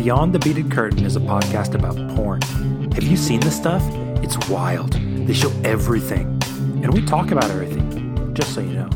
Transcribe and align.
Beyond 0.00 0.34
the 0.34 0.38
Beaded 0.38 0.70
Curtain 0.70 1.04
is 1.04 1.16
a 1.16 1.20
podcast 1.20 1.74
about 1.74 1.94
porn. 2.16 2.40
Have 2.92 3.02
you 3.02 3.18
seen 3.18 3.38
this 3.40 3.54
stuff? 3.54 3.82
It's 4.24 4.48
wild. 4.48 4.94
They 4.94 5.34
show 5.34 5.52
everything. 5.62 6.42
And 6.82 6.94
we 6.94 7.04
talk 7.04 7.32
about 7.32 7.44
everything, 7.50 8.32
just 8.32 8.54
so 8.54 8.62
you 8.62 8.72
know. 8.72 8.88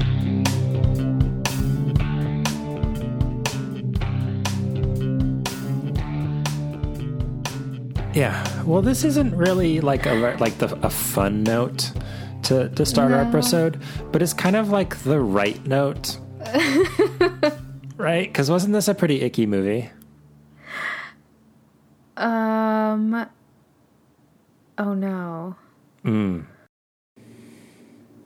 Yeah, 8.15 8.63
well, 8.63 8.81
this 8.81 9.05
isn't 9.05 9.37
really 9.37 9.83
like 9.83 10.07
a 10.07 10.15
like 10.41 10.57
the, 10.57 10.75
a 10.87 10.89
fun 10.89 11.43
note 11.43 11.93
to 12.45 12.71
to 12.71 12.87
start 12.87 13.13
our 13.13 13.21
episode, 13.21 13.79
but 14.11 14.23
it's 14.23 14.33
kind 14.33 14.57
of 14.57 14.71
like 14.71 14.97
the 15.03 15.21
right 15.21 15.63
note, 15.67 16.19
right? 17.99 18.27
Because 18.27 18.51
wasn't 18.51 18.73
this 18.73 18.89
a 18.89 18.95
pretty 18.95 19.21
icky 19.21 19.45
movie? 19.45 19.91
Um. 22.17 23.27
Oh 24.79 24.95
no. 24.95 25.57
Mm. 26.05 26.45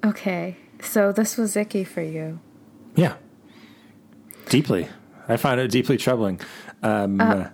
Okay, 0.05 0.57
so 0.81 1.13
this 1.13 1.37
was 1.37 1.57
icky 1.57 1.85
for 1.85 2.03
you. 2.03 2.39
Yeah, 2.95 3.15
deeply. 4.49 4.89
I 5.29 5.37
find 5.37 5.61
it 5.61 5.71
deeply 5.71 5.97
troubling. 5.97 6.41
Um, 6.83 7.21
uh, 7.21 7.49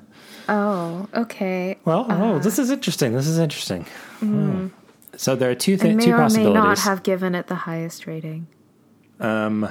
Oh, 0.48 1.08
okay. 1.14 1.78
well, 1.84 2.06
oh, 2.08 2.38
this 2.38 2.58
is 2.58 2.70
interesting. 2.70 3.12
This 3.14 3.26
is 3.26 3.38
interesting. 3.38 3.86
Oh. 4.22 4.70
So 5.16 5.34
there 5.36 5.50
are 5.50 5.54
two 5.54 5.76
things, 5.76 5.96
may 5.96 6.04
two 6.04 6.12
or 6.12 6.28
may 6.28 6.52
not 6.52 6.78
have 6.80 7.02
given 7.02 7.34
it 7.34 7.46
the 7.46 7.54
highest 7.54 8.06
rating. 8.06 8.46
um, 9.20 9.68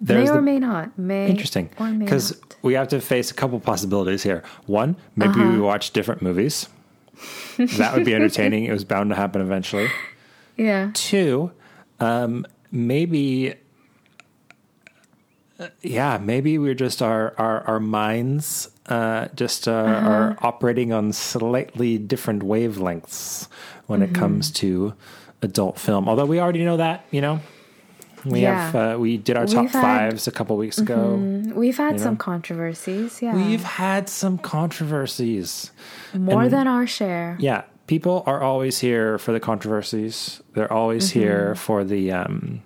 May 0.00 0.06
there's 0.14 0.30
or 0.30 0.36
the, 0.36 0.42
may 0.42 0.58
not. 0.58 0.98
May 0.98 1.28
interesting 1.28 1.68
or 1.78 1.90
may 1.90 2.04
because 2.04 2.40
we 2.62 2.74
have 2.74 2.88
to 2.88 3.00
face 3.00 3.30
a 3.30 3.34
couple 3.34 3.60
possibilities 3.60 4.22
here. 4.22 4.42
One, 4.66 4.96
maybe 5.16 5.32
Uh-huh. 5.40 5.52
we 5.52 5.60
watch 5.60 5.92
different 5.92 6.22
movies. 6.22 6.68
that 7.58 7.94
would 7.94 8.04
be 8.06 8.14
entertaining. 8.20 8.64
It 8.64 8.72
was 8.72 8.84
bound 8.84 9.10
to 9.10 9.16
happen 9.16 9.42
eventually. 9.42 9.88
Yeah. 10.56 10.90
Two, 10.94 11.52
um, 12.00 12.46
maybe, 12.72 13.54
uh, 15.58 15.68
yeah, 15.82 16.18
maybe 16.18 16.56
we're 16.58 16.74
just 16.74 17.02
our 17.02 17.34
our, 17.38 17.60
our 17.66 17.80
minds 17.80 18.70
uh, 18.88 19.28
just 19.34 19.68
uh, 19.68 19.72
are 19.72 20.36
operating 20.40 20.92
on 20.92 21.12
slightly 21.12 21.98
different 21.98 22.42
wavelengths 22.42 23.48
when 23.86 24.02
it 24.02 24.14
comes 24.14 24.50
to 24.50 24.94
adult 25.42 25.78
film. 25.78 26.08
Although 26.08 26.26
we 26.26 26.40
already 26.40 26.64
know 26.64 26.76
that, 26.78 27.04
you 27.10 27.20
know, 27.20 27.40
we 28.24 28.40
Yeah. 28.42 28.70
have 28.70 28.74
uh, 28.94 28.98
we 28.98 29.16
did 29.16 29.36
our 29.36 29.46
top 29.46 29.68
had- 29.68 29.82
fives 29.82 30.26
a 30.26 30.30
couple 30.30 30.56
weeks 30.56 30.78
ago. 30.78 31.14
We've 31.54 31.76
had 31.76 31.94
You 31.94 31.98
some 31.98 32.14
know? 32.14 32.18
controversies. 32.18 33.20
Yeah. 33.22 33.34
We've 33.34 33.62
had 33.64 34.08
some 34.08 34.38
controversies. 34.38 35.70
More 36.14 36.42
and- 36.42 36.52
than 36.52 36.66
our 36.66 36.86
share. 36.86 37.36
Yeah, 37.40 37.62
people 37.86 38.22
are 38.26 38.42
always 38.42 38.78
here 38.80 39.18
for 39.18 39.32
the 39.32 39.40
controversies. 39.40 40.40
They're 40.54 40.72
always 40.72 41.10
here 41.10 41.54
for 41.54 41.84
the 41.84 42.12
um, 42.12 42.62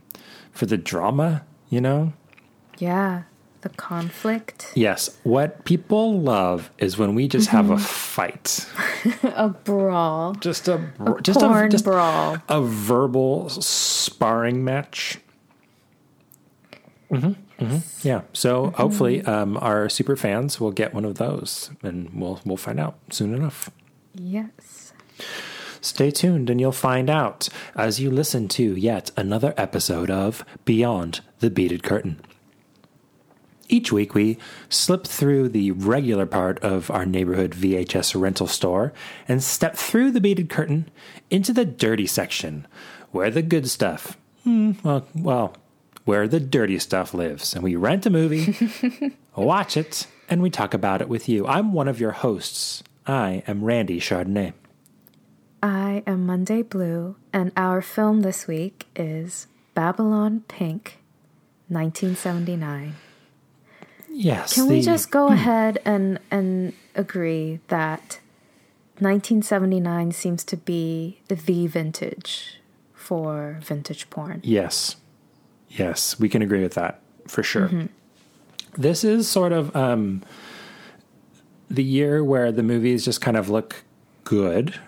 for 0.53 0.67
the 0.67 0.77
drama. 0.77 1.43
You 1.71 1.81
know. 1.81 2.13
Yeah. 2.79 3.23
The 3.63 3.71
conflict. 3.71 4.73
Yes, 4.75 5.17
what 5.23 5.65
people 5.65 6.21
love 6.21 6.71
is 6.77 6.99
when 6.99 7.15
we 7.15 7.27
just 7.29 7.49
have 7.49 7.71
a 7.71 7.79
fight, 7.79 8.67
A 9.23 9.49
brawl. 9.49 10.35
just 10.35 10.69
a, 10.69 10.93
just 11.23 11.41
Porn 11.41 11.65
a 11.65 11.69
just 11.71 11.85
brawl. 11.87 12.37
a 12.51 12.61
verbal 12.61 13.49
sparring 13.49 14.65
match. 14.65 15.19
Hmm 17.21 17.65
hmm 17.65 17.79
Yeah. 18.03 18.23
So 18.33 18.71
hopefully, 18.77 19.23
um, 19.23 19.57
our 19.59 19.89
super 19.89 20.17
fans 20.17 20.61
will 20.61 20.73
get 20.73 20.95
one 20.95 21.05
of 21.05 21.17
those, 21.17 21.71
and 21.83 22.11
we'll 22.13 22.41
we'll 22.45 22.57
find 22.57 22.81
out 22.81 22.99
soon 23.11 23.35
enough. 23.35 23.71
Yes. 24.15 24.93
Stay 25.81 26.11
tuned 26.11 26.49
and 26.49 26.59
you'll 26.61 26.73
find 26.73 27.11
out 27.11 27.51
as 27.77 28.01
you 28.01 28.11
listen 28.11 28.49
to 28.49 28.75
yet 28.75 29.11
another 29.19 29.53
episode 29.59 30.11
of 30.11 30.43
Beyond 30.65 31.21
the 31.41 31.51
Beaded 31.51 31.83
Curtain. 31.83 32.21
Each 33.69 33.93
week, 33.93 34.15
we 34.15 34.39
slip 34.69 35.07
through 35.07 35.51
the 35.51 35.73
regular 35.73 36.25
part 36.27 36.59
of 36.61 36.91
our 36.91 37.05
neighborhood 37.05 37.53
VHS 37.53 38.19
rental 38.19 38.47
store 38.47 38.93
and 39.29 39.43
step 39.43 39.77
through 39.77 40.11
the 40.11 40.21
beaded 40.21 40.49
curtain 40.49 40.91
into 41.31 41.53
the 41.53 41.65
dirty 41.65 42.07
section, 42.07 42.67
where 43.11 43.31
the 43.31 43.43
good 43.43 43.69
stuff, 43.69 44.17
hmm, 44.43 44.73
well, 44.83 45.07
well, 45.15 45.57
where 46.05 46.29
the 46.29 46.41
dirty 46.41 46.79
stuff 46.79 47.15
lives. 47.15 47.55
And 47.55 47.63
we 47.63 47.77
rent 47.77 48.07
a 48.07 48.11
movie, 48.11 48.57
watch 49.37 49.77
it, 49.77 50.07
and 50.29 50.43
we 50.43 50.51
talk 50.51 50.75
about 50.75 51.01
it 51.01 51.09
with 51.09 51.29
you. 51.29 51.47
I'm 51.47 51.73
one 51.73 51.89
of 51.89 52.01
your 52.01 52.13
hosts. 52.13 52.83
I 53.07 53.43
am 53.47 53.65
Randy 53.65 54.01
Chardonnay. 54.01 54.53
I 55.63 56.03
am 56.07 56.27
Monday 56.27 56.63
Blue, 56.63 57.17
and 57.33 57.51
our 57.57 57.81
film 57.81 58.21
this 58.21 58.47
week 58.47 58.87
is 58.95 59.47
Babylon 59.75 60.45
Pink, 60.47 60.99
1979. 61.69 62.97
Yes. 64.11 64.55
Can 64.55 64.69
we 64.69 64.81
just 64.81 65.11
go 65.11 65.29
ahead 65.29 65.79
and 65.85 66.21
and 66.31 66.73
agree 66.95 67.61
that 67.69 68.21
1979 68.99 70.13
seems 70.13 70.45
to 70.45 70.57
be 70.57 71.21
the 71.29 71.35
vintage 71.35 72.61
for 72.93 73.59
vintage 73.63 74.09
porn? 74.11 74.41
Yes. 74.45 74.97
Yes, 75.77 76.19
we 76.21 76.29
can 76.29 76.43
agree 76.43 76.63
with 76.63 76.75
that 76.75 77.01
for 77.27 77.43
sure. 77.43 77.69
Mm-hmm. 77.69 77.87
This 78.77 79.05
is 79.05 79.29
sort 79.29 79.53
of 79.53 79.75
um, 79.77 80.23
the 81.71 81.85
year 81.85 82.23
where 82.25 82.53
the 82.53 82.63
movies 82.63 83.05
just 83.05 83.21
kind 83.21 83.37
of 83.37 83.49
look 83.51 83.85
good. 84.25 84.79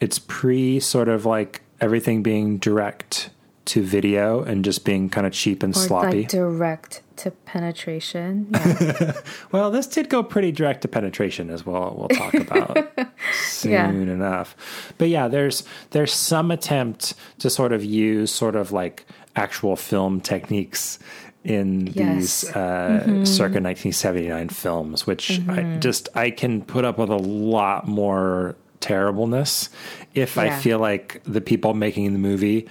It's 0.00 0.18
pre 0.18 0.80
sort 0.80 1.08
of 1.08 1.24
like 1.24 1.62
everything 1.80 2.22
being 2.22 2.58
direct 2.58 3.30
to 3.64 3.82
video 3.82 4.42
and 4.42 4.64
just 4.64 4.84
being 4.84 5.08
kind 5.08 5.24
of 5.26 5.32
cheap 5.32 5.62
and 5.62 5.74
Or 5.74 5.78
sloppy. 5.78 6.22
like 6.22 6.28
direct 6.28 7.02
to 7.18 7.30
penetration? 7.30 8.48
Yeah. 8.50 9.12
Well, 9.52 9.70
this 9.70 9.86
did 9.86 10.08
go 10.08 10.22
pretty 10.22 10.50
direct 10.50 10.82
to 10.82 10.88
penetration 10.88 11.50
as 11.50 11.64
well. 11.66 11.94
We'll 11.96 12.08
talk 12.08 12.34
about 12.34 12.88
soon 13.34 13.70
Yeah. 13.72 13.88
enough. 13.90 14.56
But 14.98 15.10
yeah, 15.10 15.28
there's 15.28 15.62
there's 15.90 16.12
some 16.12 16.50
attempt 16.50 17.14
to 17.38 17.50
sort 17.50 17.72
of 17.72 17.84
use 17.84 18.32
sort 18.32 18.56
of 18.56 18.72
like 18.72 19.06
actual 19.36 19.76
film 19.76 20.20
techniques 20.20 20.98
in 21.44 21.86
these 21.86 22.44
Yes. 22.44 22.54
uh, 22.56 23.00
circa 23.24 23.58
1979 23.60 24.48
films, 24.50 25.06
which 25.06 25.40
I 25.48 25.76
just 25.80 26.08
I 26.14 26.30
can 26.30 26.62
put 26.62 26.84
up 26.84 26.98
with 26.98 27.10
a 27.10 27.16
lot 27.16 27.88
more 27.88 28.54
terribleness 28.80 29.70
if 30.14 30.38
I 30.38 30.50
feel 30.50 30.78
like 30.78 31.20
the 31.24 31.40
people 31.40 31.72
making 31.74 32.12
the 32.12 32.18
movie 32.18 32.68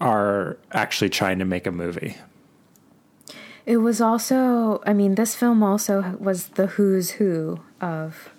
are 0.00 0.56
actually 0.72 1.10
trying 1.10 1.38
to 1.38 1.44
make 1.44 1.66
a 1.66 1.70
movie. 1.72 2.16
It 3.64 3.76
was 3.76 4.00
also, 4.00 4.82
I 4.84 4.92
mean, 4.92 5.14
this 5.14 5.34
film 5.36 5.62
also 5.62 6.16
was 6.18 6.48
the 6.48 6.66
who's 6.68 7.12
who 7.12 7.60
of 7.80 8.30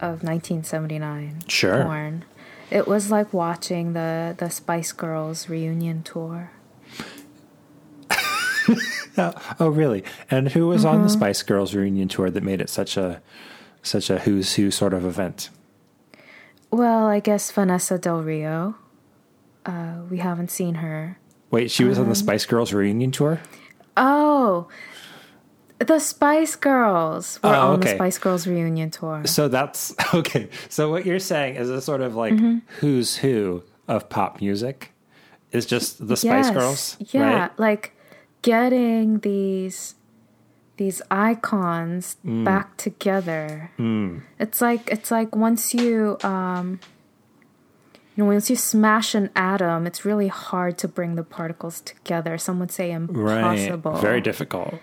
of 0.00 0.22
1979 0.24 1.42
Sure. 1.48 1.84
porn. 1.84 2.24
It 2.72 2.88
was 2.88 3.10
like 3.10 3.32
watching 3.34 3.92
the 3.92 4.34
the 4.38 4.48
Spice 4.48 4.92
Girls 4.92 5.48
reunion 5.48 6.02
tour. 6.02 6.50
Oh, 9.60 9.68
really? 9.68 10.04
And 10.30 10.48
who 10.48 10.68
was 10.68 10.84
on 10.86 11.02
the 11.02 11.08
Mm-hmm. 11.08 11.18
Spice 11.18 11.42
Girls 11.42 11.74
reunion 11.74 12.08
tour 12.08 12.30
that 12.30 12.42
made 12.42 12.62
it 12.62 12.70
such 12.70 12.96
a 12.96 13.20
such 13.82 14.08
a 14.08 14.20
who's 14.20 14.54
who 14.54 14.70
sort 14.70 14.94
of 14.94 15.04
event? 15.04 15.50
Well, 16.70 17.06
I 17.06 17.20
guess 17.20 17.50
Vanessa 17.50 17.98
Del 17.98 18.22
Rio. 18.22 18.74
Uh, 19.66 19.96
we 20.08 20.16
haven't 20.18 20.50
seen 20.50 20.76
her. 20.76 21.18
Wait, 21.50 21.70
she 21.70 21.84
was 21.84 21.98
on 21.98 22.04
Um, 22.04 22.08
the 22.08 22.14
Spice 22.14 22.46
Girls 22.46 22.72
reunion 22.72 23.10
tour? 23.10 23.40
Oh, 23.98 24.68
the 25.86 25.98
Spice 25.98 26.56
Girls 26.56 27.38
were 27.42 27.50
Oh, 27.54 27.72
on 27.72 27.80
the. 27.80 27.88
Spice 27.88 28.18
Girls 28.18 28.46
reunion 28.46 28.90
tour. 28.90 29.22
So 29.26 29.48
that's 29.48 29.94
okay. 30.14 30.48
So 30.68 30.90
what 30.90 31.06
you're 31.06 31.18
saying 31.18 31.56
is 31.56 31.70
a 31.70 31.80
sort 31.80 32.00
of 32.00 32.14
like 32.16 32.34
Mm-hmm. 32.34 32.58
who's 32.80 33.16
who 33.18 33.62
of 33.88 34.08
pop 34.08 34.40
music 34.40 34.92
is 35.50 35.66
just 35.66 36.06
the 36.06 36.16
Spice 36.16 36.46
Yes, 36.46 36.50
Girls, 36.50 36.96
Yeah, 37.12 37.22
right? 37.40 37.58
like 37.58 37.92
getting 38.42 39.18
these 39.20 39.94
these 40.78 41.02
icons 41.10 42.16
Mm. 42.26 42.44
back 42.44 42.76
together. 42.76 43.70
It's 44.38 44.60
like 44.60 44.90
it's 44.90 45.10
like 45.10 45.36
once 45.36 45.74
you 45.74 46.16
um 46.24 46.80
you 48.16 48.24
know 48.24 48.26
once 48.30 48.48
you 48.50 48.56
smash 48.56 49.14
an 49.14 49.30
atom, 49.36 49.86
it's 49.86 50.04
really 50.04 50.28
hard 50.28 50.76
to 50.78 50.88
bring 50.88 51.14
the 51.14 51.22
particles 51.22 51.80
together. 51.82 52.36
Some 52.38 52.58
would 52.60 52.70
say 52.70 52.90
impossible. 52.92 53.92
Right. 53.92 54.00
Very 54.00 54.20
difficult. 54.20 54.74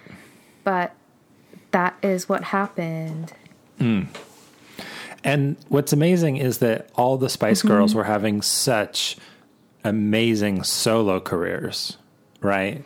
But 0.70 0.94
that 1.72 1.98
is 2.04 2.30
what 2.30 2.44
happened. 2.44 3.34
And 5.24 5.58
what's 5.68 5.92
amazing 5.94 6.38
is 6.38 6.60
that 6.60 6.92
all 6.94 7.18
the 7.18 7.28
Spice 7.28 7.62
Mm-hmm. 7.62 7.68
Girls 7.70 7.96
were 7.96 8.04
having 8.04 8.44
such 8.44 9.18
amazing 9.84 10.62
solo 10.62 11.20
careers, 11.20 11.98
right? 12.42 12.84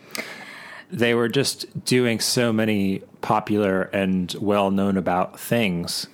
They 0.90 1.12
were 1.12 1.28
just 1.28 1.84
doing 1.84 2.20
so 2.20 2.54
many 2.54 3.02
popular 3.20 3.82
and 3.82 4.34
well 4.40 4.70
known 4.70 4.96
about 4.96 5.38
things 5.38 6.06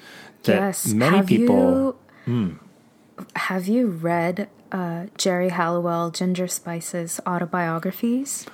that 0.43 0.57
yes. 0.57 0.93
many 0.93 1.19
have 1.19 1.27
people. 1.29 1.97
You, 2.27 2.59
Have 3.37 3.69
you 3.69 3.87
read 3.87 4.49
uh, 4.73 5.07
Geri 5.17 5.51
Halliwell, 5.51 6.11
Ginger 6.11 6.49
Spice's 6.49 7.21
autobiographies? 7.25 8.45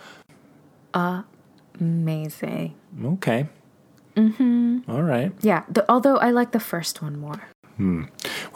Amazing. 1.80 2.74
Okay. 3.04 3.46
Mm-hmm. 4.16 4.90
All 4.90 5.02
right. 5.02 5.32
Yeah, 5.42 5.64
the, 5.68 5.84
although 5.90 6.16
I 6.16 6.30
like 6.30 6.52
the 6.52 6.60
first 6.60 7.02
one 7.02 7.18
more. 7.18 7.42
Hmm. 7.76 8.04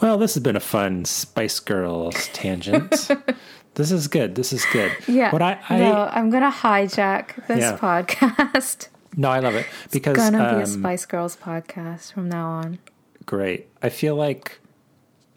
Well, 0.01 0.17
this 0.17 0.33
has 0.33 0.41
been 0.41 0.55
a 0.55 0.59
fun 0.59 1.05
Spice 1.05 1.59
Girls 1.59 2.29
tangent. 2.33 2.89
this 3.75 3.91
is 3.91 4.07
good. 4.07 4.33
This 4.33 4.51
is 4.51 4.65
good. 4.73 4.91
Yeah. 5.07 5.31
What 5.31 5.43
I, 5.43 5.59
I 5.69 5.77
no, 5.77 6.09
I'm 6.11 6.31
gonna 6.31 6.51
hijack 6.51 7.45
this 7.47 7.59
Yeah. 7.59 7.77
podcast. 7.77 8.87
no, 9.15 9.29
I 9.29 9.39
love 9.39 9.53
it 9.53 9.67
because 9.91 10.17
it's 10.17 10.29
gonna 10.31 10.55
be 10.55 10.61
a 10.61 10.63
um, 10.63 10.65
Spice 10.65 11.05
Girls 11.05 11.35
podcast 11.37 12.13
from 12.13 12.29
now 12.29 12.47
on. 12.49 12.79
great. 13.27 13.67
I 13.83 13.89
feel 13.89 14.15
like 14.15 14.57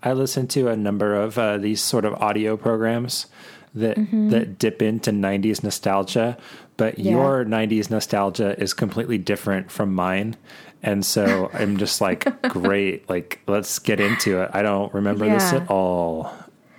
I 0.02 0.14
listen 0.14 0.46
to 0.48 0.68
a 0.68 0.76
number 0.76 1.14
of 1.14 1.36
uh, 1.38 1.58
these 1.58 1.82
sort 1.82 2.06
of 2.06 2.14
audio 2.14 2.56
programs 2.56 3.26
that 3.74 3.96
Mm-hmm. 3.98 4.30
that 4.30 4.58
dip 4.58 4.80
into 4.80 5.10
'90s 5.10 5.62
nostalgia, 5.62 6.38
but 6.76 6.98
Yeah. 6.98 7.12
your 7.12 7.44
'90s 7.44 7.90
nostalgia 7.90 8.58
is 8.60 8.74
completely 8.74 9.18
different 9.18 9.70
from 9.70 9.94
mine. 9.94 10.36
And 10.82 11.04
so 11.04 11.50
I'm 11.54 11.78
just 11.78 12.00
like, 12.02 12.26
great, 12.48 13.08
like 13.08 13.40
let's 13.46 13.78
get 13.78 14.00
into 14.00 14.42
it. 14.42 14.50
I 14.52 14.62
don't 14.62 14.92
remember 14.92 15.26
this 15.28 15.52
at 15.52 15.70
all. 15.70 16.30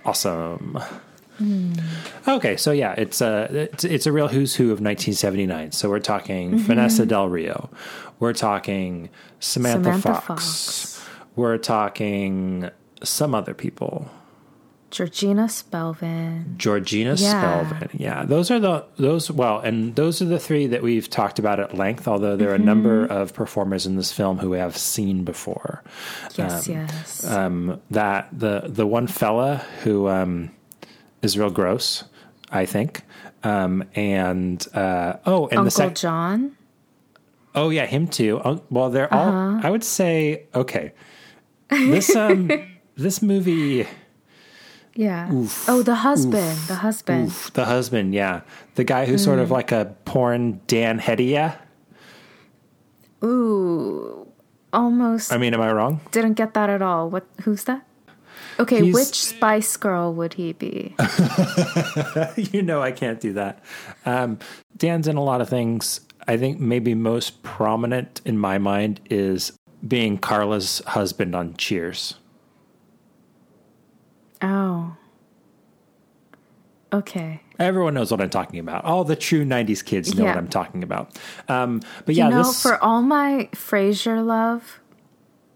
Awesome. 0.06 0.78
Okay, 2.28 2.56
so 2.58 2.72
yeah, 2.72 2.94
it's 2.98 3.20
a 3.22 3.48
it's, 3.74 3.84
it's 3.84 4.06
a 4.06 4.12
real 4.12 4.28
who's 4.28 4.56
who 4.56 4.66
of 4.66 4.80
1979. 4.82 5.72
So 5.72 5.90
we're 5.90 6.00
talking 6.00 6.52
Mm-hmm. 6.52 6.58
Vanessa 6.60 7.06
Del 7.06 7.28
Rio, 7.30 7.70
we're 8.20 8.34
talking 8.34 9.10
Samantha, 9.40 9.84
Samantha 10.00 10.14
Fox. 10.14 10.26
Fox. 10.26 11.06
we're 11.36 11.58
talking 11.58 12.70
some 13.04 13.36
other 13.36 13.54
people, 13.54 14.10
Georgina 14.96 15.44
Spelvin. 15.48 16.56
Georgina 16.58 17.16
Yeah. 17.16 17.66
Spelvin. 17.70 17.90
Yeah, 18.00 18.24
those 18.24 18.50
are 18.50 18.60
the 18.60 18.86
those 18.98 19.30
well, 19.30 19.60
and 19.60 19.94
those 19.96 20.22
are 20.22 20.26
the 20.26 20.40
three 20.40 20.68
that 20.68 20.82
we've 20.82 21.10
talked 21.10 21.38
about 21.38 21.60
at 21.60 21.76
length. 21.76 22.08
Although 22.08 22.38
there 22.38 22.50
are 22.52 22.56
a 22.56 22.60
number 22.60 23.06
of 23.06 23.34
performers 23.34 23.86
in 23.86 23.98
this 23.98 24.12
film 24.14 24.38
who 24.40 24.50
we 24.50 24.58
have 24.58 24.78
seen 24.78 25.26
before. 25.26 25.84
Yes, 26.36 26.68
yes. 26.70 27.26
Um, 27.30 27.82
that 27.92 28.30
the 28.32 28.64
the 28.68 28.88
one 28.88 29.08
fella 29.08 29.58
who 29.84 30.08
um, 30.08 30.52
is 31.22 31.38
real 31.38 31.50
gross, 31.52 32.06
I 32.50 32.66
think. 32.66 33.02
Um, 33.44 33.84
and 33.96 34.66
uh, 34.74 35.18
oh, 35.26 35.48
and 35.48 35.60
Uncle 35.60 35.64
the 35.66 35.72
sec- 35.72 35.96
John. 35.96 36.56
oh 37.54 37.70
yeah, 37.70 37.86
him 37.86 38.08
too. 38.08 38.40
Oh, 38.44 38.62
well, 38.70 38.90
they're 38.90 39.14
Uh-huh. 39.14 39.30
all. 39.30 39.60
I 39.62 39.70
would 39.70 39.84
say 39.84 40.46
okay. 40.56 40.94
This 41.70 42.16
um 42.16 42.50
this 42.96 43.22
movie, 43.22 43.86
Yeah. 44.96 45.30
oh, 45.68 45.82
the 45.84 45.96
husband. 45.96 46.58
The 46.68 46.76
husband. 46.76 47.28
oof, 47.28 47.52
the 47.54 47.66
husband, 47.66 48.14
yeah, 48.14 48.42
the 48.76 48.84
guy 48.86 49.06
who's 49.06 49.24
sort 49.24 49.40
of 49.40 49.50
Mm. 49.50 49.52
like 49.52 49.72
a 49.74 49.94
porn 50.06 50.62
Dan 50.68 51.00
Hedaya. 51.00 51.58
Ooh. 53.24 54.28
Almost 54.74 55.32
I 55.32 55.38
mean, 55.38 55.54
am 55.54 55.62
I 55.62 55.72
wrong? 55.72 56.02
didn't 56.12 56.34
get 56.34 56.54
that 56.54 56.70
at 56.70 56.82
all. 56.82 57.10
What 57.10 57.26
who's 57.44 57.64
that? 57.64 57.86
Okay, 58.60 58.82
He's- 58.84 58.94
which 58.94 59.16
Spice 59.24 59.78
Girl 59.78 60.14
would 60.14 60.34
he 60.36 60.52
be? 60.54 60.96
you 62.36 62.62
know 62.62 62.82
I 62.82 62.92
can't 62.92 63.20
do 63.20 63.32
that. 63.34 63.60
Um, 64.06 64.38
Dan's 64.78 65.08
in 65.08 65.16
a 65.18 65.24
lot 65.24 65.40
of 65.42 65.48
things. 65.50 66.02
I 66.28 66.36
think 66.38 66.60
maybe 66.60 66.94
most 66.96 67.42
prominent 67.44 68.22
in 68.26 68.38
my 68.38 68.58
mind 68.58 69.00
is 69.10 69.54
being 69.88 70.18
Carla's 70.18 70.82
husband 70.88 71.36
on 71.36 71.56
Cheers. 71.58 72.16
Oh. 74.42 74.96
Okay. 76.94 77.42
Everyone 77.60 77.94
knows 77.94 78.12
what 78.12 78.22
I'm 78.22 78.30
talking 78.30 78.60
about. 78.60 78.86
All 78.86 79.04
the 79.04 79.16
true 79.16 79.44
'90s 79.44 79.84
kids 79.84 80.16
know 80.16 80.26
what 80.26 80.38
I'm 80.38 80.48
talking 80.48 80.84
about. 80.84 81.18
Um, 81.50 81.82
but 82.06 82.16
yeah, 82.16 82.26
you 82.26 82.32
know, 82.32 82.44
this 82.44 82.62
for 82.62 82.82
all 82.84 83.02
my 83.02 83.50
Frasier 83.54 84.26
love, 84.26 84.80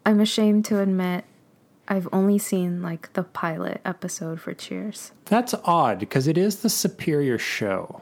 I'm 0.05 0.19
ashamed 0.19 0.65
to 0.65 0.79
admit 0.79 1.25
I've 1.87 2.07
only 2.11 2.37
seen 2.39 2.81
like 2.81 3.13
the 3.13 3.23
pilot 3.23 3.81
episode 3.85 4.39
for 4.41 4.53
Cheers. 4.53 5.11
that's 5.25 5.53
odd 5.65 5.99
because 5.99 6.27
it 6.27 6.37
is 6.37 6.57
the 6.57 6.69
superior 6.69 7.37
show. 7.37 8.01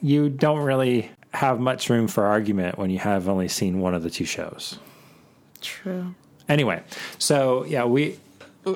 You 0.00 0.28
don't 0.28 0.60
really 0.60 1.10
have 1.32 1.60
much 1.60 1.88
room 1.90 2.08
for 2.08 2.24
argument 2.24 2.78
when 2.78 2.90
you 2.90 2.98
have 2.98 3.28
only 3.28 3.48
seen 3.48 3.80
one 3.80 3.94
of 3.94 4.02
the 4.02 4.10
two 4.10 4.24
shows. 4.24 4.78
True. 5.60 6.14
anyway 6.46 6.82
so 7.18 7.64
yeah 7.64 7.84
we 7.86 8.18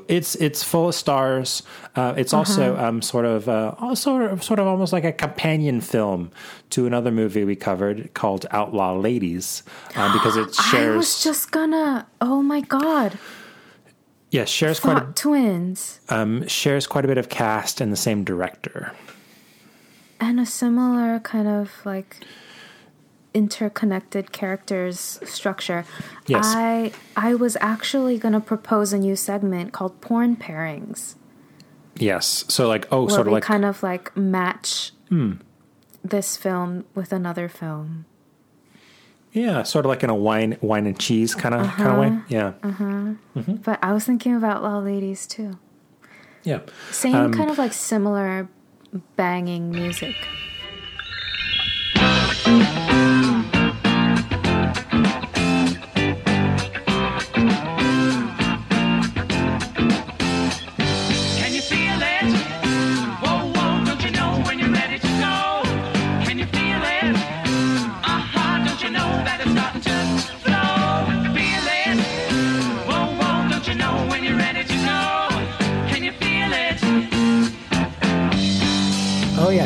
it's 0.08 0.34
it's 0.36 0.62
full 0.62 0.88
of 0.88 0.94
stars 0.94 1.62
uh, 1.96 2.14
it's 2.16 2.32
also 2.32 2.74
Uh-huh. 2.74 2.86
um, 2.86 3.02
sort 3.02 3.24
of 3.24 3.48
uh, 3.48 3.74
also 3.78 4.36
sort 4.36 4.58
of 4.60 4.66
almost 4.66 4.92
like 4.92 5.04
a 5.04 5.12
companion 5.12 5.80
film 5.80 6.30
to 6.70 6.86
another 6.86 7.10
movie 7.10 7.44
we 7.44 7.56
covered 7.56 8.12
called 8.14 8.46
outlaw 8.50 8.94
ladies 8.94 9.62
uh, 9.96 10.12
because 10.12 10.36
it 10.36 10.54
shares. 10.54 10.94
I 10.94 10.96
was 10.96 11.22
just 11.22 11.50
gonna. 11.50 12.06
Oh 12.20 12.42
my 12.42 12.60
god. 12.60 13.18
yeah 14.30 14.44
shares 14.44 14.78
quite 14.80 14.98
a, 15.02 15.06
twins 15.14 16.00
um, 16.10 16.46
shares 16.46 16.86
quite 16.86 17.04
a 17.04 17.08
bit 17.08 17.18
of 17.18 17.28
cast 17.28 17.80
and 17.80 17.90
the 17.90 17.96
same 17.96 18.24
director 18.24 18.92
and 20.20 20.38
a 20.40 20.44
similar 20.46 21.18
kind 21.20 21.48
of 21.48 21.70
like 21.84 22.16
interconnected 23.34 24.32
characters 24.32 25.20
structure. 25.24 25.84
Yes. 26.26 26.44
I 26.46 26.92
I 27.16 27.34
was 27.34 27.56
actually 27.60 28.18
gonna 28.18 28.40
propose 28.40 28.92
a 28.92 28.98
new 28.98 29.16
segment 29.16 29.72
called 29.72 30.00
porn 30.00 30.36
pairings. 30.36 31.14
yes 31.96 32.44
so 32.48 32.68
like 32.68 32.86
oh 32.92 33.08
sort 33.08 33.26
of 33.26 33.32
like 33.32 33.44
Hmm. 33.44 33.52
kind 33.52 33.64
of 33.64 33.82
like 33.82 34.16
match 34.16 34.92
this 36.04 36.36
film 36.36 36.84
with 36.94 37.12
another 37.12 37.48
film. 37.48 38.04
yeah 39.32 39.62
sort 39.62 39.84
of 39.84 39.88
like 39.90 40.02
in 40.02 40.10
a 40.10 40.14
wine 40.14 40.56
wine 40.62 40.86
and 40.86 40.98
cheese 40.98 41.34
kind 41.34 41.54
of 41.54 41.66
kind 41.76 41.90
of 41.90 41.98
way 41.98 42.10
yeah 42.28 42.52
Uh-huh. 42.62 43.14
But 43.66 43.78
I 43.82 43.92
was 43.92 44.04
thinking 44.04 44.34
about 44.36 44.62
Law 44.62 44.78
Ladies 44.78 45.26
too. 45.26 45.58
yeah 46.44 46.60
Same 46.90 47.14
Um, 47.16 47.32
kind 47.32 47.50
of 47.50 47.58
like 47.58 47.72
similar 47.74 48.48
banging 49.16 49.70
music. 49.70 50.16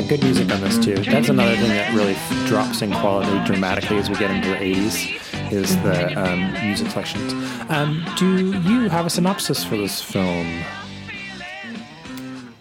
Yeah, 0.02 0.08
good 0.08 0.22
music 0.22 0.50
on 0.52 0.60
this 0.60 0.78
too. 0.78 0.94
That's 0.96 1.28
another 1.28 1.56
thing 1.56 1.68
that 1.68 1.94
really 1.94 2.16
drops 2.46 2.82
in 2.82 2.92
quality 2.92 3.44
dramatically 3.44 3.98
as 3.98 4.08
we 4.08 4.16
get 4.16 4.30
into 4.30 4.48
the 4.48 4.56
80s 4.56 5.52
is 5.52 5.76
the 5.82 6.20
um, 6.20 6.52
music 6.66 6.90
selections. 6.90 7.32
Um, 7.68 8.04
do 8.16 8.52
you 8.60 8.88
have 8.88 9.06
a 9.06 9.10
synopsis 9.10 9.64
for 9.64 9.76
this 9.76 10.02
film? 10.02 10.62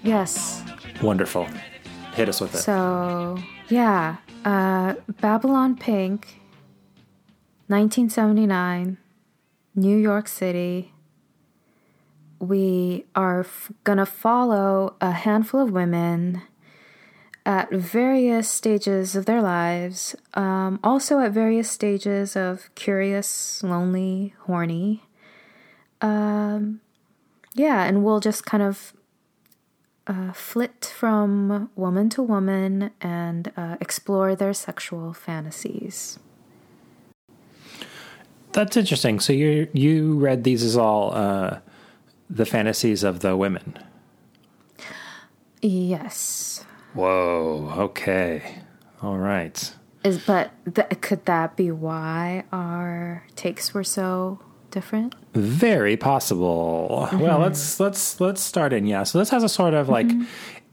Yes. 0.04 0.64
Wonderful. 1.02 1.48
Hit 2.14 2.30
us 2.30 2.42
with 2.42 2.56
it. 2.56 2.60
So, 2.60 3.38
yeah. 3.70 4.18
Uh, 4.44 4.96
Babylon 5.22 5.76
Pink, 5.78 6.40
1979, 7.68 8.98
New 9.76 9.98
York 9.98 10.28
City. 10.28 10.94
We 12.40 13.06
are 13.16 13.42
f- 13.42 13.72
gonna 13.84 14.06
follow 14.08 14.96
a 15.00 15.12
handful 15.12 15.62
of 15.62 15.72
women 15.72 16.42
at 17.46 17.72
various 17.72 18.48
stages 18.48 19.16
of 19.16 19.26
their 19.26 19.42
lives, 19.42 20.16
um, 20.34 20.80
also 20.84 21.20
at 21.20 21.32
various 21.32 21.70
stages 21.70 22.36
of 22.36 22.70
curious, 22.76 23.64
lonely, 23.64 24.34
horny. 24.42 25.04
Um, 26.02 26.82
yeah, 27.54 27.84
and 27.84 28.04
we'll 28.04 28.20
just 28.20 28.46
kind 28.46 28.64
of 28.64 28.94
uh, 30.08 30.32
flit 30.34 30.86
from 30.86 31.70
woman 31.76 32.10
to 32.10 32.22
woman 32.22 32.92
and 33.02 33.52
uh, 33.58 33.78
explore 33.80 34.36
their 34.36 34.54
sexual 34.54 35.14
fantasies. 35.14 36.20
That's 38.54 38.76
interesting. 38.76 39.20
So 39.20 39.32
you 39.34 39.68
you 39.74 40.18
read 40.20 40.44
these 40.44 40.64
as 40.64 40.76
all 40.76 41.14
uh, 41.14 41.60
the 42.30 42.46
fantasies 42.46 43.04
of 43.04 43.22
the 43.22 43.38
women. 43.38 43.80
Yes. 45.62 46.66
Whoa. 46.94 47.74
Okay. 47.78 48.60
All 49.02 49.18
right. 49.18 49.74
Is 50.04 50.20
but 50.26 50.52
th- 50.74 51.02
could 51.02 51.26
that 51.26 51.56
be 51.56 51.72
why 51.72 52.44
our 52.52 53.26
takes 53.36 53.74
were 53.74 53.84
so 53.84 54.40
different? 54.72 55.16
Very 55.34 55.96
possible. 55.96 57.08
Well, 57.14 57.22
mm-hmm. 57.22 57.42
let's 57.42 57.80
let's 57.80 58.20
let's 58.20 58.42
start 58.42 58.74
in. 58.74 58.86
Yeah. 58.86 59.04
So 59.04 59.20
this 59.20 59.30
has 59.30 59.44
a 59.44 59.50
sort 59.50 59.74
of 59.74 59.90
like 59.90 60.08
mm-hmm. 60.08 60.26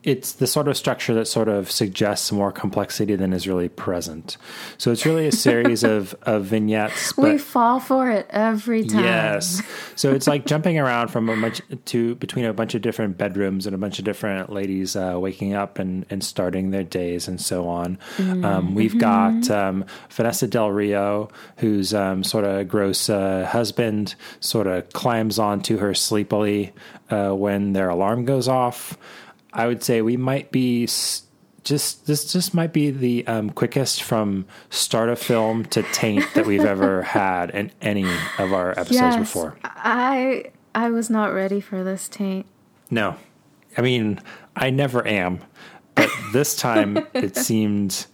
It's 0.04 0.32
the 0.32 0.46
sort 0.46 0.68
of 0.68 0.76
structure 0.76 1.12
that 1.14 1.26
sort 1.26 1.48
of 1.48 1.70
suggests 1.70 2.30
more 2.30 2.52
complexity 2.52 3.16
than 3.16 3.32
is 3.32 3.48
really 3.48 3.68
present. 3.68 4.36
So 4.78 4.92
it's 4.92 5.04
really 5.04 5.26
a 5.26 5.32
series 5.32 5.82
of 5.82 6.14
of 6.22 6.44
vignettes. 6.44 7.16
we 7.16 7.36
fall 7.36 7.80
for 7.80 8.10
it 8.10 8.26
every 8.30 8.84
time. 8.84 9.02
Yes. 9.02 9.60
So 9.96 10.12
it's 10.12 10.28
like 10.28 10.46
jumping 10.46 10.78
around 10.78 11.08
from 11.08 11.28
a 11.28 11.36
bunch 11.36 11.60
to 11.86 12.14
between 12.16 12.44
a 12.44 12.52
bunch 12.52 12.74
of 12.74 12.82
different 12.82 13.18
bedrooms 13.18 13.66
and 13.66 13.74
a 13.74 13.78
bunch 13.78 13.98
of 13.98 14.04
different 14.04 14.52
ladies 14.52 14.94
uh, 14.94 15.16
waking 15.18 15.54
up 15.54 15.80
and, 15.80 16.06
and 16.10 16.22
starting 16.22 16.70
their 16.70 16.84
days 16.84 17.26
and 17.26 17.40
so 17.40 17.68
on. 17.68 17.98
Um, 18.18 18.74
we've 18.74 18.98
got 18.98 19.50
um, 19.50 19.84
Vanessa 20.10 20.46
Del 20.46 20.70
Rio, 20.70 21.28
whose 21.56 21.92
um, 21.92 22.22
sort 22.22 22.44
of 22.44 22.68
gross 22.68 23.10
uh, 23.10 23.46
husband 23.46 24.14
sort 24.40 24.66
of 24.66 24.92
climbs 24.92 25.38
onto 25.38 25.78
her 25.78 25.92
sleepily 25.92 26.72
uh, 27.10 27.30
when 27.30 27.72
their 27.72 27.88
alarm 27.88 28.24
goes 28.24 28.48
off. 28.48 28.96
I 29.52 29.66
would 29.66 29.82
say 29.82 30.02
we 30.02 30.16
might 30.16 30.50
be. 30.52 30.88
Just 31.64 32.06
this 32.06 32.32
just 32.32 32.54
might 32.54 32.72
be 32.72 32.90
the 32.90 33.26
um, 33.26 33.50
quickest 33.50 34.02
from 34.02 34.46
start 34.70 35.10
of 35.10 35.18
film 35.18 35.66
to 35.66 35.82
taint 35.92 36.24
that 36.34 36.46
we've 36.46 36.64
ever 36.74 37.02
had 37.02 37.50
in 37.50 37.70
any 37.82 38.06
of 38.38 38.54
our 38.54 38.70
episodes 38.70 38.92
Yes. 38.92 39.18
before. 39.18 39.58
I 39.64 40.44
I 40.74 40.88
was 40.90 41.10
not 41.10 41.34
ready 41.34 41.60
for 41.60 41.84
this 41.84 42.08
taint. 42.08 42.46
No, 42.90 43.16
I 43.76 43.82
mean 43.82 44.18
I 44.56 44.70
never 44.70 45.06
am, 45.06 45.40
but 45.94 46.08
this 46.32 46.56
time 46.68 47.06
it 47.12 47.36
seemed 47.36 48.06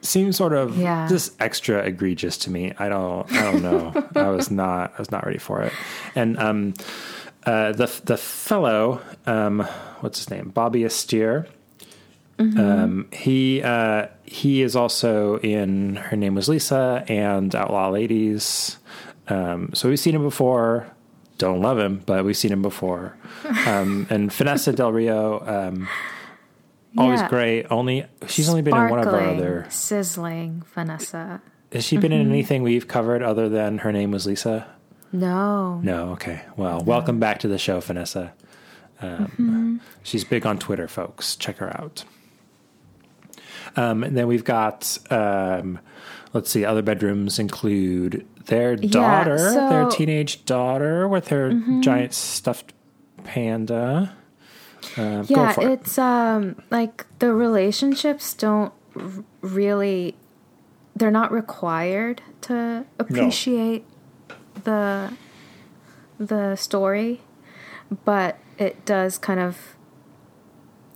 seemed 0.00 0.34
sort 0.34 0.54
of 0.54 0.78
Yeah. 0.78 1.08
just 1.08 1.38
extra 1.42 1.82
egregious 1.84 2.38
to 2.38 2.50
me. 2.50 2.72
I 2.78 2.88
don't 2.88 3.30
I 3.32 3.42
don't 3.52 3.62
know. 3.62 4.08
I 4.14 4.28
was 4.30 4.50
not 4.62 4.94
I 4.96 4.98
was 4.98 5.10
not 5.10 5.26
ready 5.26 5.38
for 5.38 5.60
it. 5.62 5.72
And 6.14 6.38
um 6.38 6.74
uh 7.44 7.72
the 7.72 7.92
the 8.04 8.16
fellow 8.16 9.02
um 9.26 9.66
what's 10.02 10.18
his 10.18 10.30
name? 10.30 10.50
Bobby 10.50 10.80
Astyr. 10.82 11.46
Um 12.38 13.06
he 13.12 13.62
uh 13.62 14.06
he 14.24 14.62
is 14.62 14.74
also 14.74 15.38
in 15.38 15.94
Her 15.96 16.16
Name 16.16 16.34
Was 16.34 16.48
Lisa 16.48 17.04
and 17.08 17.54
Outlaw 17.54 17.90
Ladies. 17.90 18.78
Um 19.28 19.70
so 19.74 19.88
we've 19.88 19.98
seen 20.00 20.14
him 20.14 20.22
before. 20.22 20.86
Don't 21.38 21.60
love 21.60 21.78
him, 21.78 22.02
but 22.04 22.24
we've 22.24 22.36
seen 22.36 22.50
him 22.52 22.62
before. 22.62 23.16
Um 23.66 24.06
and 24.10 24.32
Vanessa 24.32 24.72
Del 24.72 24.90
Rio 24.92 25.40
um 25.46 25.88
always 26.98 27.20
Yeah. 27.20 27.28
great. 27.28 27.66
Only 27.70 28.06
she's 28.26 28.48
only 28.48 28.62
been 28.62 28.74
in 28.76 28.88
one 28.90 28.98
of 29.00 29.06
our 29.06 29.20
other 29.20 29.66
sizzling 29.68 30.64
Vanessa. 30.74 31.40
has 31.72 31.84
she 31.84 31.96
been 31.96 32.10
in 32.12 32.22
Mm-hmm. 32.22 32.32
anything 32.32 32.62
we've 32.64 32.88
covered 32.88 33.22
other 33.22 33.48
than 33.48 33.78
her 33.78 33.92
name 33.92 34.10
was 34.10 34.26
Lisa? 34.26 34.66
No. 35.12 35.78
No. 35.80 36.12
Okay. 36.12 36.40
Well, 36.56 36.80
welcome 36.80 37.20
back 37.20 37.38
to 37.40 37.48
the 37.48 37.58
show, 37.58 37.78
Vanessa. 37.80 38.32
Um, 39.02 39.26
Mm-hmm. 39.26 39.76
She's 40.02 40.24
big 40.24 40.46
on 40.46 40.58
Twitter, 40.58 40.88
folks. 40.88 41.36
Check 41.36 41.56
her 41.58 41.68
out. 41.80 42.04
Um, 43.76 44.02
and 44.04 44.16
then 44.16 44.26
we've 44.26 44.44
got, 44.44 44.98
um, 45.10 45.78
let's 46.32 46.50
see, 46.50 46.64
other 46.64 46.82
bedrooms 46.82 47.38
include 47.38 48.26
their 48.46 48.76
daughter, 48.76 49.36
their 49.38 49.52
so- 49.52 49.60
Mm-hmm. 49.60 49.90
teenage 49.96 50.44
daughter 50.44 51.08
with 51.08 51.28
her 51.28 51.52
giant 51.80 52.12
stuffed 52.14 52.72
panda. 53.24 54.14
Uh, 54.96 55.22
go 55.22 55.26
Yeah, 55.28 55.52
for 55.52 55.62
it. 55.62 55.70
it's 55.80 55.96
um 55.96 56.56
like 56.70 57.06
the 57.20 57.32
relationships 57.32 58.34
don't 58.34 58.72
r- 58.96 59.24
really 59.40 60.16
they're 60.96 61.12
not 61.12 61.30
required 61.30 62.20
to 62.42 62.84
appreciate 62.98 63.84
the 64.64 65.12
the 66.18 66.56
story, 66.56 67.20
but 68.04 68.38
it 68.58 68.84
does 68.84 69.18
kind 69.18 69.40
of 69.40 69.76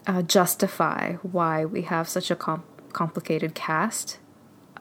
uh, 0.07 0.23
justify 0.23 1.15
why 1.23 1.65
we 1.65 1.83
have 1.83 2.09
such 2.09 2.31
a 2.31 2.37
com- 2.37 2.65
complicated 2.93 3.55
cast. 3.55 4.19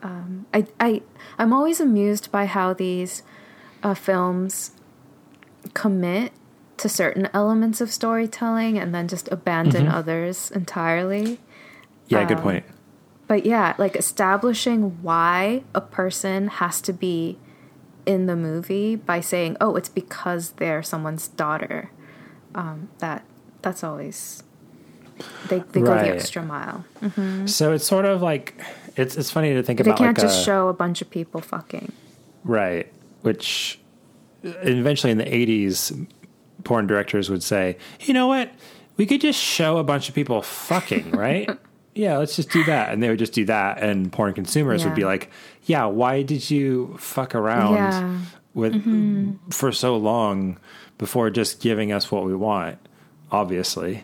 Um, 0.03 0.45
I 0.53 0.67
I 0.79 1.01
I'm 1.37 1.53
always 1.53 1.79
amused 1.79 2.31
by 2.31 2.45
how 2.45 2.73
these 2.73 3.23
uh, 3.81 3.93
films 3.93 4.71
commit 5.73 6.31
to 6.77 6.89
certain 6.89 7.29
elements 7.33 7.81
of 7.81 7.91
storytelling 7.91 8.77
and 8.77 8.93
then 8.93 9.07
just 9.07 9.31
abandon 9.31 9.87
others 9.87 10.51
entirely. 10.51 11.39
Yeah, 12.07 12.21
um, 12.21 12.27
good 12.27 12.39
point. 12.39 12.65
But 13.27 13.45
yeah, 13.45 13.73
like 13.77 13.95
establishing 13.95 15.01
why 15.01 15.63
a 15.73 15.81
person 15.81 16.47
has 16.47 16.81
to 16.81 16.93
be 16.93 17.39
in 18.05 18.27
the 18.27 18.35
movie 18.35 18.95
by 18.95 19.19
saying, 19.21 19.57
"Oh, 19.59 19.75
it's 19.75 19.89
because 19.89 20.51
they're 20.51 20.83
someone's 20.83 21.27
daughter." 21.29 21.89
Um, 22.55 22.89
that 22.99 23.23
that's 23.61 23.83
always 23.83 24.41
they 25.49 25.59
they 25.71 25.81
go 25.81 25.93
the 25.93 26.09
extra 26.09 26.41
mile. 26.41 26.83
So 27.45 27.73
it's 27.73 27.85
sort 27.85 28.05
of 28.05 28.21
like 28.21 28.59
it's 28.95 29.15
it's 29.17 29.29
funny 29.29 29.53
to 29.53 29.61
think 29.61 29.79
They 29.79 29.89
about. 29.89 29.97
can't 29.97 30.17
like 30.17 30.25
just 30.25 30.41
a, 30.41 30.45
show 30.45 30.69
a 30.69 30.73
bunch 30.73 31.01
of 31.01 31.09
people 31.09 31.41
fucking. 31.41 31.91
Right. 32.43 32.91
Which 33.21 33.79
eventually 34.43 35.11
in 35.11 35.17
the 35.17 35.25
80s, 35.25 36.07
porn 36.63 36.85
directors 36.87 37.29
would 37.29 37.41
say, 37.43 37.77
you 38.01 38.13
know 38.13 38.27
what? 38.27 38.51
We 38.97 39.05
could 39.05 39.19
just 39.21 39.39
show 39.39 39.77
a 39.77 39.83
bunch 39.83 40.07
of 40.09 40.15
people 40.15 40.41
fucking, 40.41 41.11
right? 41.25 41.49
yeah, 41.95 42.17
let's 42.17 42.35
just 42.35 42.51
do 42.51 42.63
that. 42.65 42.93
And 42.93 43.01
they 43.01 43.09
would 43.09 43.19
just 43.19 43.33
do 43.33 43.45
that. 43.45 43.79
And 43.81 44.11
porn 44.11 44.33
consumers 44.33 44.85
would 44.85 44.95
be 44.95 45.03
like, 45.05 45.31
yeah, 45.63 45.85
why 45.85 46.21
did 46.21 46.49
you 46.51 46.95
fuck 46.99 47.33
around 47.35 47.73
Yeah. 47.73 48.19
with 48.53 49.53
for 49.53 49.71
so 49.71 49.97
long 49.97 50.57
before 50.97 51.29
just 51.29 51.61
giving 51.61 51.91
us 51.91 52.11
what 52.11 52.25
we 52.25 52.35
want? 52.35 52.77
Obviously. 53.31 54.03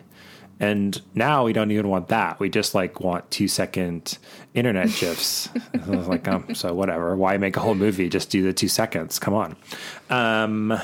And 0.60 1.00
now 1.14 1.44
we 1.44 1.52
don't 1.52 1.70
even 1.72 1.88
want 1.88 2.08
that. 2.08 2.38
We 2.38 2.48
just 2.48 2.74
like 2.74 3.00
want 3.00 3.28
two 3.30 3.48
second 3.48 4.18
internet 4.54 4.86
gifs. 4.98 5.48
Like, 5.86 6.28
um, 6.28 6.54
so 6.54 6.72
whatever. 6.72 7.16
Why 7.16 7.36
make 7.36 7.56
a 7.56 7.60
whole 7.60 7.74
movie? 7.74 8.08
Just 8.08 8.30
do 8.30 8.42
the 8.42 8.52
two 8.52 8.68
seconds. 8.68 9.18
Come 9.18 9.34
on. 9.34 9.56
Um, 10.08 10.78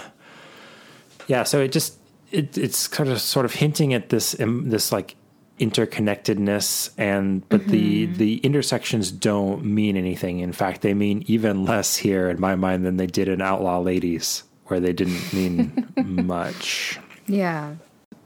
yeah. 1.28 1.44
So 1.44 1.60
it 1.60 1.70
just 1.70 1.96
it, 2.32 2.58
it's 2.58 2.88
kind 2.88 3.08
of 3.10 3.20
sort 3.20 3.46
of 3.46 3.54
hinting 3.54 3.94
at 3.94 4.08
this 4.08 4.38
um, 4.40 4.68
this 4.68 4.90
like 4.90 5.16
interconnectedness, 5.58 6.90
and 6.98 7.48
but 7.48 7.66
the 7.66 8.06
the 8.06 8.38
intersections 8.38 9.10
don't 9.10 9.64
mean 9.64 9.96
anything. 9.96 10.40
In 10.40 10.52
fact, 10.52 10.82
they 10.82 10.94
mean 10.94 11.24
even 11.26 11.64
less 11.64 11.96
here 11.96 12.28
in 12.28 12.40
my 12.40 12.54
mind 12.54 12.84
than 12.84 12.96
they 12.96 13.06
did 13.06 13.28
in 13.28 13.40
Outlaw 13.40 13.80
Ladies, 13.80 14.44
where 14.68 14.80
they 14.80 14.92
didn't 14.92 15.32
mean 15.32 15.88
much 15.96 16.98
Yeah. 17.26 17.74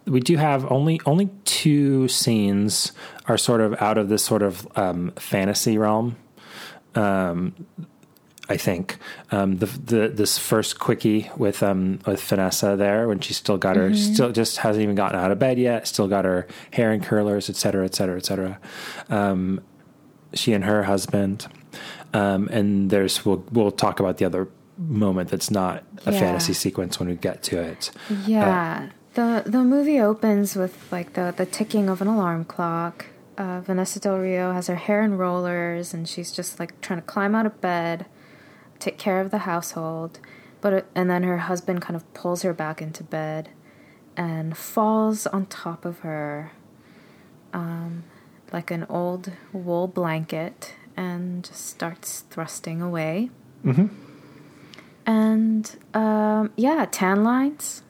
we 0.06 0.20
do 0.20 0.36
have 0.36 0.70
only 0.70 1.00
only 1.06 1.30
two 1.44 2.08
scenes 2.08 2.92
are 3.26 3.38
sort 3.38 3.60
of 3.60 3.80
out 3.80 3.98
of 3.98 4.08
this 4.08 4.24
sort 4.24 4.42
of 4.42 4.66
um, 4.76 5.12
fantasy 5.16 5.78
realm. 5.78 6.16
Um, 6.94 7.54
I 8.48 8.56
think 8.56 8.98
um, 9.30 9.56
the 9.58 9.66
the 9.66 10.08
this 10.08 10.36
first 10.36 10.78
quickie 10.78 11.30
with 11.36 11.62
um 11.62 12.00
with 12.04 12.22
Vanessa 12.22 12.76
there 12.76 13.06
when 13.08 13.20
she 13.20 13.32
still 13.32 13.56
got 13.56 13.76
her 13.76 13.94
still 13.94 14.32
just 14.32 14.58
hasn't 14.58 14.82
even 14.82 14.94
gotten 14.96 15.18
out 15.18 15.30
of 15.30 15.38
bed 15.38 15.58
yet, 15.58 15.86
still 15.86 16.08
got 16.08 16.24
her 16.24 16.46
hair 16.72 16.92
in 16.92 17.00
curlers, 17.00 17.48
et 17.48 17.56
cetera, 17.56 17.84
et 17.84 17.94
cetera, 17.94 18.16
et 18.16 18.26
cetera. 18.26 18.58
Um, 19.08 19.60
she 20.34 20.52
and 20.52 20.64
her 20.64 20.82
husband, 20.82 21.46
um, 22.12 22.48
and 22.48 22.90
there's 22.90 23.24
we'll 23.24 23.44
we'll 23.52 23.70
talk 23.70 24.00
about 24.00 24.18
the 24.18 24.24
other 24.26 24.48
moment 24.78 25.30
that's 25.30 25.50
not 25.50 25.84
a 26.06 26.12
Yeah. 26.12 26.18
fantasy 26.20 26.52
sequence 26.52 26.98
when 26.98 27.08
we 27.08 27.14
get 27.16 27.42
to 27.44 27.58
it. 27.60 27.90
Yeah. 28.26 28.88
the 29.14 29.42
the 29.44 29.62
movie 29.62 30.00
opens 30.00 30.56
with 30.56 30.90
like 30.90 31.12
the 31.12 31.34
the 31.36 31.44
ticking 31.46 31.88
of 31.90 32.00
an 32.00 32.08
alarm 32.08 32.44
clock. 32.46 33.06
Uh, 33.36 33.60
Vanessa 33.60 33.98
Del 34.00 34.18
Rio 34.18 34.52
has 34.52 34.66
her 34.68 34.74
hair 34.76 35.02
in 35.02 35.16
rollers 35.18 35.92
and 35.94 36.08
she's 36.08 36.32
just 36.32 36.58
like 36.60 36.78
trying 36.80 37.00
to 37.00 37.06
climb 37.06 37.34
out 37.34 37.44
of 37.46 37.60
bed, 37.60 38.06
take 38.78 38.98
care 38.98 39.20
of 39.20 39.30
the 39.30 39.38
household. 39.38 40.18
But 40.62 40.86
and 40.94 41.10
then 41.10 41.22
her 41.24 41.38
husband 41.38 41.82
kind 41.82 41.96
of 41.96 42.10
pulls 42.14 42.42
her 42.42 42.52
back 42.54 42.80
into 42.80 43.02
bed 43.04 43.50
and 44.16 44.56
falls 44.56 45.26
on 45.26 45.46
top 45.46 45.84
of 45.84 46.00
her 46.00 46.52
um, 47.52 48.04
like 48.52 48.70
an 48.70 48.86
old 48.88 49.32
wool 49.52 49.88
blanket 49.88 50.74
and 50.96 51.44
just 51.44 51.66
starts 51.66 52.20
thrusting 52.30 52.80
away. 52.82 53.30
Mm-hmm. 53.64 53.86
And 55.06 55.70
um, 55.94 56.52
yeah, 56.56 56.86
tan 56.90 57.24
lines, 57.24 57.82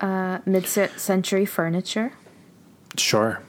uh, 0.00 0.38
mid 0.46 0.66
century 0.66 1.44
furniture. 1.46 2.12
Sure. 2.96 3.40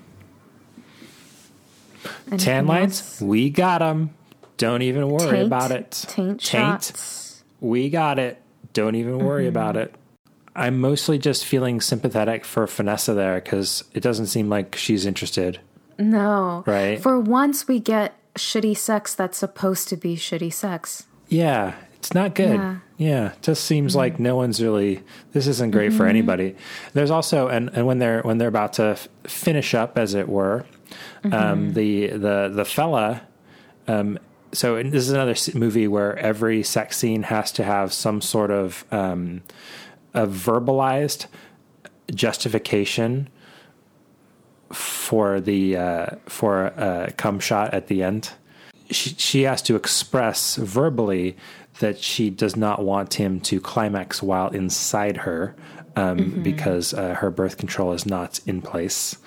Anything 2.27 2.37
Tan 2.39 2.67
lines, 2.67 2.99
else? 3.01 3.21
we 3.21 3.49
got 3.49 3.79
them. 3.79 4.13
Don't 4.57 4.81
even 4.81 5.09
worry 5.09 5.29
Taint, 5.31 5.47
about 5.47 5.71
it. 5.71 5.91
Taint, 6.07 6.41
shots. 6.41 7.43
we 7.59 7.89
got 7.89 8.19
it. 8.19 8.41
Don't 8.73 8.95
even 8.95 9.19
worry 9.19 9.43
Mm-hmm. 9.43 9.49
about 9.49 9.77
it. 9.77 9.93
I'm 10.55 10.79
mostly 10.79 11.17
just 11.17 11.45
feeling 11.45 11.81
sympathetic 11.81 12.45
for 12.45 12.65
Vanessa 12.67 13.13
there 13.13 13.35
because 13.35 13.83
it 13.93 13.99
doesn't 14.01 14.27
seem 14.27 14.49
like 14.49 14.75
she's 14.75 15.05
interested. 15.05 15.59
No. 15.99 16.63
Right. 16.65 17.01
For 17.01 17.19
once, 17.19 17.67
we 17.67 17.79
get 17.79 18.13
shitty 18.35 18.77
sex 18.77 19.13
that's 19.13 19.37
supposed 19.37 19.89
to 19.89 19.97
be 19.97 20.15
shitty 20.15 20.53
sex. 20.53 21.05
Yeah, 21.27 21.73
it's 22.05 22.13
not 22.13 22.35
good. 22.35 22.55
Yeah. 22.55 22.77
Yeah, 22.97 23.31
it 23.33 23.41
just 23.41 23.63
seems 23.65 23.95
like 23.95 24.19
no 24.19 24.35
one's 24.35 24.61
really. 24.61 25.01
This 25.33 25.47
isn't 25.47 25.71
great 25.71 25.91
for 25.91 26.05
anybody. 26.05 26.55
There's 26.93 27.09
also, 27.09 27.47
and, 27.47 27.69
and 27.73 27.87
when 27.87 27.97
they're 27.97 28.21
when 28.21 28.37
they're 28.37 28.47
about 28.47 28.73
to 28.73 28.83
f- 28.83 29.07
finish 29.23 29.73
up, 29.73 29.97
as 29.97 30.13
it 30.13 30.29
were, 30.29 30.65
um, 31.31 31.73
the 31.73 32.07
the 32.07 32.51
the 32.53 32.63
fella. 32.63 33.23
Um, 33.87 34.19
so 34.53 34.81
this 34.81 35.07
is 35.07 35.09
another 35.09 35.35
movie 35.55 35.87
where 35.87 36.15
every 36.17 36.61
sex 36.61 36.95
scene 36.97 37.23
has 37.23 37.51
to 37.53 37.63
have 37.63 37.91
some 37.91 38.21
sort 38.21 38.51
of 38.51 38.85
um, 38.91 39.41
a 40.13 40.27
verbalized 40.27 41.25
justification 42.13 43.27
for 44.71 45.41
the 45.41 45.75
uh, 45.75 46.05
for 46.27 46.67
a 46.67 47.11
cum 47.17 47.39
shot 47.39 47.73
at 47.73 47.87
the 47.87 48.03
end. 48.03 48.29
She 48.91 49.15
she 49.17 49.41
has 49.41 49.61
to 49.63 49.75
express 49.75 50.55
verbally 50.55 51.35
that 51.79 51.97
she 51.99 52.29
does 52.29 52.55
not 52.55 52.83
want 52.83 53.15
him 53.15 53.39
to 53.41 53.59
climax 53.59 54.23
while 54.23 54.47
inside 54.49 55.17
her 55.17 55.55
um, 55.95 56.41
because 56.43 56.93
uh, 56.93 57.15
her 57.15 57.29
birth 57.31 57.57
control 57.57 57.93
is 57.93 58.05
not 58.05 58.39
in 58.45 58.61
place, 58.61 59.17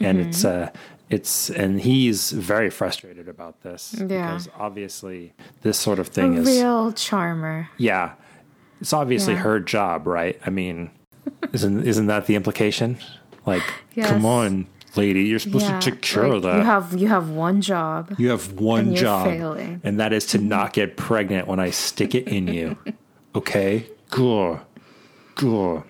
and 0.00 0.18
it's 0.20 0.44
uh, 0.44 0.70
it's 1.10 1.48
and 1.50 1.80
he's 1.80 2.32
very 2.32 2.68
frustrated 2.70 3.28
about 3.28 3.62
this 3.62 3.94
Yeah. 3.98 4.04
because 4.32 4.48
obviously 4.58 5.32
this 5.62 5.78
sort 5.78 5.98
of 5.98 6.08
A 6.08 6.10
thing 6.10 6.34
is 6.34 6.46
real 6.46 6.92
charmer. 6.92 7.68
yeah, 7.78 8.12
it's 8.80 8.92
obviously 8.92 9.34
Yeah. 9.34 9.40
her 9.40 9.60
job, 9.60 10.06
right? 10.06 10.38
I 10.44 10.50
mean, 10.50 10.90
isn't 11.52 11.86
isn't 11.86 12.06
that 12.06 12.26
the 12.26 12.34
implication? 12.34 12.98
Like, 13.46 13.62
Yes. 13.94 14.10
come 14.10 14.26
on, 14.26 14.66
lady, 14.96 15.22
you're 15.24 15.38
supposed 15.38 15.66
Yeah, 15.66 15.78
to 15.80 15.90
take 15.90 16.00
care 16.02 16.24
like, 16.28 16.36
of 16.36 16.42
that. 16.42 16.56
You 16.58 16.62
have 16.64 16.96
you 17.00 17.08
have 17.08 17.30
one 17.30 17.60
job. 17.60 18.14
You 18.18 18.30
have 18.30 18.52
one 18.52 18.88
and 18.88 18.96
job, 18.96 19.26
failing. 19.26 19.80
and 19.84 20.00
that 20.00 20.12
is 20.12 20.26
to 20.26 20.38
not 20.38 20.72
get 20.72 20.96
pregnant 20.96 21.46
when 21.46 21.60
I 21.60 21.70
stick 21.70 22.14
it 22.14 22.28
in 22.28 22.48
you. 22.48 22.76
Okay, 23.34 23.86
cool, 24.10 24.58
cool. 25.36 25.84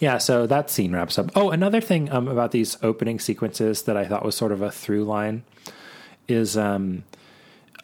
Yeah, 0.00 0.18
so 0.18 0.46
that 0.46 0.70
scene 0.70 0.92
wraps 0.92 1.18
up. 1.18 1.30
Oh, 1.36 1.50
another 1.50 1.80
thing 1.80 2.10
um, 2.10 2.28
about 2.28 2.50
these 2.50 2.76
opening 2.82 3.20
sequences 3.20 3.82
that 3.82 3.96
I 3.96 4.04
thought 4.04 4.24
was 4.24 4.34
sort 4.34 4.52
of 4.52 4.62
a 4.62 4.70
through 4.70 5.04
line 5.04 5.44
is 6.28 6.56
um, 6.56 7.04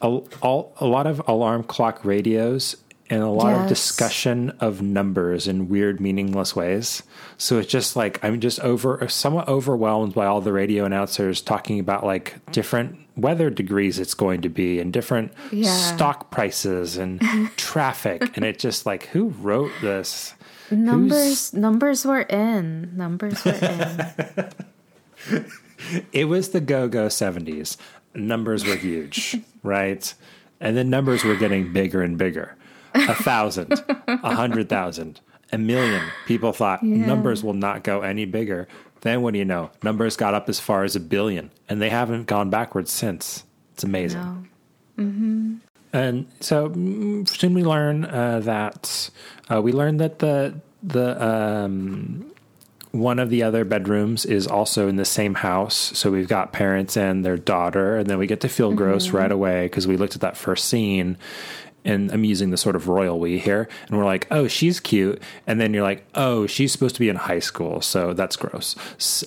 a, 0.01 0.09
all, 0.41 0.75
a 0.79 0.87
lot 0.87 1.07
of 1.07 1.23
alarm 1.29 1.63
clock 1.65 2.05
radios 2.05 2.77
and 3.13 3.23
a 3.23 3.29
lot 3.29 3.55
of 3.55 3.69
discussion 3.69 4.51
of 4.61 4.81
numbers 4.83 5.47
in 5.47 5.69
weird, 5.69 6.01
meaningless 6.01 6.57
ways. 6.57 7.03
So 7.37 7.59
it's 7.59 7.71
just 7.71 7.95
like 7.95 8.23
I'm 8.25 8.41
just 8.41 8.59
over 8.61 9.07
somewhat 9.09 9.49
overwhelmed 9.49 10.15
by 10.15 10.27
all 10.27 10.41
the 10.41 10.53
radio 10.53 10.85
announcers 10.85 11.41
talking 11.43 11.79
about 11.79 12.05
like 12.05 12.35
different 12.53 12.99
weather 13.17 13.51
degrees 13.51 13.99
it's 13.99 14.15
going 14.15 14.41
to 14.41 14.49
be 14.49 14.81
and 14.81 14.93
different 14.93 15.33
Yeah. 15.51 15.75
stock 15.77 16.31
prices 16.31 16.97
and 16.97 17.21
traffic. 17.57 18.35
And 18.37 18.45
it 18.45 18.59
just 18.59 18.87
like 18.87 19.07
who 19.09 19.29
wrote 19.29 19.73
this? 19.83 20.35
Numbers 20.71 21.53
numbers 21.53 22.05
were 22.07 22.23
in. 22.23 22.97
Numbers 22.97 23.45
were 23.45 23.53
in. 23.53 24.49
It 26.13 26.27
was 26.27 26.51
the 26.51 26.61
go 26.61 26.89
go 26.89 27.09
70s. 27.09 27.77
Numbers 28.15 28.65
were 28.65 28.77
huge, 28.77 29.37
right? 29.63 30.13
And 30.61 30.77
then 30.77 30.91
numbers 30.91 31.25
were 31.25 31.35
getting 31.35 31.73
bigger 31.73 32.03
and 32.03 32.17
bigger. 32.17 32.57
A 32.95 33.15
thousand, 33.15 33.73
a 34.07 34.35
hundred 34.35 34.69
thousand, 34.69 35.21
a 35.53 35.59
million. 35.59 36.03
People 36.27 36.53
thought 36.53 36.83
numbers 36.83 37.43
will 37.43 37.55
not 37.55 37.85
go 37.85 38.03
any 38.03 38.25
bigger. 38.25 38.69
Then 39.03 39.23
what 39.23 39.33
do 39.33 39.39
you 39.39 39.45
know? 39.45 39.71
Numbers 39.83 40.17
got 40.17 40.35
up 40.35 40.49
as 40.49 40.61
far 40.61 40.85
as 40.85 40.95
a 40.95 41.01
billion, 41.01 41.51
and 41.69 41.83
they 41.83 41.91
haven't 41.91 42.27
gone 42.27 42.51
backwards 42.51 42.91
since. 42.93 43.45
It's 43.75 43.83
amazing. 43.85 44.21
No. 44.21 44.45
And 45.93 46.27
so 46.41 46.71
mm, 46.71 47.29
soon 47.29 47.55
we 47.55 47.65
learn 47.65 48.05
uh, 48.05 48.41
that 48.41 49.11
uh, 49.51 49.61
we 49.61 49.73
learn 49.73 49.99
that 49.99 50.21
the 50.21 50.55
the 50.83 51.23
um, 51.23 52.33
one 52.93 53.19
of 53.19 53.31
the 53.31 53.43
other 53.43 53.65
bedrooms 53.65 54.25
is 54.25 54.47
also 54.47 54.89
in 54.89 54.97
the 54.97 55.05
same 55.05 55.35
house. 55.35 55.75
So 55.75 56.11
we've 56.11 56.29
got 56.29 56.53
parents 56.53 56.97
and 56.97 57.25
their 57.25 57.37
daughter, 57.37 57.97
and 57.97 58.09
then 58.09 58.19
we 58.19 58.27
get 58.27 58.41
to 58.43 58.49
feel 58.49 58.73
gross 58.73 59.11
right 59.11 59.33
away 59.33 59.65
because 59.67 59.87
we 59.87 59.97
looked 59.97 60.15
at 60.15 60.21
that 60.21 60.37
first 60.37 60.67
scene. 60.67 61.17
And 61.85 62.13
I'm 62.13 62.23
using 62.25 62.51
the 62.51 62.57
sort 62.57 62.77
of 62.77 62.87
royal 62.89 63.19
we 63.19 63.39
here, 63.41 63.69
and 63.89 63.99
we're 63.99 64.05
like, 64.05 64.29
"Oh, 64.31 64.47
she's 64.47 64.79
cute," 64.79 65.21
and 65.49 65.61
then 65.61 65.75
you're 65.75 65.83
like, 65.83 66.07
"Oh, 66.15 66.47
she's 66.47 66.71
supposed 66.71 66.95
to 66.95 67.01
be 67.01 67.09
in 67.09 67.17
high 67.17 67.41
school, 67.41 67.81
so 67.81 68.13
that's 68.15 68.37
gross." 68.37 68.77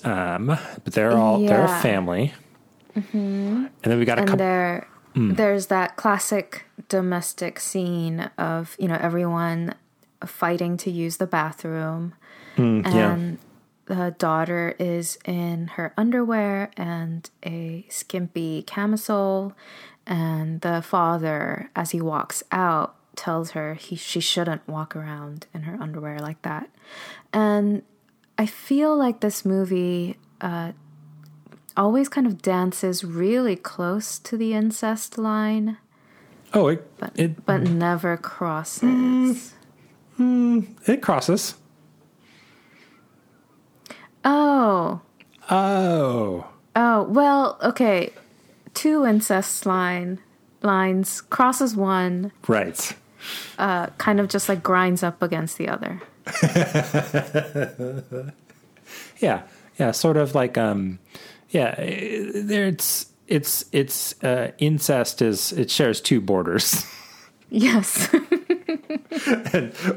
Um, 0.05 0.47
but 0.47 0.93
they're 0.93 1.17
all 1.17 1.39
they're 1.39 1.65
a 1.65 1.67
Yeah. 1.67 1.81
family, 1.81 2.33
and 2.95 3.69
then 3.81 3.99
we 3.99 4.05
got 4.05 4.17
a 4.17 4.21
and 4.21 4.29
couple. 4.29 4.45
there 4.45 4.87
Mm. 5.15 5.37
there's 5.37 5.67
that 5.67 5.95
classic 5.95 6.65
domestic 6.89 7.59
scene 7.59 8.29
of 8.37 8.75
you 8.79 8.87
know 8.87 8.97
everyone 8.99 9.73
fighting 10.25 10.75
to 10.77 10.91
use 10.91 11.17
the 11.17 11.27
bathroom 11.27 12.13
Mm, 12.57 12.85
yeah. 12.85 13.11
and 13.13 13.37
the 13.85 14.15
daughter 14.17 14.75
is 14.79 15.17
in 15.25 15.67
her 15.75 15.93
underwear 15.97 16.71
and 16.77 17.29
a 17.45 17.85
skimpy 17.89 18.63
camisole 18.63 19.53
and 20.07 20.61
the 20.61 20.81
father 20.81 21.69
as 21.75 21.91
he 21.91 22.01
walks 22.01 22.43
out 22.51 22.95
tells 23.15 23.51
her 23.51 23.75
he 23.75 23.95
she 23.95 24.19
shouldn't 24.19 24.67
walk 24.67 24.95
around 24.95 25.47
in 25.53 25.63
her 25.63 25.81
underwear 25.81 26.19
like 26.19 26.41
that. 26.43 26.69
And 27.33 27.83
i 28.37 28.45
feel 28.45 28.95
like 28.97 29.21
this 29.21 29.45
movie 29.45 30.17
uh 30.41 30.73
always 31.77 32.09
kind 32.09 32.27
of 32.27 32.41
dances 32.41 33.03
really 33.03 33.55
close 33.55 34.19
to 34.19 34.37
the 34.37 34.53
incest 34.53 35.17
line. 35.17 35.77
Oh, 36.53 36.67
it 36.67 36.97
but 36.97 37.11
it 37.19 37.45
but 37.45 37.61
never 37.61 38.15
crosses. 38.17 39.53
It 40.17 41.01
crosses. 41.01 41.55
oh. 44.23 45.01
Oh, 45.49 46.47
Oh, 46.77 47.03
well, 47.03 47.57
okay. 47.63 48.11
Two 48.75 49.05
incest 49.05 49.65
line 49.65 50.19
lines 50.61 51.21
crosses 51.21 51.75
one, 51.75 52.31
right. 52.47 52.95
uh, 53.57 53.87
kind 53.97 54.19
of 54.19 54.29
just 54.29 54.47
like 54.47 54.61
grinds 54.61 55.01
up 55.01 55.23
against 55.23 55.57
the 55.57 55.67
other. 55.67 56.01
Yeah, 59.19 59.43
yeah. 59.79 59.91
Sort 59.91 60.17
of 60.17 60.35
like 60.35 60.57
um, 60.57 60.99
yeah. 61.49 61.75
There, 61.75 62.67
it's 62.67 63.07
it's 63.27 63.65
it's 63.71 64.21
uh, 64.23 64.51
incest 64.57 65.21
is 65.21 65.51
it 65.53 65.71
shares 65.71 66.01
two 66.01 66.21
borders. 66.21 66.85
Yes. 67.49 68.09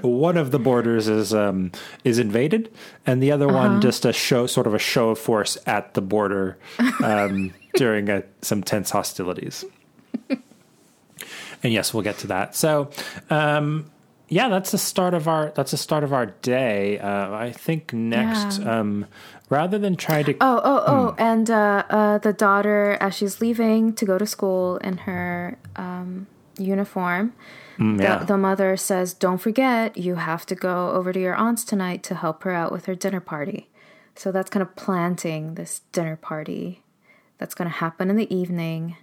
one 0.02 0.36
of 0.36 0.50
the 0.50 0.58
borders 0.58 1.08
is 1.08 1.34
um 1.34 1.72
is 2.04 2.18
invaded, 2.18 2.72
and 3.06 3.22
the 3.22 3.32
other 3.32 3.48
one 3.48 3.80
just 3.80 4.04
a 4.04 4.12
show 4.12 4.46
sort 4.46 4.66
of 4.66 4.74
a 4.74 4.78
show 4.78 5.10
of 5.10 5.18
force 5.18 5.58
at 5.66 5.94
the 5.94 6.00
border 6.02 6.56
um, 7.02 7.52
during 7.74 8.08
a, 8.08 8.22
some 8.42 8.62
tense 8.62 8.90
hostilities. 8.90 9.64
and 11.62 11.72
yes, 11.72 11.92
we'll 11.92 12.02
get 12.02 12.18
to 12.18 12.26
that. 12.28 12.54
So, 12.54 12.90
um, 13.30 13.90
yeah, 14.28 14.48
that's 14.48 14.70
the 14.70 14.78
start 14.78 15.14
of 15.14 15.26
our 15.28 15.52
that's 15.54 15.70
the 15.70 15.76
start 15.76 16.04
of 16.04 16.12
our 16.12 16.26
day. 16.26 16.98
Uh, 16.98 17.32
I 17.32 17.52
think 17.52 17.92
next, 17.92 18.60
Yeah. 18.60 18.80
um, 18.80 19.06
rather 19.48 19.78
than 19.78 19.96
try 19.96 20.22
to 20.22 20.34
oh, 20.40 20.60
oh, 20.62 20.84
oh, 20.86 21.14
and 21.18 21.50
uh, 21.50 21.82
uh, 21.88 22.18
the 22.18 22.32
daughter, 22.32 22.98
as 23.00 23.14
she's 23.14 23.40
leaving 23.40 23.92
to 23.94 24.04
go 24.04 24.18
to 24.18 24.26
school 24.26 24.76
in 24.78 24.98
her 24.98 25.56
um, 25.76 26.26
uniform, 26.58 27.32
Mm, 27.78 28.00
yeah. 28.00 28.18
the, 28.18 28.24
the 28.26 28.36
mother 28.38 28.76
says, 28.76 29.14
"Don't 29.14 29.38
forget, 29.38 29.96
you 29.96 30.16
have 30.16 30.44
to 30.46 30.54
go 30.54 30.90
over 30.90 31.12
to 31.12 31.20
your 31.20 31.34
aunt's 31.36 31.64
tonight 31.64 32.02
to 32.04 32.14
help 32.16 32.42
her 32.42 32.50
out 32.52 32.72
with 32.72 32.86
her 32.86 32.94
dinner 32.94 33.20
party." 33.20 33.70
So 34.16 34.32
that's 34.32 34.50
kind 34.50 34.62
of 34.62 34.74
planting 34.74 35.54
this 35.54 35.82
dinner 35.92 36.16
party 36.16 36.82
that's 37.38 37.54
going 37.54 37.70
to 37.70 37.76
happen 37.76 38.10
in 38.10 38.16
the 38.16 38.34
evening 38.34 38.96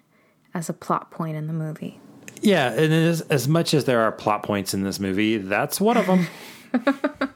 as 0.53 0.67
a 0.69 0.73
plot 0.73 1.09
point 1.09 1.38
in 1.38 1.47
the 1.47 1.53
movie. 1.53 1.99
Yeah, 2.41 2.71
and 2.73 2.93
as, 2.93 3.21
as 3.21 3.47
much 3.47 3.73
as 3.73 3.85
there 3.85 4.01
are 4.01 4.11
plot 4.11 4.43
points 4.43 4.73
in 4.73 4.83
this 4.83 4.99
movie, 4.99 5.38
that's 5.38 5.79
one 5.79 5.95
of 5.95 6.05
them. 6.05 6.27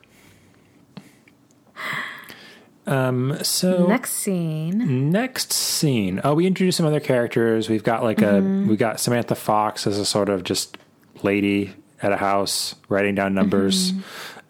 um. 2.85 3.37
So 3.43 3.87
Next 3.87 4.11
scene. 4.11 5.09
next 5.11 5.53
scene. 5.53 6.19
Oh, 6.23 6.33
we 6.33 6.45
introduced 6.47 6.77
some 6.77 6.85
other 6.85 6.99
characters. 6.99 7.69
We've 7.69 7.83
got 7.83 8.03
like 8.03 8.21
a 8.21 8.41
we 8.41 8.75
got 8.75 8.99
Samantha 8.99 9.35
Fox 9.35 9.87
as 9.87 9.97
a 9.97 10.05
sort 10.05 10.29
of 10.29 10.43
just 10.43 10.77
lady 11.23 11.73
at 12.01 12.11
a 12.11 12.17
house 12.17 12.75
writing 12.87 13.15
down 13.15 13.33
numbers. 13.33 13.91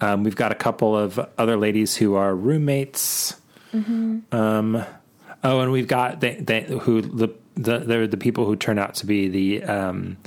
Um, 0.01 0.23
we've 0.23 0.35
got 0.35 0.51
a 0.51 0.55
couple 0.55 0.95
of 0.95 1.19
other 1.37 1.57
ladies 1.57 1.95
who 1.97 2.15
are 2.15 2.35
roommates. 2.35 3.35
Um. 4.31 4.85
Oh, 5.41 5.61
and 5.61 5.71
we've 5.71 5.87
got 5.87 6.19
they, 6.19 6.35
they 6.35 6.63
who 6.63 7.01
the 7.01 7.29
the 7.55 7.79
they're 7.79 8.07
the 8.07 8.17
people 8.17 8.45
who 8.45 8.55
turn 8.55 8.79
out 8.79 8.95
to 8.95 9.05
be 9.05 9.27
the 9.29 9.63
um, 9.63 10.17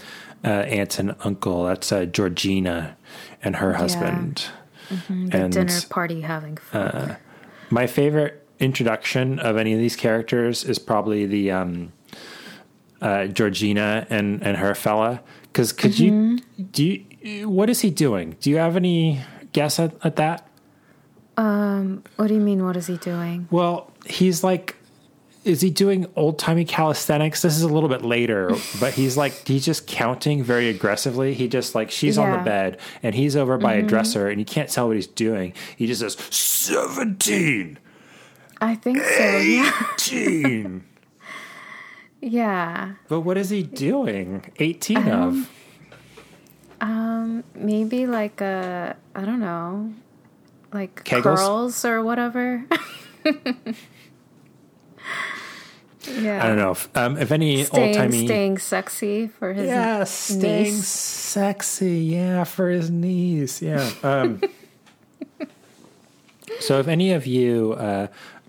uh, 0.44 0.48
aunt 0.48 0.98
and 0.98 1.14
uncle. 1.20 1.64
That's 1.64 1.92
uh, 1.92 2.04
Georgina 2.04 2.96
and 3.42 3.56
her 3.56 3.74
husband. 3.74 4.46
The 4.88 5.28
and 5.32 5.52
dinner 5.52 5.80
party 5.88 6.20
having 6.20 6.56
fun. 6.56 7.16
my 7.70 7.86
favorite 7.86 8.46
introduction 8.58 9.38
of 9.38 9.56
any 9.56 9.72
of 9.72 9.78
these 9.78 9.96
characters 9.96 10.64
is 10.64 10.78
probably 10.78 11.26
the 11.26 11.50
um, 11.50 11.92
uh, 13.00 13.26
Georgina 13.26 14.06
and 14.10 14.42
and 14.42 14.56
her 14.58 14.74
fella. 14.74 15.22
Because 15.52 15.72
could 15.72 15.92
Mm-hmm. 15.92 16.36
you 16.58 16.64
do 16.64 16.84
you, 17.22 17.48
what 17.48 17.68
is 17.70 17.80
he 17.80 17.90
doing? 17.90 18.36
Do 18.40 18.50
you 18.50 18.56
have 18.56 18.76
any 18.76 19.20
guess 19.52 19.78
at, 19.78 19.94
at 20.04 20.16
that? 20.16 20.48
Um, 21.36 22.02
what 22.16 22.28
do 22.28 22.34
you 22.34 22.40
mean? 22.40 22.64
What 22.64 22.76
is 22.76 22.86
he 22.86 22.96
doing? 22.96 23.48
Well, 23.50 23.90
he's 24.06 24.42
like, 24.44 24.76
is 25.44 25.60
he 25.60 25.70
doing 25.70 26.06
old 26.14 26.38
timey 26.38 26.64
calisthenics? 26.64 27.42
This 27.42 27.56
is 27.56 27.62
a 27.62 27.68
little 27.68 27.88
bit 27.88 28.02
later, 28.02 28.50
but 28.80 28.94
he's 28.94 29.16
like, 29.16 29.46
he's 29.46 29.64
just 29.64 29.86
counting 29.86 30.42
very 30.44 30.68
aggressively. 30.68 31.34
He 31.34 31.48
just 31.48 31.74
like, 31.74 31.90
she's 31.90 32.16
on 32.18 32.30
the 32.30 32.36
Mm-hmm. 32.36 32.44
bed 32.44 32.80
and 33.02 33.14
he's 33.14 33.34
over 33.36 33.58
by 33.58 33.74
a 33.74 33.82
dresser 33.82 34.28
and 34.28 34.38
you 34.40 34.44
can't 34.44 34.68
tell 34.70 34.86
what 34.88 34.96
he's 34.96 35.06
doing. 35.06 35.52
He 35.76 35.86
just 35.86 36.00
says, 36.00 36.16
17, 36.30 37.78
I 38.60 38.74
think 38.76 38.98
so. 39.02 39.36
Yeah. 39.38 40.78
18. 42.22 42.30
Yeah. 42.32 42.94
but 43.08 43.20
what 43.20 43.36
is 43.36 43.50
he 43.50 43.62
doing? 43.62 44.44
18 44.58 44.96
Um, 44.96 45.08
of? 45.10 45.50
Um, 46.80 47.44
maybe 47.54 48.06
like 48.06 48.40
a 48.40 48.96
I 49.14 49.24
don't 49.24 49.40
know, 49.40 49.92
like 50.72 51.04
Kegels? 51.04 51.36
curls 51.36 51.84
or 51.84 52.02
whatever. 52.02 52.64
yeah. 56.20 56.42
I 56.44 56.48
don't 56.48 56.56
know. 56.56 56.72
If, 56.72 56.88
um, 56.96 57.16
if 57.16 57.30
any 57.30 57.58
old 57.68 57.94
timey. 57.94 58.26
staying 58.26 58.58
sexy 58.58 59.28
for 59.28 59.52
his 59.52 59.66
Yeah, 59.68 60.02
staying 60.04 60.64
niece. 60.64 60.86
sexy. 60.88 61.98
Yeah, 62.00 62.42
for 62.44 62.68
his 62.68 62.90
knees. 62.90 63.62
Yeah. 63.62 63.88
Um, 64.02 64.40
so, 66.60 66.80
if 66.80 66.88
any 66.88 67.12
of 67.12 67.26
you 67.26 67.74
uh, 67.74 68.08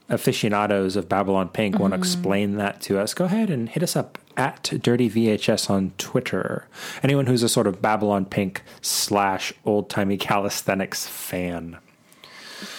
aficionados 0.10 0.96
of 0.96 1.10
Babylon 1.10 1.50
Pink 1.50 1.80
want 1.80 1.94
to 1.94 1.98
explain 1.98 2.58
that 2.58 2.82
to 2.82 3.00
us, 3.00 3.13
go 3.13 3.26
ahead 3.26 3.50
and 3.50 3.70
hit 3.70 3.84
us 3.84 3.96
up 3.96 4.18
at 4.36 4.63
Dirty 4.82 5.10
VHS 5.10 5.70
on 5.70 5.92
Twitter. 5.98 6.68
Anyone 7.02 7.28
who's 7.28 7.44
a 7.44 7.50
sort 7.50 7.68
of 7.68 7.82
Babylon 7.82 8.26
Pink 8.26 8.63
slash 8.82 9.54
old 9.66 9.89
timey 9.89 10.18
calisthenics 10.18 11.08
fan. 11.08 11.78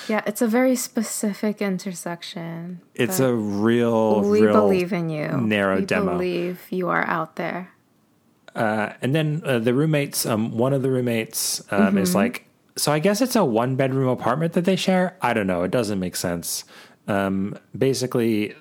Yeah, 0.09 0.23
it's 0.27 0.43
a 0.43 0.49
very 0.49 0.77
specific 0.77 1.63
intersection. 1.63 2.81
It's 2.95 3.21
a 3.21 3.35
real, 3.35 4.23
we 4.23 4.43
real 4.43 4.53
believe 4.53 4.93
in 4.93 5.11
you. 5.11 5.29
narrow 5.29 5.81
we 5.81 5.87
demo. 5.87 6.13
believe 6.13 6.61
you 6.71 6.89
are 6.89 7.07
out 7.07 7.37
there. 7.37 7.71
Uh, 8.55 8.93
and 9.03 9.15
then 9.15 9.43
uh, 9.45 9.59
the 9.59 9.75
roommates, 9.75 10.27
um, 10.27 10.57
one 10.57 10.73
of 10.73 10.83
the 10.83 10.91
roommates 10.91 11.63
um, 11.73 11.99
is 11.99 12.15
like, 12.15 12.47
so 12.77 12.93
I 12.93 12.99
guess 12.99 13.21
it's 13.21 13.37
a 13.37 13.45
one 13.45 13.77
bedroom 13.77 14.09
apartment 14.09 14.53
that 14.55 14.65
they 14.65 14.77
share. 14.77 15.17
I 15.21 15.33
don't 15.33 15.47
know. 15.47 15.63
It 15.63 15.71
doesn't 15.71 15.99
make 15.99 16.17
sense. 16.17 16.65
Um, 17.07 17.59
basically, 17.77 18.55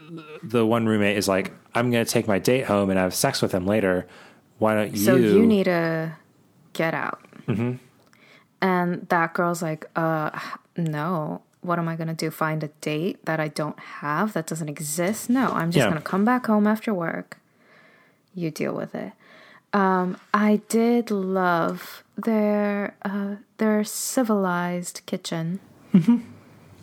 the 0.43 0.65
one 0.65 0.85
roommate 0.85 1.17
is 1.17 1.27
like, 1.27 1.53
I'm 1.73 1.91
going 1.91 2.03
to 2.03 2.11
take 2.11 2.27
my 2.27 2.39
date 2.39 2.65
home 2.65 2.89
and 2.89 2.99
have 2.99 3.13
sex 3.13 3.41
with 3.41 3.51
him 3.53 3.65
later. 3.65 4.05
Why 4.59 4.75
don't 4.75 4.91
you? 4.91 4.97
So 4.97 5.15
you 5.15 5.45
need 5.45 5.65
to 5.65 6.13
get 6.73 6.93
out. 6.93 7.21
Mm-hmm. 7.47 7.73
And 8.61 9.07
that 9.09 9.33
girl's 9.33 9.61
like, 9.61 9.85
uh, 9.95 10.37
no. 10.77 11.41
What 11.61 11.79
am 11.79 11.87
I 11.87 11.95
going 11.95 12.09
to 12.09 12.13
do? 12.13 12.29
Find 12.29 12.61
a 12.61 12.67
date 12.81 13.23
that 13.25 13.39
I 13.39 13.47
don't 13.47 13.79
have, 13.79 14.33
that 14.33 14.47
doesn't 14.47 14.67
exist? 14.67 15.29
No, 15.29 15.47
I'm 15.47 15.71
just 15.71 15.77
Yeah. 15.85 15.89
going 15.91 16.01
to 16.01 16.09
come 16.09 16.25
back 16.25 16.47
home 16.47 16.67
after 16.67 16.93
work. 16.93 17.37
You 18.35 18.51
deal 18.51 18.73
with 18.73 18.93
it. 18.93 19.13
Um, 19.71 20.17
I 20.33 20.59
did 20.67 21.09
love 21.09 22.03
their 22.17 22.95
uh, 23.03 23.35
their 23.59 23.85
civilized 23.85 25.01
kitchen. 25.05 25.61
Mm-hmm. 25.93 26.17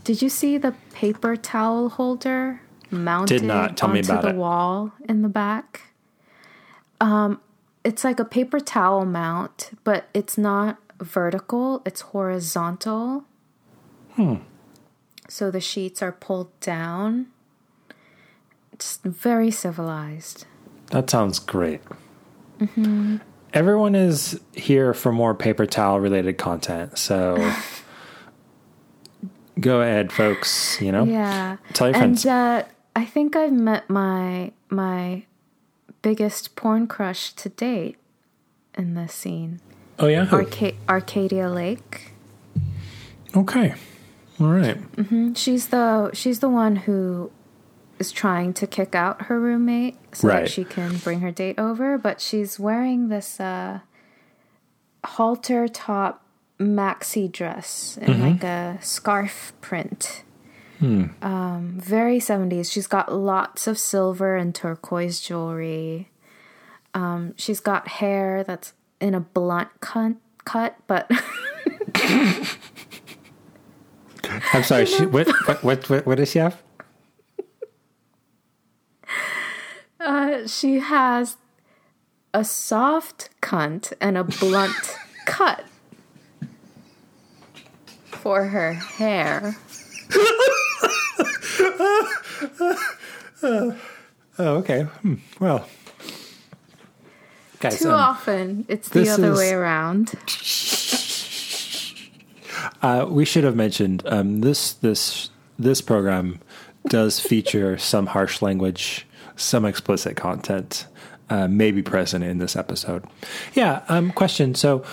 Did 0.04 0.22
you 0.22 0.28
see 0.28 0.58
the 0.58 0.72
paper 0.92 1.36
towel 1.36 1.90
holder 1.90 2.60
mounted 2.90 3.42
not. 3.42 3.76
Tell 3.76 3.88
me 3.88 4.00
onto 4.00 4.12
about 4.12 4.22
the 4.22 4.30
it. 4.30 4.36
wall 4.36 4.92
in 5.08 5.22
the 5.22 5.28
back? 5.28 5.92
Um, 7.00 7.40
it's 7.84 8.04
like 8.04 8.20
a 8.20 8.24
paper 8.24 8.60
towel 8.60 9.04
mount, 9.06 9.70
but 9.84 10.08
it's 10.12 10.36
not 10.36 10.78
vertical, 10.98 11.82
it's 11.86 12.02
horizontal. 12.02 13.24
Hmm. 14.12 14.36
So 15.28 15.50
the 15.50 15.60
sheets 15.60 16.02
are 16.02 16.12
pulled 16.12 16.58
down. 16.60 17.26
It's 18.72 18.98
very 19.04 19.50
civilized. 19.50 20.46
That 20.90 21.08
sounds 21.08 21.38
great. 21.38 21.80
Mm-hmm. 22.58 23.18
Everyone 23.52 23.94
is 23.94 24.40
here 24.52 24.92
for 24.92 25.12
more 25.12 25.34
paper 25.34 25.66
towel 25.66 26.00
related 26.00 26.36
content. 26.38 26.98
So 26.98 27.36
go 29.58 29.80
ahead, 29.80 30.12
folks. 30.12 30.80
You 30.80 30.92
know, 30.92 31.04
Yeah. 31.04 31.56
Tell 31.72 31.88
your 31.88 31.96
and 31.96 32.20
friends. 32.20 32.26
uh, 32.26 32.64
I 32.94 33.04
think 33.04 33.34
I've 33.36 33.52
met 33.52 33.88
my 33.90 34.52
my 34.68 35.24
biggest 36.02 36.56
porn 36.56 36.86
crush 36.86 37.32
to 37.34 37.48
date 37.48 37.96
in 38.76 38.94
this 38.94 39.12
scene. 39.14 39.60
oh 39.98 40.06
yeah, 40.06 40.26
Arca- 40.30 40.72
Arcadia 40.88 41.48
Lake. 41.48 42.12
okay, 43.36 43.74
all 44.40 44.48
right. 44.48 44.78
She's 45.36 45.68
the 45.68 46.10
she's 46.14 46.40
the 46.40 46.48
one 46.48 46.76
who 46.76 47.30
is 47.98 48.10
trying 48.12 48.54
to 48.54 48.66
kick 48.66 48.94
out 48.94 49.22
her 49.22 49.38
roommate 49.38 49.96
so 50.12 50.28
Right. 50.28 50.40
that 50.44 50.50
she 50.50 50.64
can 50.64 50.96
bring 50.98 51.20
her 51.20 51.30
date 51.30 51.58
over, 51.58 51.98
but 51.98 52.18
she's 52.20 52.58
wearing 52.58 53.08
this 53.08 53.38
uh, 53.38 53.80
halter 55.04 55.68
top 55.68 56.24
maxi 56.60 57.30
dress 57.30 57.98
in 58.00 58.12
Mm-hmm. 58.12 58.22
like 58.22 58.44
a 58.44 58.78
scarf 58.82 59.52
print. 59.60 60.22
Hmm. 60.78 61.06
Um, 61.22 61.74
very 61.80 62.18
70s. 62.18 62.70
She's 62.72 62.86
got 62.86 63.12
lots 63.12 63.66
of 63.66 63.78
silver 63.78 64.36
and 64.36 64.54
turquoise 64.54 65.20
jewelry. 65.20 66.08
Um, 66.94 67.34
she's 67.36 67.60
got 67.60 67.88
hair 67.88 68.44
that's 68.44 68.72
in 69.00 69.14
a 69.14 69.20
blunt 69.20 69.68
cut, 69.80 70.16
cut 70.44 70.76
but 70.86 71.10
I'm 74.52 74.62
sorry. 74.62 74.84
She, 74.90 75.06
what, 75.06 75.28
what 75.46 75.62
what 75.62 75.88
what 75.90 76.06
what 76.06 76.16
does 76.18 76.30
she 76.30 76.38
have? 76.38 76.62
Uh, 79.98 80.46
she 80.46 80.78
has 80.78 81.36
a 82.32 82.44
soft 82.44 83.28
cunt 83.42 83.92
and 84.00 84.16
a 84.16 84.24
blunt 84.24 84.96
cut 85.26 85.64
for 88.22 88.44
her 88.44 88.74
hair. 88.74 89.56
Oh, 94.38 94.56
okay. 94.58 94.82
Hmm. 95.02 95.14
Well, 95.38 95.66
guys, 97.58 97.80
Too 97.80 97.88
um, 97.90 97.94
often, 97.94 98.64
it's 98.68 98.88
the 98.88 99.08
other 99.08 99.32
is- 99.32 99.38
way 99.38 99.52
around. 99.52 100.12
uh, 102.82 103.06
we 103.08 103.24
should 103.26 103.44
have 103.44 103.56
mentioned 103.56 104.02
um, 104.06 104.40
this 104.40 104.72
this 104.74 105.30
this 105.58 105.80
program 105.82 106.40
does 106.88 107.20
feature 107.20 107.76
some 107.92 108.06
harsh 108.06 108.40
language, 108.40 109.06
some 109.36 109.66
explicit 109.66 110.16
content, 110.16 110.86
uh, 111.28 111.46
may 111.48 111.70
be 111.70 111.82
present 111.82 112.24
in 112.24 112.38
this 112.38 112.56
episode. 112.56 113.04
Yeah. 113.54 113.82
Um, 113.88 114.10
question. 114.12 114.54
So, 114.54 114.84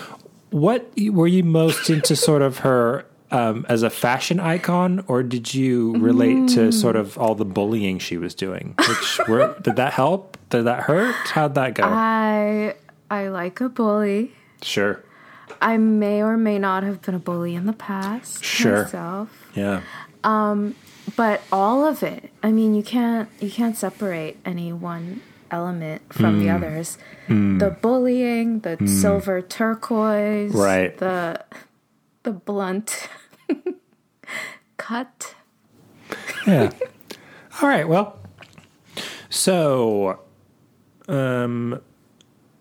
what 0.50 0.90
were 0.98 1.26
you 1.26 1.42
most 1.44 1.88
into? 1.88 2.16
Sort 2.16 2.42
of 2.42 2.58
her. 2.58 3.06
Um, 3.30 3.66
as 3.68 3.82
a 3.82 3.90
fashion 3.90 4.40
icon, 4.40 5.04
or 5.06 5.22
did 5.22 5.52
you 5.52 5.92
relate 5.98 6.48
to 6.54 6.72
sort 6.72 6.96
of 6.96 7.18
all 7.18 7.34
the 7.34 7.44
bullying 7.44 7.98
she 7.98 8.16
was 8.16 8.34
doing? 8.34 8.74
Which 8.88 9.20
were, 9.28 9.54
did 9.60 9.76
that 9.76 9.92
help? 9.92 10.38
Did 10.48 10.62
that 10.64 10.84
hurt? 10.84 11.14
How'd 11.34 11.54
that 11.56 11.74
go? 11.74 11.82
I 11.84 12.74
I 13.10 13.28
like 13.28 13.60
a 13.60 13.68
bully. 13.68 14.32
sure. 14.62 15.04
I 15.60 15.76
may 15.76 16.22
or 16.22 16.36
may 16.38 16.58
not 16.58 16.84
have 16.84 17.02
been 17.02 17.14
a 17.16 17.18
bully 17.18 17.54
in 17.54 17.66
the 17.66 17.72
past 17.74 18.42
Sure. 18.44 18.84
myself. 18.84 19.28
Yeah. 19.54 19.82
but 21.16 21.40
all 21.50 21.86
of 21.86 22.02
it 22.02 22.30
i 22.42 22.50
mean 22.52 22.74
you 22.74 22.82
can't 22.82 23.28
you 23.40 23.50
can't 23.50 23.76
separate 23.76 24.36
any 24.44 24.72
one 24.72 25.20
element 25.50 26.02
from 26.12 26.34
Hmm. 26.34 26.40
the 26.40 26.50
others 26.50 26.98
the 27.28 27.76
bullying 27.80 28.60
the 28.60 28.76
silver 28.86 29.40
turquoise 29.40 30.52
Right. 30.54 30.96
the 30.98 31.42
the 32.24 32.32
blunt 32.32 33.08
cut 34.76 35.34
Yeah. 36.46 36.70
All 37.62 37.68
right. 37.68 37.86
Well, 37.88 38.18
so, 39.30 40.20
um, 41.08 41.80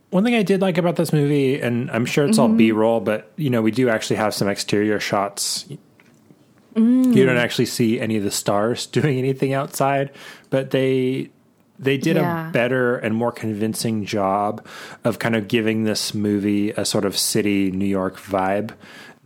one 0.10 0.24
thing 0.24 0.36
I 0.36 0.44
did 0.44 0.62
like 0.62 0.78
about 0.78 0.96
this 0.96 1.14
movie, 1.14 1.60
and 1.62 1.90
I'm 1.92 2.06
sure 2.06 2.26
it's 2.26 2.38
all 2.38 2.50
B 2.50 2.72
roll, 2.72 3.00
but 3.00 3.32
you 3.36 3.50
know, 3.50 3.62
we 3.62 3.72
do 3.72 3.90
actually 3.90 4.16
have 4.18 4.34
some 4.34 4.48
exterior 4.50 5.00
shots. 5.00 5.66
You 6.76 7.26
don't 7.26 7.38
actually 7.38 7.66
see 7.66 8.00
any 8.00 8.18
of 8.18 8.24
the 8.24 8.30
stars 8.32 8.86
doing 8.98 9.18
anything 9.18 9.54
outside, 9.54 10.12
but 10.50 10.72
they 10.72 11.30
they 11.80 11.98
did 11.98 12.16
Yeah. 12.18 12.50
a 12.50 12.52
better 12.52 12.98
and 12.98 13.14
more 13.16 13.32
convincing 13.32 14.04
job 14.06 14.66
of 15.04 15.20
kind 15.20 15.36
of 15.36 15.48
giving 15.48 15.84
this 15.84 16.14
movie 16.14 16.72
a 16.72 16.86
sort 16.86 17.06
of 17.06 17.16
city 17.18 17.70
New 17.72 17.86
York 17.86 18.18
vibe 18.18 18.72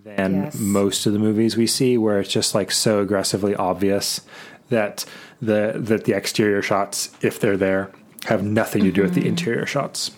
than 0.04 0.44
Yes. 0.44 0.56
most 0.60 1.06
of 1.06 1.14
the 1.14 1.20
movies 1.20 1.56
we 1.58 1.68
see 1.68 1.98
where 1.98 2.20
it's 2.20 2.32
just 2.32 2.56
like 2.56 2.72
so 2.72 3.00
aggressively 3.02 3.56
obvious 3.56 4.22
that 4.70 5.06
the 5.42 5.74
that 5.76 6.06
the 6.06 6.14
exterior 6.14 6.62
shots 6.62 7.12
if 7.22 7.40
they're 7.40 7.58
there 7.58 7.92
have 8.26 8.44
nothing 8.44 8.84
to 8.84 8.92
do 8.92 9.02
with 9.04 9.14
the 9.14 9.28
interior 9.28 9.66
shots. 9.66 10.12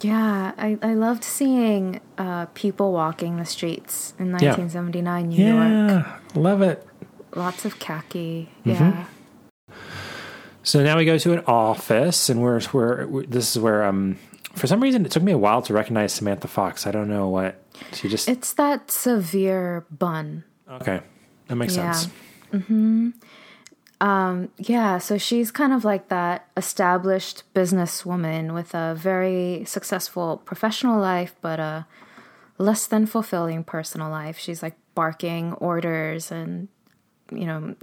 Yeah, 0.00 0.52
I, 0.58 0.78
I 0.82 0.94
loved 0.94 1.24
seeing 1.24 2.00
uh, 2.18 2.46
people 2.52 2.92
walking 2.92 3.38
the 3.38 3.46
streets 3.46 4.12
in 4.18 4.26
Yeah. 4.26 4.52
1979 4.56 5.28
New 5.30 5.54
York. 5.54 6.06
Love 6.34 6.60
it. 6.62 6.86
Lots 7.34 7.64
of 7.64 7.78
khaki. 7.78 8.50
Mm-hmm. 8.66 8.70
Yeah. 8.70 9.04
So 10.62 10.82
now 10.84 10.98
we 10.98 11.06
go 11.06 11.16
to 11.16 11.32
an 11.32 11.42
office, 11.46 12.28
and 12.28 12.42
we're, 12.42 12.60
we're, 12.72 13.06
we're 13.06 13.22
this 13.26 13.56
is 13.56 13.62
where 13.62 13.84
um 13.84 14.18
for 14.54 14.66
some 14.66 14.82
reason 14.82 15.06
it 15.06 15.12
took 15.12 15.22
me 15.22 15.32
a 15.32 15.38
while 15.38 15.62
to 15.62 15.72
recognize 15.72 16.12
Samantha 16.12 16.48
Fox. 16.48 16.86
I 16.86 16.90
don't 16.90 17.08
know 17.08 17.28
what 17.28 17.62
she 17.92 18.08
just 18.08 18.28
It's 18.28 18.52
that 18.54 18.90
severe 18.90 19.86
bun. 19.90 20.44
okay 20.68 21.00
that 21.48 21.56
makes 21.56 21.74
sense. 21.74 22.04
Yeah. 22.04 22.10
sense. 22.52 22.64
Mm-hmm. 22.64 23.08
Um, 24.00 24.50
yeah, 24.58 24.98
so 24.98 25.18
she's 25.18 25.50
kind 25.50 25.72
of 25.72 25.84
like 25.84 26.08
that 26.08 26.46
established 26.56 27.42
businesswoman 27.54 28.54
with 28.54 28.74
a 28.74 28.94
very 28.94 29.64
successful 29.66 30.40
professional 30.44 31.00
life, 31.00 31.34
but 31.40 31.58
a 31.58 31.86
less 32.58 32.86
than 32.86 33.06
fulfilling 33.06 33.64
personal 33.64 34.08
life. 34.08 34.38
She's 34.38 34.62
like 34.62 34.76
barking 34.94 35.54
orders 35.54 36.30
and, 36.30 36.68
you 37.32 37.46
know, 37.46 37.74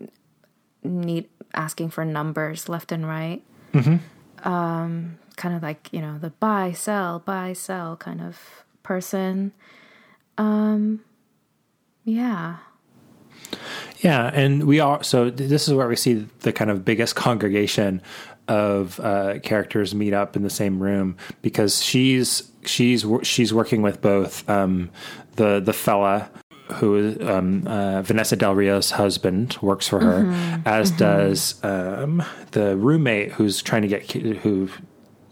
need 0.83 1.27
asking 1.53 1.89
for 1.89 2.05
numbers 2.05 2.69
left 2.69 2.91
and 2.91 3.05
right. 3.07 3.41
Mm-hmm. 3.73 4.47
Um, 4.47 5.17
kind 5.35 5.55
of 5.55 5.61
like 5.61 5.89
you 5.91 5.99
know 5.99 6.17
the 6.17 6.29
buy 6.29 6.71
sell 6.71 7.19
buy 7.19 7.53
sell 7.53 7.97
kind 7.97 8.21
of 8.21 8.63
person. 8.83 9.51
Um, 10.37 11.01
yeah. 12.03 12.57
Yeah, 13.99 14.29
and 14.33 14.65
we 14.65 14.79
are 14.79 15.03
so 15.03 15.29
this 15.29 15.67
is 15.67 15.73
where 15.73 15.87
we 15.87 15.95
see 15.95 16.27
the 16.41 16.53
kind 16.53 16.69
of 16.69 16.85
biggest 16.85 17.15
congregation 17.15 18.01
of 18.47 18.99
uh, 18.99 19.39
characters 19.39 19.95
meet 19.95 20.13
up 20.13 20.35
in 20.35 20.43
the 20.43 20.49
same 20.49 20.81
room 20.81 21.17
because 21.41 21.83
she's 21.83 22.51
she's 22.65 23.05
she's 23.23 23.53
working 23.53 23.81
with 23.81 24.01
both 24.01 24.47
um, 24.49 24.91
the 25.37 25.59
the 25.59 25.73
fella 25.73 26.29
who 26.73 27.15
um, 27.27 27.65
uh, 27.67 28.01
Vanessa 28.01 28.35
Del 28.35 28.55
Rio's 28.55 28.91
husband 28.91 29.57
works 29.61 29.87
for 29.87 29.99
her, 29.99 30.61
as 30.65 30.91
does 30.91 31.63
um, 31.63 32.23
the 32.51 32.75
roommate 32.75 33.31
who's 33.33 33.61
trying 33.61 33.83
to 33.83 33.87
get 33.87 34.11
who 34.11 34.69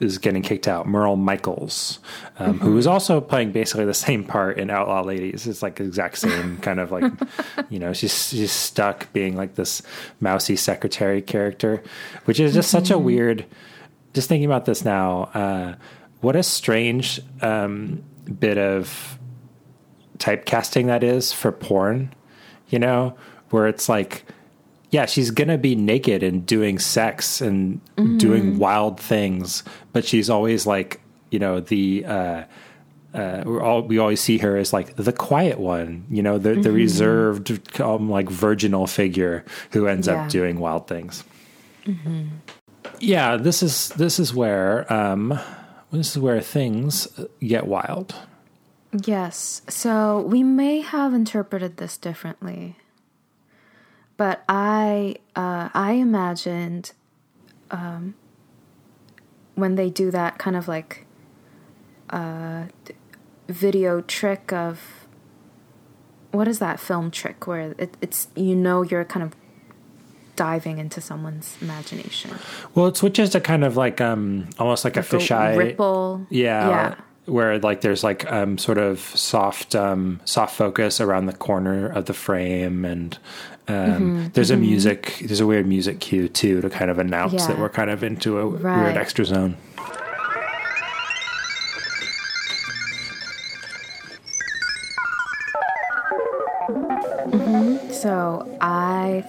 is 0.03 0.17
getting 0.17 0.41
kicked 0.41 0.67
out, 0.67 0.87
Merle 0.87 1.15
Michaels, 1.15 1.99
um, 2.39 2.59
who 2.59 2.77
is 2.77 2.85
also 2.85 3.19
playing 3.21 3.51
basically 3.51 3.85
the 3.85 3.93
same 3.93 4.23
part 4.23 4.59
in 4.59 4.69
Outlaw 4.69 5.01
Ladies. 5.01 5.47
It's 5.47 5.63
like 5.63 5.77
the 5.77 5.85
exact 5.85 6.17
same 6.17 6.57
kind 6.61 6.79
of 6.79 6.91
like, 6.91 7.11
you 7.69 7.79
know, 7.79 7.93
she's 7.93 8.29
she's 8.29 8.51
stuck 8.51 9.11
being 9.13 9.35
like 9.35 9.55
this 9.55 9.81
mousy 10.19 10.55
secretary 10.55 11.21
character, 11.21 11.81
which 12.25 12.39
is 12.39 12.53
just 12.53 12.69
such 12.69 12.91
a 12.91 12.97
weird. 12.97 13.45
Just 14.13 14.29
thinking 14.29 14.45
about 14.45 14.65
this 14.65 14.85
now, 14.85 15.23
uh, 15.33 15.75
what 16.21 16.35
a 16.35 16.43
strange 16.43 17.19
um, 17.41 18.03
bit 18.39 18.59
of 18.59 19.17
typecasting 20.19 20.85
that 20.85 21.03
is 21.03 21.33
for 21.33 21.51
porn, 21.51 22.13
you 22.69 22.77
know, 22.79 23.15
where 23.49 23.67
it's 23.67 23.89
like, 23.89 24.23
yeah, 24.93 25.07
she's 25.07 25.31
gonna 25.31 25.57
be 25.57 25.73
naked 25.75 26.21
and 26.21 26.45
doing 26.45 26.77
sex 26.77 27.41
and 27.41 27.81
doing 28.19 28.59
wild 28.59 28.99
things, 28.99 29.63
but 29.91 30.05
she's 30.05 30.29
always 30.29 30.67
like, 30.67 31.01
you 31.31 31.39
know, 31.39 31.59
the 31.59 32.05
uh, 32.05 32.43
uh, 33.15 33.43
all 33.61 33.81
we 33.81 33.97
always 33.97 34.21
see 34.21 34.37
her 34.37 34.55
as 34.55 34.71
like 34.71 34.95
the 34.95 35.11
quiet 35.11 35.59
one, 35.59 36.05
you 36.11 36.21
know, 36.21 36.37
the 36.37 36.53
the 36.53 36.71
reserved, 36.71 37.81
um, 37.81 38.07
like 38.09 38.29
virginal 38.29 38.85
figure 38.85 39.43
who 39.71 39.87
ends 39.87 40.07
Yeah. 40.07 40.25
up 40.25 40.29
doing 40.29 40.59
wild 40.59 40.87
things. 40.87 41.23
Yeah, 42.99 43.37
this 43.37 43.63
is 43.63 43.89
this 43.89 44.19
is 44.19 44.33
where 44.33 44.91
um, 44.93 45.39
this 45.91 46.11
is 46.15 46.19
where 46.19 46.39
things 46.41 47.07
get 47.39 47.65
wild. 47.65 48.13
Yes. 49.05 49.63
So 49.67 50.21
we 50.21 50.43
may 50.43 50.81
have 50.81 51.13
interpreted 51.15 51.77
this 51.77 51.97
differently, 51.97 52.75
but 54.17 54.43
I 54.47 55.15
uh, 55.35 55.69
I 55.73 55.93
imagined 55.93 56.91
um, 57.71 58.15
when 59.55 59.75
they 59.75 59.89
do 59.89 60.11
that 60.11 60.37
kind 60.37 60.55
of 60.55 60.67
like 60.67 61.05
uh, 62.09 62.65
video 63.47 64.01
trick 64.01 64.53
of 64.53 65.07
what 66.31 66.47
is 66.47 66.59
that 66.59 66.79
film 66.79 67.11
trick 67.11 67.45
where 67.47 67.75
it, 67.77 67.95
it's 68.01 68.27
you 68.35 68.55
know 68.55 68.81
you're 68.81 69.05
kind 69.05 69.23
of 69.23 69.35
diving 70.35 70.79
into 70.79 70.99
someone's 70.99 71.57
imagination. 71.61 72.31
Well, 72.73 72.87
it 72.87 72.97
switches 72.97 73.31
to 73.31 73.41
kind 73.41 73.63
of 73.63 73.77
like 73.77 74.01
um 74.01 74.49
almost 74.57 74.83
like, 74.83 74.97
a 74.97 75.01
The 75.01 75.17
fisheye 75.17 75.57
ripple. 75.57 76.25
Yeah. 76.29 76.69
Yeah. 76.69 76.95
Where 77.25 77.57
like 77.59 77.81
there's 77.81 78.03
like 78.03 78.29
um 78.31 78.57
sort 78.57 78.77
of 78.77 78.99
soft 78.99 79.75
um 79.75 80.19
soft 80.25 80.55
focus 80.55 80.99
around 80.99 81.27
the 81.27 81.33
corner 81.33 81.87
of 81.87 82.05
the 82.05 82.13
frame 82.13 82.83
and 82.83 83.17
um 83.67 83.75
Mm-hmm, 83.75 84.27
there's 84.33 84.51
a 84.51 84.57
music 84.57 85.17
there's 85.25 85.39
a 85.39 85.47
weird 85.47 85.65
music 85.67 85.99
cue 85.99 86.27
too 86.27 86.59
to 86.61 86.69
kind 86.69 86.91
of 86.91 86.99
announce 86.99 87.33
Yeah. 87.33 87.47
that 87.47 87.59
we're 87.59 87.69
kind 87.69 87.89
of 87.89 88.03
into 88.03 88.37
a 88.39 88.47
weird 88.47 88.97
extra 88.97 89.23
zone. 89.25 89.55
So 97.91 98.57
I 98.59 99.23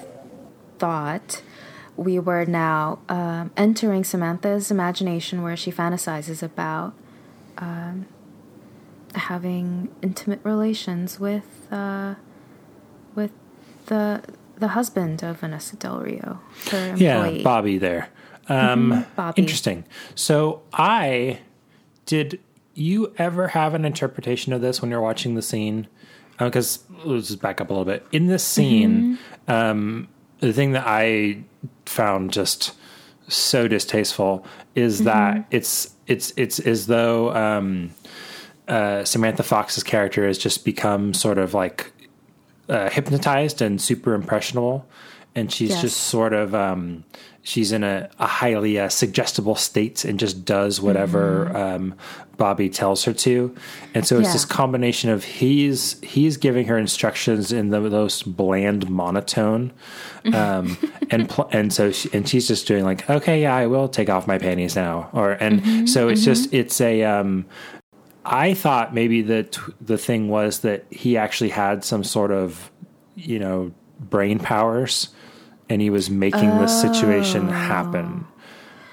thought 0.79 1.43
we 1.97 2.19
were 2.19 2.45
now 2.45 2.99
um, 3.09 3.53
entering 3.57 4.03
Samantha's 4.05 4.71
imagination 4.71 5.43
where 5.43 5.57
she 5.57 5.71
fantasizes 5.71 6.43
about 6.43 6.95
um, 7.59 8.07
having 9.15 9.95
intimate 10.03 10.41
relations 10.43 11.21
with 11.21 11.69
uh, 11.71 12.15
with 13.15 13.31
the 13.87 14.23
the 14.59 14.69
husband 14.69 15.23
of 15.23 15.41
Vanessa 15.41 15.77
Del 15.77 15.99
Rio, 16.01 16.41
her 16.71 16.95
Yeah. 16.97 17.43
Bobby 17.43 17.79
there. 17.79 18.09
Um 18.49 19.05
Bobby. 19.17 19.41
interesting. 19.41 19.85
So 20.15 20.63
I 20.73 21.39
did 22.07 22.41
you 22.75 23.13
ever 23.19 23.49
have 23.49 23.75
an 23.75 23.85
interpretation 23.85 24.53
of 24.53 24.61
this 24.61 24.83
when 24.83 24.91
you're 24.91 25.01
watching 25.01 25.35
the 25.35 25.43
scene? 25.43 25.87
Because 26.39 26.83
let's 27.05 27.29
just 27.29 27.41
back 27.41 27.61
up 27.61 27.71
a 27.71 27.73
little 27.73 27.85
bit. 27.85 28.05
In 28.11 28.27
this 28.27 28.43
scene, 28.45 29.19
um, 29.47 30.09
the 30.41 30.53
thing 30.53 30.73
that 30.73 30.83
I 30.85 31.45
found 31.87 32.33
just 32.33 32.73
so 33.29 33.69
distasteful 33.69 34.45
is 34.75 35.05
that 35.05 35.47
it's 35.53 35.95
it's 36.09 36.33
it's 36.37 36.59
as 36.59 36.89
though 36.89 37.33
um, 37.35 37.93
uh, 38.67 39.05
Samantha 39.05 39.45
Fox's 39.45 39.85
character 39.85 40.27
has 40.27 40.37
just 40.37 40.65
become 40.65 41.15
sort 41.15 41.39
of 41.39 41.55
like 41.55 41.93
uh, 42.69 42.89
hypnotized 42.91 43.61
and 43.63 43.81
super 43.81 44.15
impressionable, 44.15 44.87
and 45.35 45.53
she's 45.53 45.71
Yes. 45.71 45.81
just 45.83 45.97
sort 45.99 46.33
of 46.33 46.55
um, 46.55 47.05
she's 47.43 47.73
in 47.73 47.83
a, 47.85 48.09
a 48.19 48.27
highly 48.27 48.79
uh, 48.79 48.89
suggestible 48.89 49.55
state 49.57 50.05
and 50.05 50.19
just 50.19 50.45
does 50.45 50.81
whatever 50.81 51.55
um, 51.57 51.95
Bobby 52.37 52.69
tells 52.69 53.05
her 53.05 53.13
to, 53.13 53.55
and 53.95 54.07
so 54.07 54.19
it's 54.19 54.27
Yeah. 54.29 54.33
this 54.33 54.45
combination 54.45 55.11
of 55.11 55.23
he's 55.25 56.01
he's 56.03 56.37
giving 56.37 56.67
her 56.67 56.77
instructions 56.79 57.53
in 57.53 57.71
the 57.71 57.81
most 57.81 58.37
bland 58.37 58.89
monotone, 58.91 59.73
um, 60.33 60.77
and 61.11 61.29
pl- 61.29 61.49
and 61.53 61.73
so 61.73 61.93
she, 61.93 62.09
and 62.13 62.29
she's 62.29 62.49
just 62.49 62.67
doing 62.67 62.85
like 62.85 63.09
okay 63.11 63.41
yeah 63.43 63.55
I 63.55 63.67
will 63.67 63.89
take 63.89 64.09
off 64.11 64.27
my 64.27 64.39
panties 64.39 64.75
now. 64.75 65.11
Or 65.13 65.33
and 65.33 65.89
so 65.89 66.09
it's 66.09 66.25
just 66.25 66.53
it's 66.53 66.81
a 66.81 67.05
um, 67.05 67.45
I 68.25 68.55
thought 68.55 68.95
maybe 68.95 69.23
the 69.23 69.45
t- 69.45 69.61
the 69.81 69.99
thing 69.99 70.29
was 70.29 70.61
that 70.61 70.87
he 70.91 71.17
actually 71.17 71.51
had 71.51 71.85
some 71.85 72.03
sort 72.05 72.31
of 72.31 72.71
you 73.17 73.39
know 73.39 73.73
brain 74.01 74.39
powers, 74.39 75.11
and 75.69 75.81
he 75.83 75.91
was 75.91 76.09
making 76.11 76.59
this 76.59 76.81
situation 76.81 77.49
happen. 77.49 78.27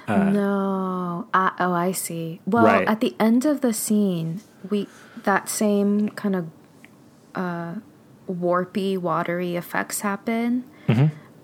No. 0.08 1.28
I, 1.34 1.52
oh, 1.60 1.72
I 1.72 1.94
see. 1.94 2.41
Well, 2.46 2.65
Right. 2.65 2.88
at 2.88 3.00
the 3.00 3.15
end 3.20 3.46
of 3.46 3.62
the 3.62 3.72
scene, 3.74 4.41
we 4.70 4.88
that 5.24 5.48
same 5.48 6.10
kind 6.10 6.36
of 6.36 6.48
uh, 7.36 7.76
warpy, 8.30 8.98
watery 8.98 9.56
effects 9.56 10.02
happen, 10.02 10.65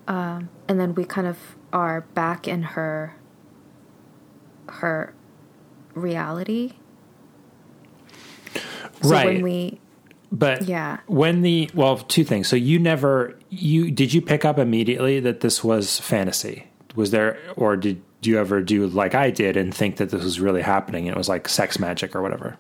um, 0.08 0.50
and 0.68 0.80
then 0.80 0.94
we 0.96 1.06
kind 1.06 1.28
of 1.28 1.38
are 1.72 2.02
back 2.14 2.48
in 2.48 2.64
her 2.76 3.16
her 4.68 5.14
reality. 5.94 6.74
So 9.02 9.10
Right. 9.10 9.26
when 9.26 9.42
we 9.42 9.80
But 10.32 10.64
Yeah. 10.68 10.98
when 11.08 11.42
the 11.42 11.70
well, 11.74 11.98
two 11.98 12.24
things. 12.26 12.48
So 12.48 12.56
you 12.56 12.80
never 12.80 13.36
you 13.50 13.92
did 13.92 14.14
you 14.14 14.22
pick 14.22 14.44
up 14.44 14.60
immediately 14.60 15.20
that 15.22 15.40
this 15.42 15.64
was 15.64 16.00
fantasy? 16.00 16.66
Was 16.96 17.12
there 17.12 17.38
or 17.56 17.78
did 17.78 18.02
you 18.24 18.38
ever 18.38 18.62
do 18.62 18.88
like 18.88 19.16
I 19.16 19.30
did 19.30 19.56
and 19.56 19.74
think 19.74 19.96
that 19.98 20.10
this 20.10 20.24
was 20.24 20.40
really 20.40 20.64
happening 20.64 21.08
and 21.08 21.16
it 21.16 21.18
was 21.18 21.30
like 21.30 21.48
sex 21.48 21.80
magic 21.80 22.16
or 22.16 22.22
whatever? 22.22 22.58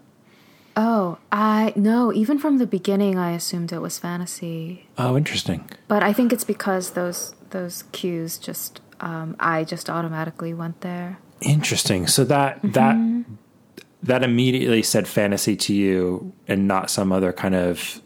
oh 0.79 1.17
I 1.31 1.73
no 1.75 2.13
even 2.13 2.37
from 2.37 2.57
the 2.59 2.67
beginning 2.67 3.17
I 3.17 3.31
assumed 3.31 3.73
it 3.73 3.79
was 3.79 3.97
fantasy. 3.99 4.87
Oh, 4.97 5.17
interesting. 5.17 5.67
But 5.87 6.03
I 6.03 6.13
think 6.13 6.31
it's 6.31 6.43
because 6.45 6.91
those 6.91 7.33
those 7.49 7.83
cues 7.91 8.37
just 8.37 8.79
um, 8.99 9.35
I 9.39 9.63
just 9.63 9.89
automatically 9.89 10.53
went 10.53 10.81
there. 10.81 11.17
Interesting. 11.41 12.07
So 12.07 12.23
that 12.25 12.59
that 12.63 12.95
that 14.07 14.23
immediately 14.23 14.81
said 14.83 15.07
fantasy 15.07 15.55
to 15.55 15.73
you, 15.73 16.33
and 16.47 16.67
not 16.67 16.89
some 16.89 17.11
other 17.11 17.31
kind 17.31 17.55
of 17.55 18.01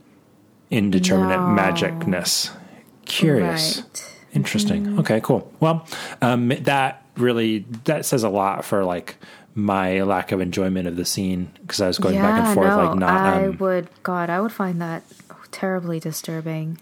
indeterminate 0.69 1.39
No. 1.39 1.45
magicness. 1.55 2.51
Curious. 3.05 3.77
Right. 3.81 4.07
Interesting. 4.33 4.99
Okay, 4.99 5.19
cool. 5.21 5.51
Well, 5.59 5.85
um, 6.21 6.49
that 6.61 7.03
really 7.17 7.65
that 7.85 8.05
says 8.05 8.23
a 8.23 8.29
lot 8.29 8.63
for 8.63 8.85
like 8.85 9.17
my 9.53 10.01
lack 10.03 10.31
of 10.31 10.39
enjoyment 10.39 10.87
of 10.87 10.95
the 10.95 11.03
scene 11.03 11.51
because 11.61 11.81
I 11.81 11.87
was 11.87 11.97
going 11.97 12.15
back 12.15 12.41
and 12.45 12.53
forth, 12.53 12.67
no, 12.69 12.85
like 12.85 12.97
not. 12.97 13.09
I 13.21 13.45
Um, 13.47 13.57
would, 13.57 13.89
God, 14.03 14.29
I 14.29 14.39
would 14.39 14.53
find 14.53 14.81
that 14.81 15.03
terribly 15.51 15.99
disturbing. 15.99 16.77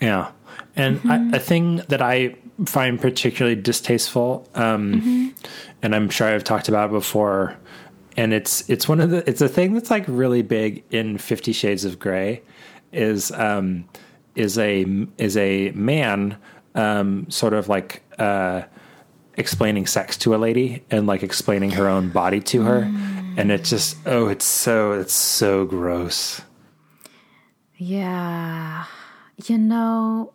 Yeah. 0.00 0.28
And 0.74 1.00
I, 1.04 1.36
a 1.36 1.38
thing 1.38 1.82
that 1.88 2.00
I 2.00 2.36
find 2.64 2.98
particularly 2.98 3.60
distasteful, 3.60 4.48
um, 4.54 5.34
and 5.82 5.94
I'm 5.94 6.08
sure 6.08 6.28
I've 6.28 6.44
talked 6.44 6.68
about 6.70 6.88
it 6.88 6.92
before, 6.92 7.56
and 8.20 8.34
it's 8.34 8.68
it's 8.68 8.86
one 8.86 9.00
of 9.00 9.08
the 9.08 9.26
it's 9.28 9.40
a 9.40 9.48
thing 9.48 9.72
that's 9.72 9.90
like 9.90 10.04
really 10.06 10.42
big 10.42 10.84
in 10.90 11.16
Fifty 11.16 11.52
Shades 11.52 11.86
of 11.86 11.98
Grey, 11.98 12.42
is 12.92 13.32
um, 13.32 13.88
is 14.34 14.58
a 14.58 14.84
is 15.16 15.38
a 15.38 15.70
man 15.70 16.36
um, 16.74 17.30
sort 17.30 17.54
of 17.54 17.70
like 17.70 18.02
uh, 18.18 18.62
explaining 19.38 19.86
sex 19.86 20.18
to 20.18 20.34
a 20.34 20.36
lady 20.36 20.84
and 20.90 21.06
like 21.06 21.22
explaining 21.22 21.70
her 21.70 21.88
own 21.88 22.10
body 22.10 22.40
to 22.40 22.60
her, 22.62 22.82
and 23.38 23.50
it's 23.50 23.70
just 23.70 23.96
oh 24.04 24.28
it's 24.28 24.44
so 24.44 24.92
it's 24.92 25.14
so 25.14 25.64
gross. 25.64 26.42
Yeah. 27.76 28.84
You 29.46 29.56
know, 29.56 30.34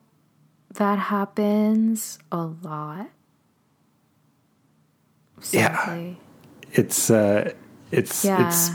that 0.74 0.98
happens 0.98 2.18
a 2.32 2.46
lot. 2.46 3.12
Yeah. 5.52 6.16
It's 6.74 7.12
uh, 7.12 7.54
it's 7.92 8.24
Yeah. 8.26 8.48
it's 8.48 8.70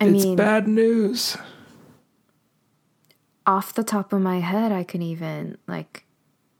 I 0.00 0.06
it's 0.06 0.24
mean, 0.24 0.36
bad 0.36 0.66
news. 0.68 1.36
off 3.46 3.74
the 3.74 3.84
top 3.84 4.12
of 4.12 4.20
my 4.20 4.40
head, 4.40 4.72
I 4.72 4.84
can 4.84 5.02
even 5.02 5.58
like 5.66 6.04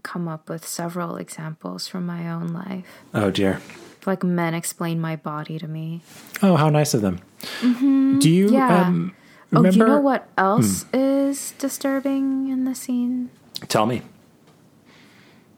come 0.03 0.29
up 0.29 0.49
with 0.49 0.67
several 0.67 1.17
examples 1.17 1.87
from 1.87 2.07
my 2.07 2.31
own 2.31 2.49
life. 2.49 2.87
Oh 3.15 3.31
dear. 3.31 3.61
Like 4.07 4.25
men 4.25 4.55
explain 4.55 5.01
my 5.01 5.17
body 5.17 5.59
to 5.59 5.69
me. 5.69 6.01
Oh, 6.43 6.57
how 6.57 6.71
nice 6.71 6.95
of 6.95 7.03
them. 7.03 7.21
Do 7.61 7.69
you 8.31 8.47
Mm-hmm. 8.49 8.55
Yeah. 8.55 8.83
um, 8.87 9.15
Oh, 9.53 9.57
remember? 9.59 9.79
you 9.79 9.85
know 9.87 10.01
what 10.01 10.29
else 10.39 10.85
is 10.93 11.53
disturbing 11.59 12.49
in 12.49 12.65
the 12.65 12.75
scene? 12.75 13.31
Tell 13.69 13.85
me. 13.85 14.03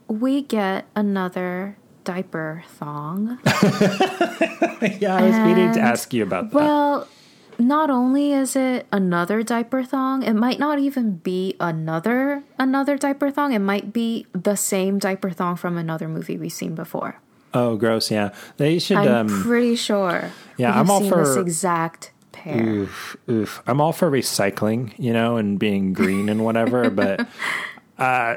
We 0.08 0.42
get 0.42 0.86
another 0.96 1.76
diaper 2.04 2.64
thong. 2.68 3.38
yeah, 5.00 5.16
I 5.16 5.22
was 5.22 5.36
meaning 5.38 5.72
to 5.74 5.80
ask 5.80 6.12
you 6.12 6.22
about 6.22 6.50
that. 6.50 6.56
Well, 6.56 7.08
not 7.58 7.90
only 7.90 8.32
is 8.32 8.56
it 8.56 8.86
another 8.92 9.42
diaper 9.42 9.84
thong, 9.84 10.22
it 10.22 10.34
might 10.34 10.58
not 10.58 10.78
even 10.78 11.16
be 11.16 11.54
another 11.60 12.42
another 12.58 12.96
diaper 12.96 13.30
thong. 13.30 13.52
It 13.52 13.60
might 13.60 13.92
be 13.92 14.26
the 14.32 14.56
same 14.56 14.98
diaper 14.98 15.30
thong 15.30 15.56
from 15.56 15.76
another 15.76 16.08
movie 16.08 16.36
we've 16.36 16.52
seen 16.52 16.74
before. 16.74 17.20
oh, 17.54 17.76
gross. 17.76 18.10
Yeah, 18.10 18.34
they 18.56 18.78
should. 18.78 18.96
I'm 18.96 19.28
um, 19.28 19.42
pretty 19.42 19.76
sure. 19.76 20.30
yeah, 20.56 20.78
I'm 20.78 20.90
all 20.90 21.00
seen 21.00 21.10
for- 21.10 21.24
this 21.24 21.36
exact 21.36 22.12
pair. 22.32 22.62
oof, 22.62 23.16
oof. 23.28 23.62
I'm 23.66 23.80
all 23.80 23.92
for 23.92 24.10
recycling, 24.10 24.92
you 24.98 25.12
know, 25.12 25.36
and 25.36 25.58
being 25.58 25.92
green 25.92 26.28
and 26.28 26.44
whatever, 26.44 26.90
but 27.02 27.26
uh, 27.98 28.36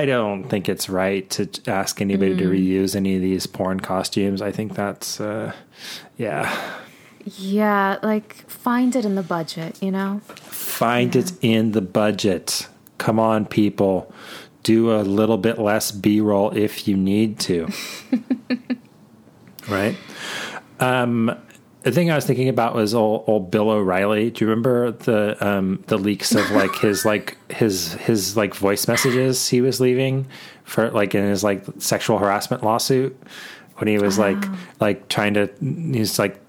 I 0.00 0.06
don't 0.06 0.44
think 0.48 0.68
it's 0.68 0.88
right 0.88 1.28
to 1.30 1.48
ask 1.66 2.00
anybody 2.00 2.34
Mm. 2.34 2.38
to 2.38 2.44
reuse 2.50 2.96
any 2.96 3.14
of 3.16 3.22
these 3.22 3.46
porn 3.46 3.78
costumes. 3.80 4.42
I 4.42 4.50
think 4.50 4.74
that's, 4.74 5.20
uh, 5.20 5.52
yeah. 6.16 6.50
Yeah, 7.38 7.98
like 8.02 8.34
find 8.50 8.94
it 8.96 9.04
in 9.04 9.14
the 9.14 9.22
budget, 9.22 9.82
you 9.82 9.90
know. 9.90 10.20
Find 10.26 11.14
it 11.16 11.32
in 11.40 11.72
the 11.72 11.80
budget. 11.80 12.66
Come 12.98 13.18
on, 13.20 13.46
people. 13.46 14.12
Do 14.62 14.90
a 14.92 15.02
little 15.02 15.38
bit 15.38 15.58
less 15.58 15.90
B 15.92 16.20
roll 16.20 16.50
if 16.56 16.88
you 16.88 16.96
need 16.96 17.38
to. 17.40 17.68
right? 19.68 19.96
Um, 20.80 21.36
the 21.84 21.92
thing 21.92 22.10
I 22.10 22.14
was 22.14 22.24
thinking 22.24 22.48
about 22.48 22.74
was 22.74 22.94
old, 22.94 23.24
old 23.26 23.50
Bill 23.50 23.68
O'Reilly. 23.68 24.30
Do 24.30 24.44
you 24.44 24.48
remember 24.48 24.90
the 24.92 25.36
um, 25.46 25.84
the 25.86 25.98
leaks 25.98 26.34
of 26.34 26.50
like 26.50 26.74
his 26.76 27.04
like 27.04 27.36
his 27.52 27.92
his 27.94 28.38
like 28.38 28.54
voice 28.54 28.88
messages 28.88 29.48
he 29.48 29.60
was 29.60 29.80
leaving 29.80 30.26
for 30.64 30.90
like 30.90 31.14
in 31.14 31.22
his 31.22 31.44
like 31.44 31.62
sexual 31.78 32.18
harassment 32.18 32.62
lawsuit 32.62 33.14
when 33.76 33.86
he 33.86 33.98
was 33.98 34.18
like 34.18 34.42
like 34.80 35.08
trying 35.08 35.34
to 35.34 35.50
he's 35.60 36.18
like 36.18 36.40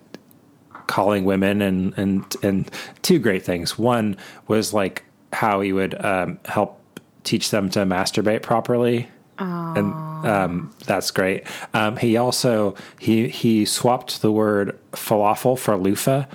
calling 0.88 1.26
women 1.26 1.62
and 1.62 1.93
and 1.98 2.36
and 2.41 2.71
two 3.02 3.19
great 3.19 3.43
things. 3.43 3.78
One 3.78 4.15
was 4.48 4.74
like 4.74 5.04
how 5.34 5.60
he 5.60 5.74
would 5.74 6.04
um, 6.04 6.39
help 6.45 6.80
teach 7.26 7.50
them 7.52 7.69
to 7.71 7.80
masturbate 7.80 8.41
properly. 8.41 9.10
And 9.38 9.93
um, 10.26 10.74
that's 10.86 11.12
great. 11.12 11.43
Um, 11.74 11.98
he 11.98 12.17
also 12.17 12.76
he 13.00 13.28
he 13.28 13.65
swapped 13.65 14.21
the 14.21 14.32
word 14.32 14.80
falafel 14.93 15.58
for 15.60 15.76
loofah, 15.78 16.26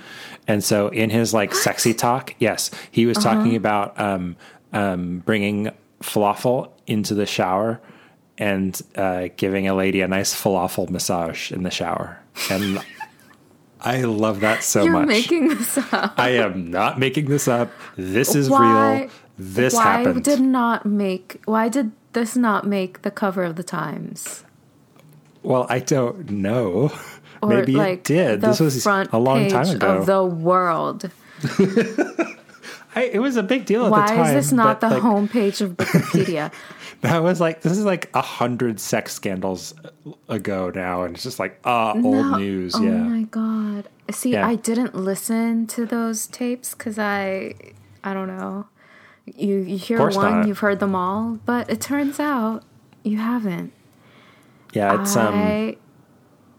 and 0.47 0.63
so 0.63 0.89
in 0.89 1.09
his 1.09 1.33
like 1.33 1.53
sexy 1.55 1.93
talk, 1.93 2.35
yes, 2.39 2.69
he 2.91 3.05
was 3.05 3.17
talking 3.17 3.55
about 3.55 3.99
um, 3.99 4.35
um, 4.71 5.19
bringing 5.25 5.71
falafel 6.01 6.71
into 6.87 7.13
the 7.15 7.25
shower 7.25 7.81
and 8.37 8.81
uh, 8.95 9.29
giving 9.37 9.67
a 9.67 9.73
lady 9.73 10.01
a 10.01 10.07
nice 10.07 10.33
falafel 10.33 10.89
massage 10.89 11.51
in 11.51 11.63
the 11.63 11.71
shower, 11.71 12.19
and 12.51 12.79
I 13.81 14.01
love 14.03 14.41
that 14.41 14.63
so 14.63 14.83
You're 14.83 14.93
much. 14.93 15.07
making 15.07 15.47
this 15.49 15.77
up. 15.91 16.13
I 16.19 16.29
am 16.29 16.69
not 16.69 16.99
making 16.99 17.25
this 17.25 17.47
up. 17.47 17.71
This 17.97 18.35
is 18.35 18.47
Why- 18.49 18.99
real. 19.01 19.09
This 19.37 19.73
why 19.73 19.83
happened. 19.83 20.15
Why 20.17 20.21
did 20.21 20.39
not 20.41 20.85
make 20.85 21.41
why 21.45 21.67
did 21.67 21.91
this 22.13 22.35
not 22.35 22.65
make 22.67 23.01
the 23.03 23.11
cover 23.11 23.43
of 23.43 23.55
the 23.55 23.63
Times? 23.63 24.43
well, 25.43 25.65
I 25.69 25.79
don't 25.79 26.29
know. 26.29 26.91
Or 27.41 27.49
Maybe 27.49 27.71
like 27.73 27.99
it 27.99 28.03
did. 28.03 28.41
This 28.41 28.59
was 28.59 28.85
a 28.85 29.17
long 29.17 29.47
time 29.49 29.67
ago. 29.67 29.97
Of 29.97 30.05
the 30.05 30.23
world. 30.23 31.09
I, 32.93 33.03
it 33.05 33.19
was 33.19 33.35
a 33.37 33.43
big 33.43 33.65
deal 33.65 33.81
at 33.85 33.85
the 33.85 33.91
Why 33.91 34.05
time. 34.07 34.25
is 34.25 34.33
this 34.33 34.51
not 34.51 34.79
but, 34.81 34.89
the 34.89 34.95
like, 34.95 35.03
homepage 35.03 35.61
of 35.61 35.71
Wikipedia? 35.77 36.51
That 37.01 37.23
was 37.23 37.39
like 37.39 37.61
this 37.61 37.77
is 37.77 37.85
like 37.85 38.09
a 38.13 38.21
hundred 38.21 38.79
sex 38.79 39.13
scandals 39.13 39.73
ago 40.29 40.71
now, 40.75 41.03
and 41.03 41.15
it's 41.15 41.23
just 41.23 41.39
like 41.39 41.59
ah 41.63 41.93
old 41.93 42.03
No. 42.03 42.37
news. 42.37 42.75
Oh 42.75 42.83
yeah, 42.83 42.91
my 42.91 43.23
god. 43.23 43.87
See, 44.11 44.33
Yeah. 44.33 44.45
I 44.47 44.55
didn't 44.55 44.93
listen 44.93 45.65
to 45.67 45.85
those 45.85 46.27
tapes 46.27 46.75
because 46.75 46.99
I, 46.99 47.55
I 48.03 48.13
don't 48.13 48.27
know. 48.27 48.67
You 49.25 49.57
you 49.57 49.77
hear 49.77 49.99
one, 50.09 50.13
not. 50.13 50.47
you've 50.47 50.59
heard 50.59 50.79
them 50.79 50.95
all, 50.95 51.39
but 51.45 51.69
it 51.69 51.79
turns 51.79 52.19
out 52.19 52.63
you 53.03 53.17
haven't. 53.17 53.71
yeah. 54.73 55.01
It's 55.01 55.15
um. 55.15 55.33
I, 55.35 55.77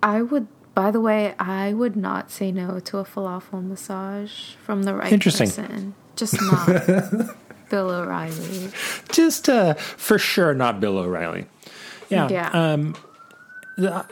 I 0.02 0.22
would. 0.22 0.46
By 0.74 0.90
the 0.90 1.00
way, 1.00 1.34
I 1.38 1.74
would 1.74 1.96
not 1.96 2.30
say 2.30 2.50
no 2.50 2.80
to 2.80 2.98
a 2.98 3.04
falafel 3.04 3.62
massage 3.66 4.54
from 4.64 4.84
the 4.84 4.94
right 4.94 5.12
Interesting. 5.12 5.48
person. 5.48 5.94
Just 6.16 6.40
not 6.40 6.66
Bill 7.70 7.90
O'Reilly. 7.90 8.70
just 9.10 9.48
uh, 9.48 9.74
for 9.74 10.18
sure 10.18 10.54
not 10.54 10.80
Bill 10.80 10.98
O'Reilly. 10.98 11.46
Yeah. 12.08 12.28
Yeah. 12.30 12.48
Um, 12.52 12.94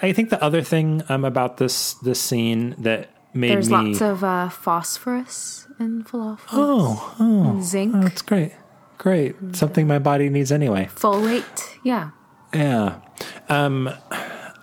I 0.03 0.13
think 0.13 0.31
the 0.31 0.43
other 0.43 0.63
thing 0.63 1.03
um, 1.09 1.25
about 1.25 1.57
this 1.59 1.95
this 1.95 2.21
scene 2.21 2.75
that 2.79 3.09
made 3.33 3.51
There's 3.53 3.69
me 3.71 3.77
lots 3.77 4.01
of 4.01 4.25
uh, 4.25 4.49
phosphorus 4.49 5.60
in 5.81 6.05
falafel. 6.05 6.47
oh 6.53 7.17
oh 7.19 7.51
and 7.51 7.65
zinc, 7.65 7.95
oh, 7.97 8.03
that's 8.03 8.23
great 8.23 8.53
great 8.99 9.35
something 9.57 9.87
my 9.87 9.99
body 9.99 10.29
needs 10.29 10.53
anyway. 10.53 10.89
folate. 10.95 11.65
Yeah. 11.83 12.11
Yeah. 12.53 13.01
Um, 13.49 13.89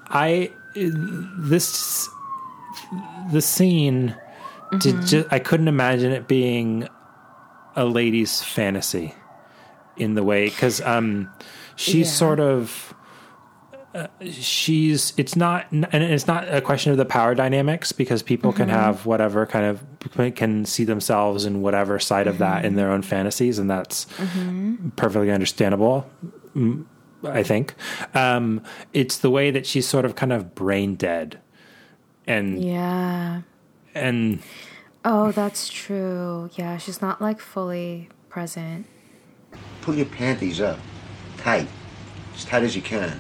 I 0.10 0.52
this 0.76 2.08
the 3.32 3.42
scene 3.42 4.16
did 4.80 4.96
Mm-hmm. 4.96 5.06
ju- 5.06 5.28
I 5.32 5.40
couldn't 5.40 5.68
imagine 5.70 6.12
it 6.12 6.28
being 6.28 6.88
a 7.76 7.86
lady's 7.86 8.44
fantasy 8.44 9.14
in 9.96 10.14
the 10.16 10.24
way 10.24 10.46
because 10.50 10.82
um 10.82 11.30
she's 11.76 12.08
Yeah. 12.08 12.14
sort 12.14 12.40
of 12.40 12.94
uh, 13.98 14.08
she's 14.32 15.14
it's 15.18 15.36
not 15.36 15.66
and 15.72 15.88
it's 15.92 16.28
not 16.28 16.48
a 16.54 16.62
question 16.62 16.92
of 16.92 16.98
the 16.98 17.06
power 17.06 17.34
dynamics 17.36 17.92
because 17.92 18.22
people 18.22 18.54
can 18.54 18.68
Mm-hmm. 18.68 18.78
have 18.78 19.06
whatever 19.06 19.46
kind 19.46 19.66
of 19.66 20.36
can 20.36 20.66
see 20.66 20.84
themselves 20.84 21.46
in 21.46 21.62
whatever 21.62 21.98
side 22.00 22.28
of 22.28 22.38
that 22.38 22.58
Mm-hmm. 22.60 22.66
in 22.68 22.76
their 22.76 22.92
own 22.92 23.02
fantasies 23.02 23.58
and 23.60 23.70
that's 23.70 24.06
perfectly 24.96 25.32
understandable 25.32 26.10
I 27.24 27.42
think. 27.44 27.74
Um, 28.14 28.62
it's 28.94 29.18
the 29.18 29.30
way 29.32 29.50
that 29.52 29.66
she's 29.66 29.88
sort 29.88 30.06
of 30.06 30.16
kind 30.16 30.32
of 30.32 30.54
brain 30.54 30.96
dead, 30.96 31.40
and 32.28 32.64
Yeah. 32.64 33.42
and 33.96 34.40
Oh, 35.04 35.32
that's 35.32 35.68
true. 35.70 36.50
Yeah, 36.54 36.78
she's 36.78 37.02
not 37.02 37.20
like 37.22 37.40
fully 37.40 38.10
present. 38.30 38.86
Pull 39.82 39.96
your 39.96 40.06
panties 40.06 40.62
up. 40.62 40.78
Tight. 41.38 41.68
As 42.36 42.46
tight 42.46 42.64
as 42.64 42.76
you 42.76 42.82
can. 42.84 43.20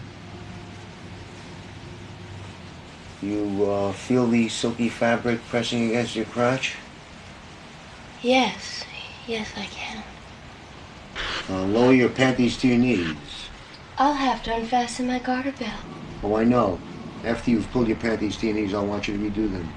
You 3.21 3.65
uh, 3.65 3.91
feel 3.93 4.27
the 4.27 4.47
silky 4.47 4.89
fabric 4.89 5.39
pressing 5.49 5.89
against 5.89 6.15
your 6.15 6.25
crotch? 6.25 6.75
Yes, 8.21 8.85
yes, 9.27 9.51
I 9.57 9.65
can. 9.65 10.03
Uh, 11.49 11.63
lower 11.65 11.93
your 11.93 12.09
panties 12.09 12.57
to 12.57 12.67
your 12.67 12.77
knees. 12.77 13.15
I'll 13.97 14.13
have 14.13 14.43
to 14.43 14.53
unfasten 14.53 15.07
my 15.07 15.19
garter 15.19 15.51
belt. 15.53 15.81
Oh, 16.21 16.35
I 16.35 16.43
know. 16.43 16.79
After 17.23 17.49
you've 17.49 17.69
pulled 17.71 17.87
your 17.87 17.97
panties 17.97 18.37
to 18.37 18.47
your 18.47 18.55
knees, 18.55 18.73
I'll 18.73 18.85
want 18.85 19.07
you 19.07 19.17
to 19.17 19.23
redo 19.23 19.51
them. 19.51 19.67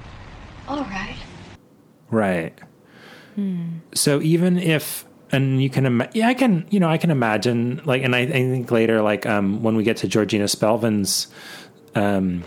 All 0.68 0.84
right. 0.84 1.16
Right. 2.11 2.59
So 3.95 4.20
even 4.20 4.59
if, 4.59 5.07
and 5.32 5.62
you 5.62 5.70
can, 5.70 5.86
ima- 5.86 6.11
yeah, 6.12 6.28
I 6.28 6.34
can, 6.34 6.66
you 6.70 6.78
know, 6.78 6.88
I 6.88 6.99
can 6.99 7.11
imagine, 7.11 7.80
like, 7.86 8.03
and 8.03 8.14
I, 8.14 8.20
I 8.20 8.26
think 8.26 8.70
later, 8.70 9.01
like, 9.01 9.24
um, 9.24 9.62
when 9.62 9.76
we 9.76 9.82
get 9.82 9.97
to 9.99 10.09
Georgina 10.09 10.45
Spelvin's, 10.45 11.28
um, 11.95 12.45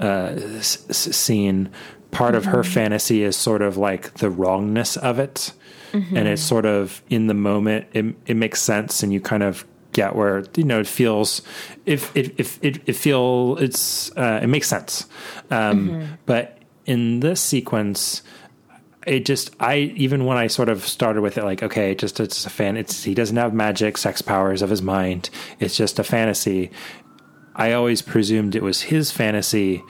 uh, 0.00 0.34
s- 0.58 0.84
scene, 1.16 1.68
part 2.10 2.34
of 2.34 2.46
her 2.46 2.64
fantasy 2.64 3.22
is 3.22 3.36
sort 3.36 3.62
of 3.62 3.76
like 3.76 4.14
the 4.14 4.30
wrongness 4.30 4.96
of 4.96 5.18
it, 5.18 5.52
and 5.92 6.26
it's 6.28 6.42
sort 6.42 6.66
of 6.66 7.02
in 7.10 7.26
the 7.26 7.34
moment, 7.34 7.86
it 7.92 8.04
it 8.26 8.36
makes 8.36 8.60
sense, 8.62 9.02
and 9.02 9.12
you 9.12 9.20
kind 9.20 9.42
of 9.42 9.64
get 9.92 10.14
where 10.14 10.44
you 10.56 10.64
know 10.64 10.80
it 10.80 10.86
feels, 10.86 11.42
if 11.86 12.10
if 12.16 12.30
if 12.38 12.58
it, 12.62 12.80
it 12.86 12.94
feel 12.96 13.56
it's 13.60 14.10
uh, 14.16 14.40
it 14.42 14.46
makes 14.46 14.68
sense, 14.68 15.06
um, 15.50 16.08
but 16.26 16.58
in 16.86 17.20
this 17.20 17.40
sequence 17.40 18.22
it 19.06 19.24
just 19.24 19.50
I 19.60 19.76
even 19.96 20.26
when 20.26 20.36
I 20.36 20.46
sort 20.48 20.68
of 20.68 20.86
started 20.86 21.22
with 21.22 21.38
it 21.38 21.44
like 21.44 21.62
okay 21.62 21.94
just 21.94 22.20
it's 22.20 22.44
a 22.44 22.50
fan 22.50 22.76
it's 22.76 23.02
he 23.02 23.14
doesn't 23.14 23.36
have 23.36 23.54
magic 23.54 23.96
sex 23.96 24.20
powers 24.22 24.60
of 24.62 24.68
his 24.70 24.82
mind. 24.82 25.30
It's 25.58 25.74
just 25.76 25.98
a 25.98 26.04
fantasy 26.04 26.70
I 27.54 27.72
always 27.72 28.02
presumed 28.02 28.54
it 28.54 28.62
was 28.62 28.82
his 28.82 29.10
fantasy 29.10 29.82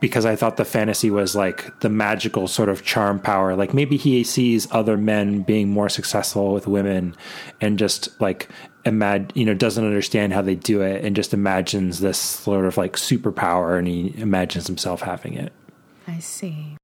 because 0.00 0.26
I 0.26 0.36
thought 0.36 0.56
the 0.58 0.64
fantasy 0.64 1.10
was 1.10 1.34
like 1.34 1.80
the 1.80 1.88
magical 1.88 2.48
sort 2.48 2.68
of 2.68 2.84
charm 2.84 3.18
power 3.18 3.56
like 3.56 3.72
maybe 3.72 3.96
he 3.96 4.22
sees 4.24 4.68
other 4.70 4.96
men 4.96 5.40
being 5.42 5.70
more 5.70 5.88
successful 5.88 6.52
with 6.52 6.66
women 6.66 7.16
and 7.60 7.78
just 7.78 8.20
like 8.20 8.48
imag 8.84 9.34
you 9.34 9.44
know 9.46 9.54
doesn't 9.54 9.84
understand 9.84 10.32
how 10.34 10.42
they 10.42 10.54
do 10.54 10.82
it 10.82 11.02
and 11.04 11.16
just 11.16 11.32
imagines 11.32 12.00
this 12.00 12.18
sort 12.18 12.66
of 12.66 12.76
like 12.76 12.94
superpower 12.96 13.78
and 13.78 13.88
he 13.88 14.12
imagines 14.18 14.66
himself 14.66 15.00
having 15.00 15.32
it 15.34 15.52
I 16.06 16.18
see. 16.20 16.76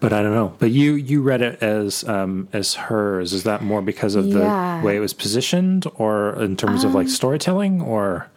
but 0.00 0.12
I 0.12 0.22
don't 0.22 0.34
know. 0.34 0.54
But 0.58 0.70
you 0.70 0.94
you 0.94 1.22
read 1.22 1.40
it 1.40 1.62
as 1.62 2.04
um 2.04 2.48
as 2.52 2.74
hers. 2.74 3.32
Is 3.32 3.44
that 3.44 3.62
more 3.62 3.80
because 3.80 4.14
of 4.14 4.30
the 4.30 4.80
way 4.84 4.96
it 4.96 5.00
was 5.00 5.14
positioned, 5.14 5.86
or 5.94 6.40
in 6.42 6.56
terms 6.56 6.84
of 6.84 6.94
like 6.94 7.08
storytelling, 7.08 7.80
or 7.80 8.28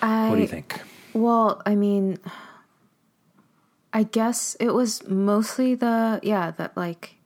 I, 0.00 0.28
what 0.28 0.36
do 0.36 0.42
you 0.42 0.48
think? 0.48 0.80
Well, 1.12 1.62
I 1.66 1.74
mean, 1.74 2.18
I 3.92 4.02
guess 4.04 4.56
it 4.60 4.74
was 4.74 5.06
mostly 5.08 5.74
the 5.74 6.20
yeah 6.22 6.50
that 6.52 6.76
like 6.76 7.16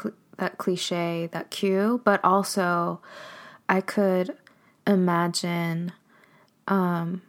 cl- 0.00 0.14
that 0.36 0.58
cliche 0.58 1.28
that 1.32 1.50
cue, 1.50 2.00
but 2.04 2.20
also 2.22 3.00
I 3.68 3.80
could 3.80 4.36
imagine 4.86 5.92
um 6.68 7.22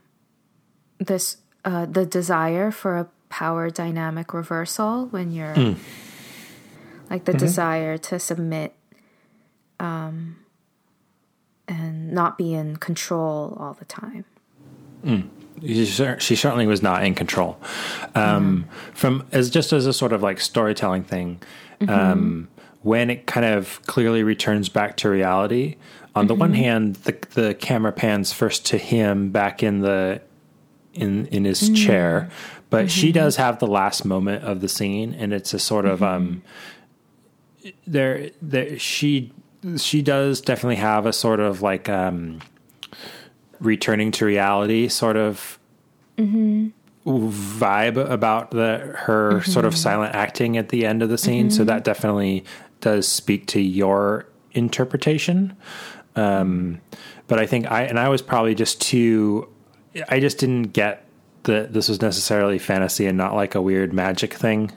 this 0.99 1.37
uh 1.65 1.85
the 1.85 2.05
desire 2.05 2.71
for 2.71 2.97
a 2.97 3.07
power 3.29 3.69
dynamic 3.69 4.33
reversal 4.33 5.07
when 5.07 5.31
you're 5.31 5.55
like 7.09 7.25
the 7.25 7.33
desire 7.33 7.97
to 7.97 8.19
submit 8.19 8.75
um 9.79 10.35
and 11.67 12.11
not 12.11 12.37
be 12.37 12.53
in 12.53 12.75
control 12.75 13.57
all 13.59 13.73
the 13.73 13.85
time. 13.85 14.25
She 15.61 15.85
she 15.85 16.35
certainly 16.35 16.67
was 16.67 16.81
not 16.81 17.03
in 17.03 17.15
control. 17.15 17.57
Um, 18.15 18.65
From 18.93 19.25
as 19.31 19.49
just 19.49 19.71
as 19.71 19.85
a 19.85 19.93
sort 19.93 20.11
of 20.13 20.21
like 20.21 20.39
storytelling 20.39 21.03
thing, 21.03 21.41
um, 21.87 22.49
when 22.81 23.09
it 23.09 23.25
kind 23.25 23.45
of 23.45 23.81
clearly 23.85 24.23
returns 24.23 24.69
back 24.69 24.97
to 24.97 25.09
reality. 25.09 25.77
On 26.15 26.27
the 26.27 26.35
one 26.35 26.53
hand, 26.53 26.95
the 26.97 27.17
the 27.31 27.53
camera 27.55 27.91
pans 27.91 28.31
first 28.33 28.65
to 28.67 28.77
him 28.77 29.31
back 29.31 29.63
in 29.63 29.79
the 29.79 30.21
in 30.93 31.25
in 31.27 31.45
his 31.45 31.69
chair, 31.71 32.29
but 32.69 32.91
she 32.91 33.11
does 33.11 33.37
have 33.37 33.59
the 33.59 33.67
last 33.67 34.05
moment 34.05 34.43
of 34.43 34.61
the 34.61 34.67
scene, 34.67 35.15
and 35.15 35.33
it's 35.33 35.53
a 35.53 35.59
sort 35.59 35.85
of 35.85 36.03
um, 36.03 36.43
there 37.87 38.29
there 38.41 38.77
she 38.77 39.31
she 39.77 40.01
does 40.01 40.41
definitely 40.41 40.75
have 40.75 41.05
a 41.05 41.13
sort 41.13 41.39
of 41.39 41.61
like 41.61 41.89
um 41.89 42.39
returning 43.63 44.11
to 44.11 44.25
reality 44.25 44.87
sort 44.87 45.15
of 45.17 45.59
vibe 47.05 47.97
about 48.09 48.51
the 48.51 48.93
her 48.95 49.41
sort 49.43 49.65
of 49.65 49.75
silent 49.75 50.15
acting 50.15 50.57
at 50.57 50.69
the 50.69 50.85
end 50.85 51.01
of 51.01 51.09
the 51.09 51.17
scene. 51.17 51.49
So 51.51 51.63
that 51.65 51.83
definitely 51.83 52.45
does 52.81 53.07
speak 53.07 53.47
to 53.47 53.59
your 53.61 54.25
interpretation. 54.53 55.55
Um 56.15 56.79
but 57.27 57.39
i 57.39 57.45
think 57.47 57.71
i 57.71 57.83
and 57.83 57.97
i 57.97 58.07
was 58.09 58.21
probably 58.21 58.53
just 58.53 58.79
too 58.81 59.47
i 60.09 60.19
just 60.19 60.37
didn't 60.37 60.73
get 60.73 61.05
that 61.43 61.73
this 61.73 61.87
was 61.89 62.01
necessarily 62.01 62.59
fantasy 62.59 63.07
and 63.07 63.17
not 63.17 63.33
like 63.33 63.55
a 63.55 63.61
weird 63.61 63.93
magic 63.93 64.33
thing. 64.33 64.71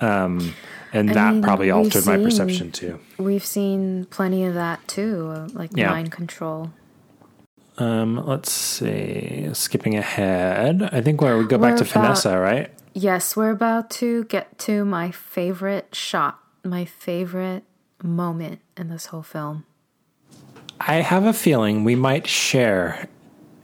Um 0.00 0.54
and 0.92 1.08
that 1.10 1.32
mean, 1.34 1.42
probably 1.42 1.70
altered 1.70 2.04
my 2.06 2.16
perception 2.16 2.70
too. 2.72 3.00
We've 3.18 3.44
seen 3.44 4.04
plenty 4.06 4.44
of 4.44 4.54
that 4.54 4.86
too, 4.86 5.46
like 5.54 5.70
Yeah. 5.74 5.90
mind 5.90 6.12
control. 6.12 6.70
Um, 7.78 8.24
let's 8.26 8.50
see. 8.50 9.48
Skipping 9.52 9.96
ahead, 9.96 10.88
I 10.92 11.00
think 11.02 11.20
where 11.20 11.36
we 11.36 11.44
go 11.44 11.58
back 11.58 11.72
We're 11.72 11.84
to 11.84 11.90
about- 11.90 12.02
Vanessa, 12.02 12.38
right? 12.38 12.70
Yes, 12.94 13.36
we're 13.36 13.50
about 13.50 13.90
to 13.90 14.24
get 14.24 14.58
to 14.60 14.84
my 14.86 15.10
favorite 15.10 15.94
shot, 15.94 16.38
my 16.64 16.86
favorite 16.86 17.64
moment 18.02 18.60
in 18.76 18.88
this 18.88 19.06
whole 19.06 19.22
film. 19.22 19.64
I 20.80 20.96
have 20.96 21.24
a 21.24 21.34
feeling 21.34 21.84
we 21.84 21.94
might 21.94 22.26
share 22.26 23.06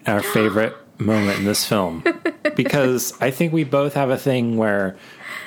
our 0.07 0.21
favorite 0.23 0.77
moment 0.99 1.39
in 1.39 1.45
this 1.47 1.65
film 1.65 2.05
because 2.55 3.15
I 3.23 3.31
think 3.31 3.55
we 3.55 3.65
both 3.65 3.95
have 3.95 4.11
a 4.11 4.19
thing 4.19 4.59
where, 4.59 4.97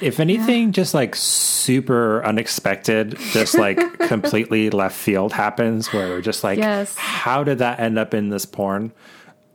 if 0.01 0.19
anything, 0.19 0.71
just 0.71 0.93
like 0.93 1.15
super 1.15 2.23
unexpected, 2.25 3.17
just 3.31 3.55
like 3.57 3.77
completely 4.07 4.69
left 4.69 4.95
field 4.97 5.33
happens, 5.33 5.91
where 5.93 6.09
we're 6.09 6.21
just 6.21 6.43
like, 6.43 6.57
Yes. 6.59 6.95
how 6.95 7.43
did 7.43 7.59
that 7.59 7.79
end 7.79 7.97
up 7.99 8.13
in 8.13 8.29
this 8.29 8.45
porn? 8.45 8.91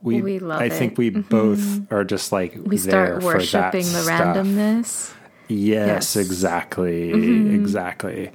We, 0.01 0.21
We 0.21 0.39
love 0.39 0.59
I 0.61 0.65
it. 0.65 0.69
Mm-hmm. 0.69 0.77
think 0.79 0.97
we 0.97 1.09
both 1.11 1.91
are 1.91 2.03
just 2.03 2.31
like 2.31 2.53
We 2.63 2.77
there 2.77 3.19
start 3.19 3.21
for 3.23 3.29
that 3.39 3.73
worshiping 3.73 3.81
the 3.93 4.01
stuff. 4.01 4.35
randomness. 4.37 5.13
Yes, 5.47 5.87
Yes. 5.87 6.15
exactly, 6.15 7.11
Mm-hmm. 7.11 7.55
exactly. 7.55 8.31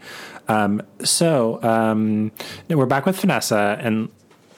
Um, 0.49 0.83
so 1.03 1.61
um, 1.63 2.31
we're 2.69 2.87
back 2.87 3.05
with 3.07 3.19
Vanessa, 3.21 3.79
and 3.81 4.11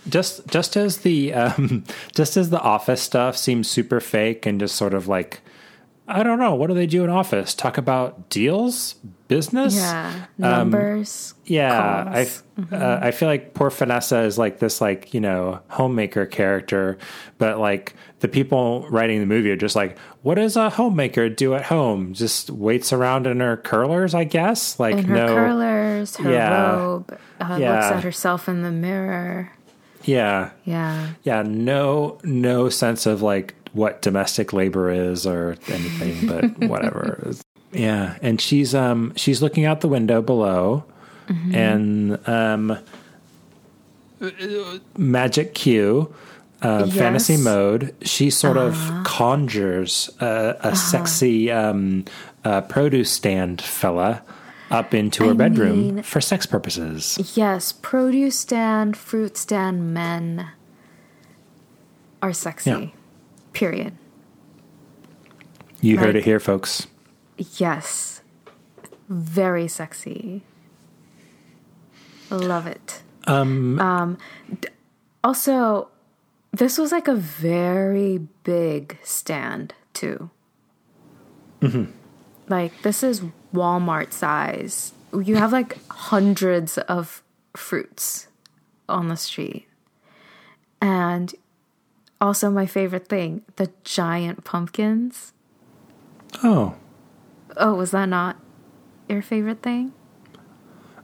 just 0.09 0.47
just 0.49 0.77
as 0.77 0.99
the 0.99 1.33
um, 1.45 1.85
just 2.15 2.37
as 2.37 2.51
the 2.51 2.61
office 2.61 3.01
stuff 3.01 3.37
seems 3.39 3.69
super 3.69 4.01
fake 4.01 4.45
and 4.45 4.61
just 4.61 4.75
sort 4.77 4.93
of 4.93 5.09
like 5.09 5.41
I 6.11 6.23
don't 6.23 6.39
know 6.39 6.55
what 6.55 6.69
do 6.69 6.75
they 6.75 6.87
do 6.87 7.05
in 7.05 7.11
office? 7.11 7.55
Talk 7.55 7.77
about 7.79 8.31
deals, 8.31 8.95
business. 9.29 9.77
Yeah, 9.77 10.25
numbers. 10.39 11.35
Yeah, 11.45 12.05
I 12.09 12.25
calls. 12.25 12.43
uh, 12.73 12.99
I 13.03 13.11
feel 13.11 13.29
like 13.29 13.53
poor 13.55 13.69
Vanessa 13.71 14.21
is 14.21 14.39
like 14.39 14.59
this 14.59 14.81
like 14.81 15.13
you 15.13 15.21
know 15.21 15.61
homemaker 15.69 16.25
character, 16.27 16.97
but 17.37 17.59
like 17.59 17.95
the 18.21 18.29
people 18.29 18.87
writing 18.91 19.21
the 19.21 19.27
movie 19.27 19.51
are 19.51 19.57
just 19.57 19.77
like, 19.77 19.99
what 20.23 20.37
does 20.37 20.57
a 20.57 20.71
homemaker 20.71 21.29
do 21.29 21.55
at 21.55 21.65
home? 21.67 22.15
Just 22.15 22.51
waits 22.51 22.93
around 22.93 23.27
in 23.27 23.41
her 23.41 23.57
curlers, 23.59 24.15
I 24.15 24.25
guess. 24.25 24.81
Like 24.81 24.97
in 24.97 25.05
her 25.05 25.15
no, 25.15 25.27
curlers, 25.29 26.17
her 26.17 26.33
Yeah. 26.33 26.73
robe, 26.77 27.19
uh, 27.41 27.59
Yeah. 27.61 27.75
looks 27.75 27.87
at 27.93 28.03
herself 28.03 28.49
in 28.49 28.63
the 28.63 28.73
mirror. 28.73 29.53
yeah, 30.05 30.51
Yeah. 30.65 31.09
yeah, 31.23 31.43
no, 31.47 32.19
no 32.25 32.69
sense 32.71 33.05
of 33.05 33.21
like 33.21 33.55
what 33.73 34.03
domestic 34.03 34.53
labor 34.53 34.91
is 34.91 35.27
or 35.27 35.57
anything, 35.69 36.27
but 36.27 36.59
whatever. 36.69 37.33
Yeah, 37.73 38.17
and 38.23 38.41
she's 38.41 38.75
um 38.75 39.13
she's 39.17 39.43
looking 39.43 39.65
out 39.65 39.81
the 39.83 39.89
window 39.89 40.23
below, 40.23 40.85
and 41.53 42.19
um, 42.29 42.79
magic 44.97 45.55
cue. 45.55 46.15
Uh, 46.61 46.89
Fantasy 46.89 47.37
mode. 47.37 47.95
She 48.03 48.31
sort 48.31 48.57
of 48.57 48.75
conjures 49.05 50.11
a, 50.21 50.57
a 50.61 50.75
sexy 50.75 51.53
um, 51.53 52.05
uh, 52.45 52.63
produce 52.63 53.13
stand 53.13 53.63
fella 53.63 54.23
up 54.69 54.93
into 54.93 55.25
her 55.25 55.31
I 55.31 55.35
bedroom 55.35 55.79
mean- 55.79 56.03
for 56.03 56.21
sex 56.21 56.47
purposes. 56.47 57.17
Yes, 57.37 57.71
produce 57.71 58.41
stand, 58.41 58.97
fruit 58.97 59.37
stand 59.37 59.95
men 59.95 60.49
are 62.23 62.33
sexy. 62.33 62.71
Yeah. 62.71 62.87
Period. 63.59 63.93
You 65.81 65.99
heard 65.99 66.15
it 66.15 66.25
here, 66.25 66.39
folks. 66.39 66.87
Yes. 67.57 68.21
Very 69.09 69.67
sexy. 69.67 70.45
Love 72.31 72.69
it. 72.69 73.03
Um, 73.27 74.17
d- 74.61 74.69
also, 75.25 75.89
this 76.53 76.79
was 76.79 76.93
like 76.93 77.09
a 77.09 77.17
very 77.17 78.19
big 78.45 78.97
stand, 79.03 79.75
too. 79.93 80.31
Like 82.49 82.83
this 82.83 83.03
is 83.03 83.23
Walmart 83.53 84.13
size. 84.13 84.93
You 85.13 85.35
have 85.35 85.53
like 85.53 85.85
hundreds 85.89 86.79
of 86.79 87.25
fruits 87.57 88.29
on 88.89 89.09
the 89.09 89.17
street. 89.17 89.67
And 90.81 91.35
also 92.21 92.51
my 92.51 92.67
favorite 92.67 93.09
thing, 93.09 93.43
the 93.57 93.71
giant 93.85 94.45
pumpkins. 94.45 95.33
Oh. 96.43 96.75
Oh, 97.57 97.75
was 97.75 97.91
that 97.93 98.07
not 98.09 98.37
your 99.09 99.23
favorite 99.23 99.63
thing? 99.63 99.93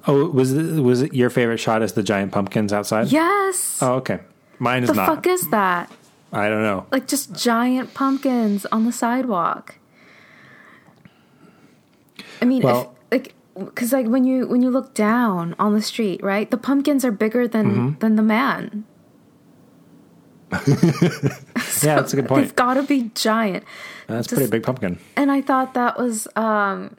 Oh, 0.06 0.28
was 0.28 0.52
it, 0.52 0.80
was 0.82 1.00
it 1.02 1.14
your 1.14 1.30
favorite 1.30 1.58
shot 1.58 1.82
as 1.82 1.94
the 1.94 2.02
giant 2.02 2.32
pumpkins 2.32 2.72
outside? 2.72 3.08
Yes. 3.08 3.78
Oh, 3.80 3.94
okay. 3.94 4.20
Mine 4.58 4.82
is 4.82 4.90
the 4.90 4.94
not. 4.94 5.06
fuck 5.06 5.26
is 5.26 5.48
that? 5.50 5.90
I 6.32 6.48
don't 6.48 6.62
know. 6.62 6.86
Like 6.90 7.06
just 7.08 7.32
giant 7.34 7.94
pumpkins 7.94 8.66
on 8.66 8.84
the 8.84 8.92
sidewalk. 8.92 9.76
I 12.40 12.44
mean, 12.44 12.62
Well- 12.62 12.94
if, 13.10 13.12
like 13.24 13.34
because 13.56 13.92
like 13.92 14.06
when 14.06 14.24
you 14.24 14.46
when 14.48 14.62
you 14.62 14.70
look 14.70 14.94
down 14.94 15.54
on 15.58 15.74
the 15.74 15.82
street, 15.82 16.22
right? 16.22 16.50
The 16.50 16.56
pumpkins 16.58 17.04
are 17.04 17.12
bigger 17.12 17.46
than 17.46 17.66
Mm-hmm. 17.70 17.98
than 18.00 18.16
the 18.16 18.22
man. 18.22 18.84
yeah, 21.82 21.96
that's 21.96 22.12
a 22.12 22.16
good 22.16 22.28
point. 22.28 22.42
They've 22.44 22.56
got 22.56 22.74
to 22.74 22.82
be 22.82 23.10
giant. 23.14 23.64
That's 24.06 24.26
a 24.26 24.30
just- 24.30 24.38
pretty 24.38 24.50
big 24.50 24.62
pumpkin. 24.62 24.98
And 25.16 25.30
I 25.32 25.40
thought 25.40 25.74
that 25.74 25.98
was 25.98 26.28
um 26.36 26.96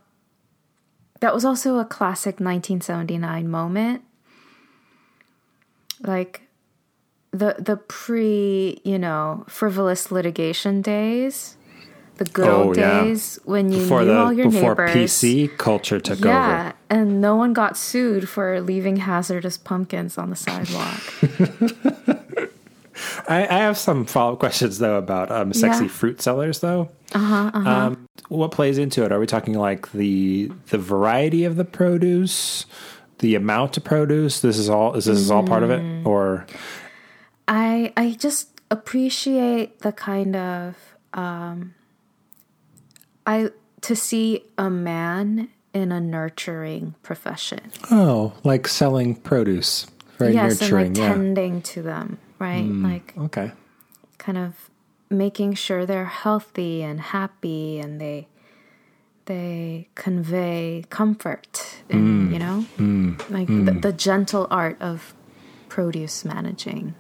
that 1.22 1.34
was 1.34 1.45
also 1.45 1.78
a 1.80 1.86
classic 1.86 2.36
1979 2.39 3.47
moment. 3.49 4.01
Like 6.01 6.41
the 7.32 7.56
the 7.60 7.78
pre, 7.78 8.80
you 8.84 8.99
know, 8.99 9.45
frivolous 9.47 10.12
litigation 10.12 10.82
days, 10.82 11.56
the 12.18 12.26
good 12.26 12.47
Oh, 12.47 12.64
old 12.64 12.78
yeah. 12.78 13.01
days 13.03 13.39
when 13.45 13.72
you 13.72 13.80
Before 13.80 14.01
knew 14.01 14.08
the 14.08 14.18
all 14.18 14.34
your 14.34 14.49
before 14.51 14.76
neighbors. 14.76 14.93
PC 15.12 15.58
culture 15.58 15.99
took 15.99 16.20
yeah, 16.24 16.60
over. 16.68 16.74
and 16.89 17.22
no 17.22 17.36
one 17.36 17.53
got 17.53 17.78
sued 17.78 18.28
for 18.30 18.60
leaving 18.62 18.97
hazardous 18.97 19.58
pumpkins 19.58 20.18
on 20.18 20.30
the 20.30 20.36
sidewalk. 20.36 21.01
I, 23.28 23.41
I 23.43 23.57
have 23.59 23.78
some 23.78 24.05
follow 24.05 24.34
up 24.34 24.39
questions 24.39 24.78
though 24.80 24.97
about 24.97 25.32
um, 25.32 25.53
sexy 25.53 25.86
Yeah. 25.86 25.89
fruit 25.91 26.21
sellers 26.21 26.59
though. 26.59 26.89
Uh-huh, 27.13 27.51
Um, 27.53 28.07
what 28.30 28.51
plays 28.51 28.78
into 28.78 29.03
it? 29.03 29.11
Are 29.11 29.19
we 29.19 29.26
talking 29.28 29.53
like 29.55 29.91
the 29.91 30.51
the 30.69 30.78
variety 30.78 31.43
of 31.45 31.55
the 31.55 31.65
produce, 31.65 32.65
the 33.19 33.36
amount 33.36 33.78
of 33.78 33.84
produce? 33.84 34.41
This 34.41 34.57
is 34.57 34.69
all. 34.69 34.95
Is 34.95 35.05
this 35.05 35.17
is 35.19 35.32
all 35.32 35.43
part 35.43 35.63
of 35.63 35.69
Mm. 35.69 36.01
it, 36.01 36.05
or 36.07 36.45
I 37.47 37.93
I 37.97 38.11
just 38.19 38.49
appreciate 38.71 39.80
the 39.80 39.91
kind 39.91 40.36
of 40.36 40.76
um 41.13 41.73
I 43.26 43.49
to 43.82 43.95
see 43.95 44.43
a 44.57 44.69
man 44.69 45.49
in 45.73 45.91
a 45.91 45.99
nurturing 45.99 46.95
profession. 47.03 47.59
oh, 47.91 48.34
like 48.43 48.67
selling 48.67 49.15
produce, 49.15 49.88
very 50.17 50.34
yes, 50.34 50.61
nurturing. 50.61 50.88
and 50.88 50.97
like 50.97 51.03
yeah. 51.07 51.11
Mm. 51.11 51.15
tending 51.15 51.61
to 51.61 51.82
them, 51.82 52.17
right? 52.40 52.72
Like 52.84 53.14
Okay. 53.18 53.52
kind 54.18 54.38
of 54.38 54.70
making 55.10 55.54
sure 55.54 55.86
they're 55.86 56.06
healthy 56.06 56.82
and 56.82 57.00
happy 57.00 57.80
and 57.80 58.00
they 58.02 58.28
they 59.26 59.88
convey 59.96 60.84
comfort 60.90 61.84
Mm. 61.90 61.96
and 61.96 62.34
you 62.34 62.40
know 62.40 62.66
like 63.30 63.48
the, 63.48 63.72
the 63.72 63.94
gentle 63.94 64.48
art 64.52 64.78
of 64.82 65.14
produce 65.70 66.24
managing 66.26 66.96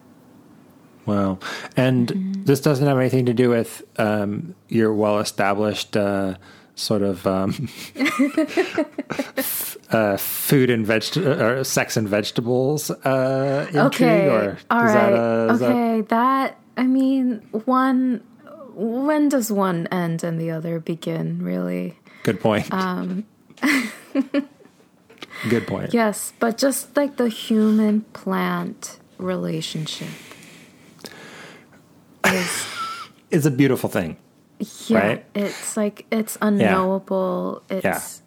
Well, 1.05 1.39
and 1.77 2.07
Mm-hmm. 2.09 2.43
this 2.45 2.61
doesn't 2.61 2.87
have 2.87 2.97
anything 2.97 3.25
to 3.27 3.33
do 3.33 3.49
with 3.49 3.83
um, 3.99 4.55
your 4.69 4.93
well 4.93 5.19
established 5.19 5.95
uh, 5.97 6.35
sort 6.75 7.01
of 7.01 7.25
um, 7.25 7.69
uh, 9.91 10.17
food 10.17 10.69
and 10.69 10.85
veg 10.85 11.17
or 11.17 11.63
sex 11.63 11.97
and 11.97 12.07
vegetables 12.07 12.89
uh, 12.91 13.65
intrigue. 13.69 13.85
Okay. 13.87 14.27
Or 14.29 14.57
All 14.69 14.85
is 14.85 14.93
right. 14.93 15.09
that, 15.11 15.13
uh, 15.49 15.53
is 15.53 15.59
that- 15.59 15.69
okay. 15.71 16.01
That, 16.01 16.57
I 16.77 16.83
mean, 16.83 17.41
one. 17.65 18.23
When 18.77 19.29
does 19.29 19.49
one 19.53 19.87
end 19.87 20.21
and 20.25 20.37
the 20.39 20.51
other 20.51 20.79
begin? 20.81 21.41
Really? 21.41 21.97
good 22.23 22.41
point. 22.41 22.67
Um, 22.73 23.23
good 25.49 25.65
point. 25.67 25.93
Yes, 25.93 26.33
but 26.39 26.57
just 26.57 26.97
like 26.97 27.15
the 27.15 27.29
human 27.29 28.01
plant 28.11 28.99
relationship 29.17 30.09
is 32.25 32.65
It's 33.31 33.45
a 33.45 33.51
beautiful 33.51 33.87
thing. 33.89 34.17
Yeah. 34.59 34.97
Right? 34.97 35.25
It's 35.33 35.77
like 35.77 36.05
it's 36.11 36.37
unknowable. 36.41 37.63
It's 37.69 38.21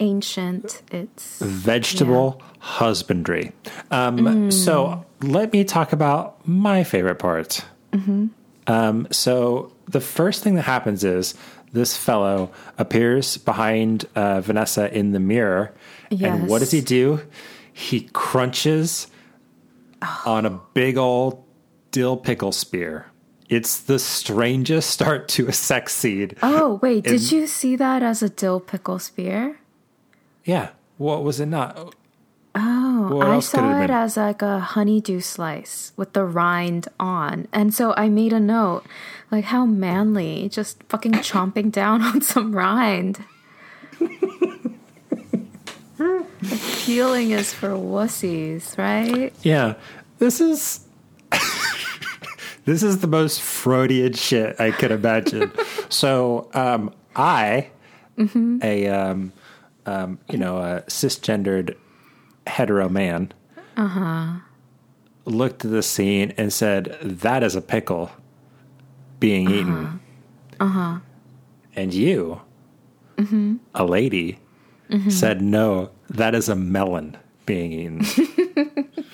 ancient. 0.00 0.82
It's 0.90 1.38
Vegetable 1.40 2.42
husbandry. 2.58 3.52
Um, 3.90 4.18
Mm. 4.18 4.52
So 4.52 5.04
let 5.22 5.52
me 5.52 5.64
talk 5.64 5.92
about 5.92 6.46
my 6.46 6.84
favorite 6.84 7.18
part. 7.18 7.64
Mm-hmm. 7.92 8.26
Um, 8.66 9.08
so 9.10 9.72
the 9.86 10.00
first 10.00 10.42
thing 10.42 10.54
that 10.56 10.62
happens 10.62 11.04
is 11.04 11.34
this 11.72 11.96
fellow 11.96 12.50
appears 12.78 13.36
behind 13.38 14.06
uh, 14.14 14.40
Vanessa 14.40 14.92
in 14.96 15.12
the 15.12 15.20
mirror. 15.20 15.74
And 16.10 16.48
what 16.48 16.58
does 16.58 16.70
he 16.70 16.80
do? 16.80 17.20
He 17.72 18.02
crunches 18.12 19.06
on 20.26 20.44
a 20.46 20.50
big 20.74 20.98
old 20.98 21.42
dill 21.90 22.16
pickle 22.16 22.52
spear. 22.52 23.06
It's 23.52 23.80
the 23.80 23.98
strangest 23.98 24.88
start 24.98 25.28
to 25.28 25.46
a 25.46 25.52
sex 25.52 25.94
scene. 25.94 26.32
Oh 26.42 26.78
wait, 26.80 27.04
did 27.04 27.30
you 27.30 27.46
see 27.46 27.76
that 27.76 28.02
as 28.02 28.22
a 28.22 28.30
dill 28.30 28.60
pickle 28.60 28.98
spear? 28.98 29.58
Yeah. 30.44 30.70
What 30.96 31.22
was 31.22 31.38
it 31.38 31.46
not? 31.46 31.94
Oh, 32.54 33.08
What 33.12 33.26
I 33.26 33.30
could 33.30 33.38
it 33.38 33.42
saw 33.42 33.82
it 33.82 33.90
as 33.90 34.16
like 34.16 34.40
a 34.42 34.58
honeydew 34.60 35.20
slice 35.20 35.92
with 35.96 36.12
the 36.12 36.24
rind 36.24 36.88
on. 37.00 37.48
And 37.52 37.74
so 37.74 37.92
I 37.96 38.08
made 38.08 38.32
a 38.32 38.40
note 38.40 38.84
like 39.30 39.44
how 39.44 39.66
manly, 39.66 40.48
just 40.48 40.82
fucking 40.84 41.12
chomping 41.12 41.70
down 41.80 42.02
on 42.02 42.22
some 42.22 42.54
rind. 42.54 43.24
Peeling 46.84 47.30
is 47.30 47.52
for 47.52 47.70
wussies, 47.70 48.76
right? 48.78 49.32
Yeah. 49.42 49.74
This 50.18 50.40
is 50.40 50.80
this 52.64 52.82
is 52.82 53.00
the 53.00 53.06
most 53.06 53.40
Freudian 53.40 54.12
shit 54.12 54.60
I 54.60 54.70
could 54.70 54.90
imagine. 54.90 55.52
so 55.88 56.48
um, 56.54 56.94
I, 57.16 57.70
a 58.62 58.88
um, 58.88 59.32
um, 59.86 60.18
you 60.30 60.38
know 60.38 60.58
a 60.58 60.82
cisgendered 60.82 61.76
hetero 62.46 62.88
man, 62.88 63.32
looked 65.24 65.64
at 65.64 65.70
the 65.70 65.82
scene 65.82 66.32
and 66.36 66.52
said, 66.52 66.96
"That 67.02 67.42
is 67.42 67.56
a 67.56 67.62
pickle 67.62 68.10
being 69.20 69.50
eaten." 69.50 70.00
Uh 70.60 70.66
huh. 70.66 70.98
And 71.74 71.94
you, 71.94 72.40
a 73.74 73.84
lady, 73.84 74.38
said, 75.10 75.42
"No, 75.42 75.90
that 76.10 76.34
is 76.34 76.48
a 76.48 76.54
melon 76.54 77.16
being 77.46 77.72
eaten." 77.72 78.04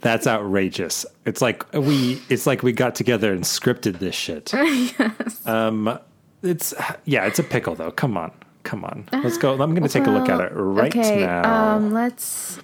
That's 0.00 0.26
outrageous. 0.26 1.04
It's 1.26 1.42
like 1.42 1.70
we 1.72 2.20
it's 2.28 2.46
like 2.46 2.62
we 2.62 2.72
got 2.72 2.94
together 2.94 3.32
and 3.32 3.44
scripted 3.44 3.98
this 3.98 4.14
shit. 4.14 4.52
yes. 4.56 5.46
Um 5.46 5.98
it's 6.42 6.74
yeah, 7.04 7.26
it's 7.26 7.38
a 7.38 7.42
pickle 7.42 7.74
though. 7.74 7.90
Come 7.90 8.16
on. 8.16 8.32
Come 8.62 8.84
on. 8.84 9.08
Let's 9.12 9.38
go. 9.38 9.52
I'm 9.52 9.74
going 9.74 9.82
to 9.82 9.88
take 9.88 10.06
a 10.06 10.10
look 10.10 10.28
at 10.28 10.40
it 10.40 10.52
right 10.52 10.94
okay, 10.94 11.24
now. 11.24 11.76
um, 11.76 11.92
let's 11.92 12.58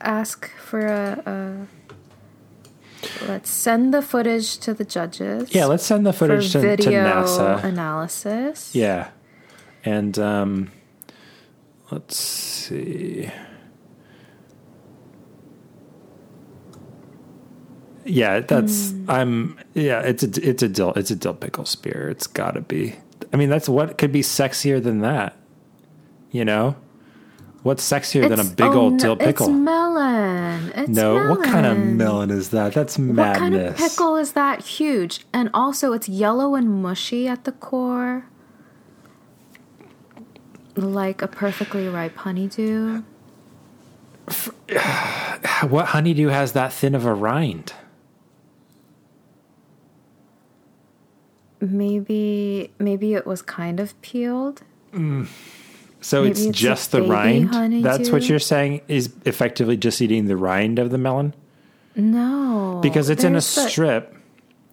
ask 0.00 0.50
for 0.58 0.80
a, 0.80 1.22
a. 1.26 1.66
Let's 3.26 3.48
send 3.48 3.94
the 3.94 4.02
footage 4.02 4.58
to 4.58 4.74
the 4.74 4.84
judges. 4.84 5.54
yeah, 5.54 5.66
let's 5.66 5.84
send 5.84 6.06
the 6.06 6.12
footage 6.12 6.52
to, 6.52 6.60
to 6.60 6.62
video 6.76 7.04
NASA. 7.04 7.64
analysis. 7.64 8.74
Yeah. 8.74 9.10
And 9.84 10.18
um 10.18 10.70
let's 11.90 12.16
see. 12.16 13.30
Yeah, 18.06 18.40
that's 18.40 18.90
Hmm. 18.90 19.10
I'm 19.10 19.58
yeah, 19.74 20.00
it's 20.00 20.22
a 20.22 20.48
it's 20.48 20.62
a 20.62 20.68
dill 20.68 20.92
it's 20.94 21.10
a 21.10 21.16
dill 21.16 21.34
pickle 21.34 21.64
spear. 21.64 22.08
It's 22.08 22.26
got 22.26 22.52
to 22.52 22.60
be. 22.60 22.94
I 23.32 23.36
mean, 23.36 23.48
that's 23.48 23.68
what 23.68 23.98
could 23.98 24.12
be 24.12 24.22
sexier 24.22 24.82
than 24.82 25.00
that. 25.00 25.36
You 26.30 26.44
know? 26.44 26.76
What's 27.66 27.82
sexier 27.90 28.28
than 28.28 28.38
a 28.38 28.44
big 28.44 28.66
oh, 28.66 28.80
old 28.80 28.92
no, 28.92 28.98
dill 28.98 29.16
pickle? 29.16 29.48
It's 29.48 29.56
melon. 29.56 30.72
It's 30.76 30.88
no, 30.88 31.30
what 31.30 31.42
kind 31.42 31.66
of 31.66 31.76
melon. 31.76 31.96
melon 31.96 32.30
is 32.30 32.50
that? 32.50 32.72
That's 32.74 32.96
madness. 32.96 33.16
What 33.16 33.38
kind 33.38 33.54
of 33.56 33.76
pickle 33.76 34.14
is 34.14 34.32
that 34.32 34.60
huge? 34.64 35.26
And 35.32 35.50
also, 35.52 35.92
it's 35.92 36.08
yellow 36.08 36.54
and 36.54 36.80
mushy 36.80 37.26
at 37.26 37.42
the 37.42 37.50
core, 37.50 38.26
like 40.76 41.22
a 41.22 41.26
perfectly 41.26 41.88
ripe 41.88 42.16
honeydew. 42.16 43.02
What 45.68 45.86
honeydew 45.86 46.28
has 46.28 46.52
that 46.52 46.72
thin 46.72 46.94
of 46.94 47.06
a 47.06 47.14
rind? 47.14 47.72
Maybe 51.60 52.70
maybe 52.78 53.14
it 53.14 53.26
was 53.26 53.42
kind 53.42 53.80
of 53.80 54.00
peeled. 54.02 54.62
So 56.00 56.24
it's 56.24 56.40
it's 56.40 56.58
just 56.58 56.92
the 56.92 57.02
rind. 57.02 57.84
That's 57.84 58.10
what 58.10 58.28
you're 58.28 58.38
saying 58.38 58.82
is 58.88 59.12
effectively 59.24 59.76
just 59.76 60.00
eating 60.00 60.26
the 60.26 60.36
rind 60.36 60.78
of 60.78 60.90
the 60.90 60.98
melon? 60.98 61.34
No, 61.94 62.80
because 62.82 63.08
it's 63.08 63.24
in 63.24 63.32
a 63.32 63.38
the- 63.38 63.42
strip, 63.42 64.14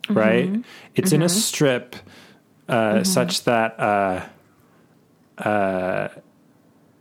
right? 0.09 0.63
It's 0.95 1.11
in 1.11 1.21
a 1.21 1.29
strip 1.29 1.95
uh, 2.67 3.03
such 3.03 3.43
that 3.45 3.79
uh, 3.79 4.25
uh, 5.37 6.09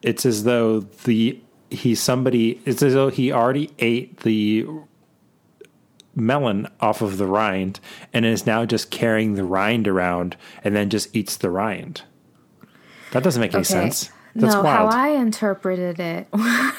it's 0.03 0.25
as 0.25 0.45
though 0.45 0.81
the 0.81 1.41
he 1.71 1.95
somebody 1.95 2.61
it's 2.65 2.83
as 2.83 2.95
though 2.95 3.09
he 3.09 3.33
already 3.33 3.71
ate 3.79 4.19
the 4.21 4.67
melon 6.15 6.69
off 6.81 7.01
of 7.03 7.17
the 7.19 7.27
rind 7.27 7.81
and 8.13 8.25
is 8.25 8.47
now 8.47 8.65
just 8.65 8.91
carrying 8.91 9.35
the 9.35 9.45
rind 9.45 9.89
around 9.89 10.37
and 10.63 10.75
then 10.77 10.91
just 10.91 11.15
eats 11.15 11.37
the 11.37 11.51
rind. 11.51 12.03
That 13.13 13.23
doesn't 13.23 13.41
make 13.41 13.55
any 13.55 13.65
sense. 13.65 14.11
That's 14.35 14.55
no, 14.55 14.63
wild. 14.63 14.93
how 14.93 14.99
I 14.99 15.09
interpreted 15.11 16.01
it. 16.01 16.27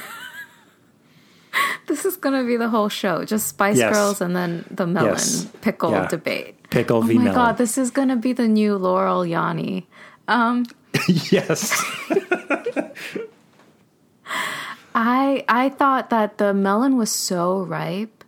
this 1.88 2.06
is 2.06 2.18
gonna 2.18 2.44
be 2.44 2.58
the 2.58 2.70
whole 2.70 2.90
show, 2.90 3.24
just 3.26 3.48
Spice 3.48 3.78
Yes. 3.78 3.94
Girls 3.94 4.22
and 4.22 4.36
then 4.36 4.66
the 4.72 4.88
melon 4.88 5.12
Yes. 5.12 5.46
pickle 5.62 5.92
Yeah. 5.92 6.08
debate. 6.08 6.56
Pickle 6.72 6.98
oh 6.98 7.02
v 7.02 7.14
my 7.16 7.24
melon. 7.26 7.36
god, 7.36 7.58
this 7.58 7.78
is 7.78 7.92
gonna 7.92 8.16
be 8.16 8.34
the 8.34 8.48
new 8.48 8.76
Laurel 8.78 9.22
Yanny. 9.24 9.86
Um, 10.28 10.66
yes. 11.08 11.72
I 14.96 15.44
I 15.48 15.70
thought 15.70 16.10
that 16.10 16.38
the 16.38 16.54
melon 16.54 16.98
was 16.98 17.12
so 17.12 17.62
ripe 17.64 18.23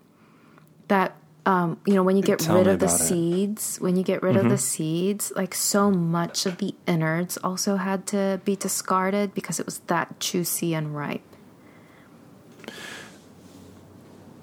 that 0.87 1.15
um, 1.45 1.79
you 1.85 1.93
know 1.93 2.03
when 2.03 2.17
you 2.17 2.23
get 2.23 2.39
Tell 2.39 2.57
rid 2.57 2.67
of 2.67 2.79
the 2.79 2.85
it. 2.85 2.89
Mm-hmm. 2.89 3.05
seeds, 3.05 3.77
when 3.79 3.95
you 3.95 4.03
get 4.03 4.23
rid 4.23 4.35
of 4.35 4.49
the 4.49 4.57
seeds, 4.57 5.31
like 5.35 5.53
so 5.53 5.91
much 5.91 6.45
of 6.45 6.57
the 6.57 6.73
innards 6.87 7.37
also 7.37 7.75
had 7.75 8.07
to 8.07 8.41
be 8.43 8.55
discarded 8.55 9.33
because 9.33 9.59
it 9.59 9.65
was 9.65 9.79
that 9.79 10.19
juicy 10.19 10.73
and 10.73 10.95
ripe. 10.95 11.21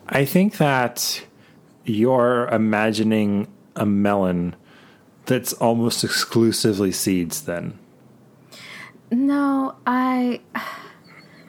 I 0.08 0.24
think 0.24 0.58
that 0.58 1.24
you're 1.84 2.46
imagining 2.48 3.48
a 3.74 3.86
melon 3.86 4.54
that's 5.26 5.52
almost 5.54 6.04
exclusively 6.04 6.92
seeds 6.92 7.42
then. 7.42 7.78
No, 9.10 9.74
I. 9.86 10.40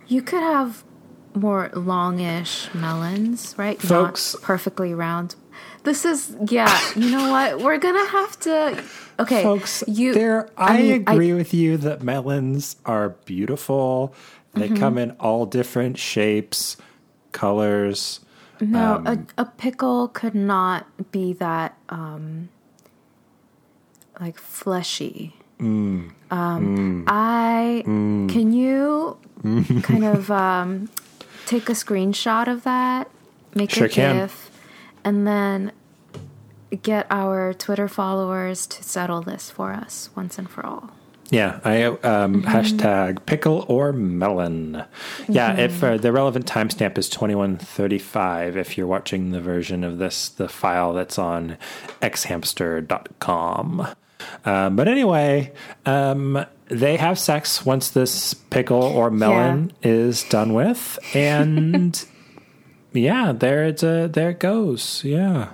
You 0.07 0.21
could 0.21 0.41
have 0.41 0.83
more 1.36 1.69
longish 1.73 2.69
melons, 2.73 3.55
right? 3.57 3.81
Folks- 3.81 4.34
Not 4.34 4.43
perfectly 4.43 4.93
round. 4.93 5.36
This 5.84 6.05
is 6.05 6.36
yeah. 6.47 6.79
You 6.95 7.09
know 7.09 7.29
what? 7.31 7.59
We're 7.59 7.77
gonna 7.77 8.07
have 8.07 8.39
to. 8.41 8.84
Okay, 9.19 9.43
Folks, 9.43 9.84
you. 9.88 10.13
there 10.13 10.49
I, 10.57 10.81
mean, 10.81 10.93
agree 11.07 11.34
with 11.34 11.53
you 11.53 11.77
that 11.77 12.01
melons 12.01 12.77
are 12.86 13.09
beautiful. 13.25 14.13
They 14.53 14.67
Mm-hmm. 14.69 14.77
come 14.77 14.97
in 14.97 15.11
all 15.19 15.45
different 15.45 15.97
shapes, 15.97 16.77
colors. 17.31 18.21
No, 18.61 18.95
Um, 18.95 19.07
a, 19.38 19.41
a 19.41 19.45
pickle 19.45 20.07
could 20.07 20.36
not 20.36 20.88
be 21.11 21.34
that 21.34 21.77
um 21.89 22.49
like 24.21 24.38
fleshy. 24.38 25.36
Mm. 25.59 26.11
Um, 26.31 27.03
I 27.07 27.81
can 27.86 28.53
you 28.53 29.17
kind 29.84 30.03
of 30.05 30.29
um, 30.31 30.89
take 31.45 31.69
a 31.69 31.73
screenshot 31.73 32.47
of 32.47 32.63
that, 32.63 33.09
make 33.55 33.71
Sure 33.71 33.85
a 33.87 33.89
can. 33.89 34.15
GIF, 34.17 34.51
and 35.03 35.25
then 35.27 35.71
get 36.81 37.05
our 37.09 37.53
Twitter 37.53 37.87
followers 37.87 38.65
to 38.67 38.83
settle 38.83 39.21
this 39.21 39.49
for 39.51 39.71
us 39.73 40.09
once 40.15 40.37
and 40.39 40.49
for 40.49 40.65
all. 40.65 40.89
Yeah, 41.29 41.59
I 41.63 41.83
um, 41.83 41.97
Mm-hmm. 42.03 42.41
hashtag 42.47 43.25
pickle 43.25 43.65
or 43.67 43.91
melon. 43.93 44.83
Yeah, 45.27 45.57
if 45.57 45.83
uh, 45.83 45.97
the 45.97 46.11
relevant 46.11 46.45
timestamp 46.45 46.97
is 46.97 47.09
twenty 47.09 47.33
one 47.33 47.57
thirty 47.57 47.97
five, 47.97 48.55
if 48.57 48.77
you're 48.77 48.85
watching 48.87 49.31
the 49.31 49.41
version 49.41 49.83
of 49.83 49.97
this, 49.97 50.29
the 50.29 50.47
file 50.47 50.93
that's 50.93 51.17
on 51.17 51.57
xhamster.com. 52.01 53.87
Um, 54.45 54.75
but 54.75 54.87
anyway, 54.87 55.51
um, 55.85 56.45
they 56.74 56.97
have 56.97 57.17
sex 57.19 57.65
once 57.65 57.89
this 57.89 58.34
pickle 58.34 58.84
or 58.84 59.09
melon 59.11 59.71
is 59.84 60.24
done 60.24 60.53
with, 60.53 60.99
and 61.15 62.03
yeah, 62.93 63.32
there 63.32 63.65
it's 63.65 63.84
a 63.84 64.07
there 64.11 64.32
it 64.32 64.39
goes. 64.39 65.01
Yeah, 65.03 65.53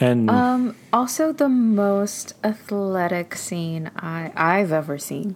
and 0.00 0.28
Um, 0.30 0.74
also, 0.92 1.32
the 1.32 1.48
most 1.48 2.34
athletic 2.44 3.34
scene 3.36 3.90
I 3.96 4.32
I've 4.36 4.72
ever 4.72 4.98
seen. 4.98 5.34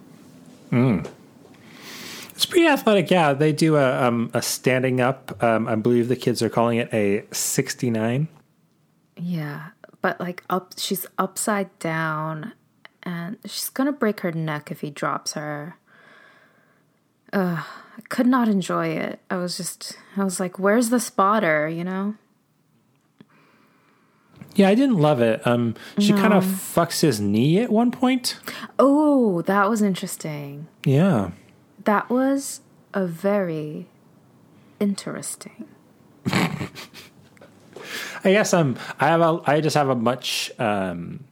It's 0.71 2.45
pretty 2.45 2.67
athletic. 2.67 3.09
Yeah, 3.09 3.33
they 3.33 3.51
do 3.51 3.77
a 3.77 4.03
um, 4.07 4.29
a 4.33 4.41
standing 4.41 5.01
up. 5.01 5.41
Um, 5.43 5.67
I 5.67 5.75
believe 5.75 6.07
the 6.07 6.15
kids 6.15 6.41
are 6.43 6.49
calling 6.49 6.77
it 6.77 6.93
a 6.93 7.23
sixty 7.31 7.89
nine. 7.89 8.27
Yeah, 9.15 9.69
but 10.03 10.19
like 10.19 10.43
up, 10.49 10.73
she's 10.77 11.07
upside 11.17 11.77
down, 11.79 12.53
and 13.07 13.37
she's 13.45 13.69
gonna 13.69 13.93
break 13.93 14.19
her 14.19 14.33
neck 14.33 14.69
if 14.69 14.81
he 14.81 14.89
drops 14.89 15.31
her. 15.33 15.77
Ugh, 17.31 17.63
I 17.97 18.01
could 18.09 18.27
not 18.27 18.49
enjoy 18.49 18.87
it. 18.87 19.19
I 19.29 19.37
was 19.37 19.55
just, 19.55 19.97
I 20.17 20.23
was 20.25 20.39
like, 20.41 20.59
"Where's 20.59 20.89
the 20.89 20.99
spotter?" 20.99 21.69
You 21.69 21.85
know? 21.85 22.15
Yeah, 24.55 24.67
I 24.69 24.75
didn't 24.75 24.97
love 24.97 25.21
it. 25.21 25.45
Um, 25.45 25.75
she 25.99 26.11
kind 26.13 26.33
of 26.33 26.43
fucks 26.43 27.01
his 27.01 27.21
knee 27.21 27.59
at 27.59 27.69
one 27.71 27.91
point. 27.91 28.39
Oh, 28.79 29.41
that 29.43 29.69
was 29.69 29.81
interesting. 29.83 30.67
Yeah, 30.83 31.31
That 31.83 32.09
was 32.09 32.61
a 32.93 33.05
very 33.05 33.87
interesting. 34.79 35.67
I 38.23 38.31
guess 38.31 38.53
um, 38.53 38.77
I 38.99 39.07
have 39.07 39.21
a 39.21 39.39
I 39.45 39.61
just 39.61 39.75
have 39.77 39.89
a 39.89 39.95
much 39.95 40.51
um 40.59 41.23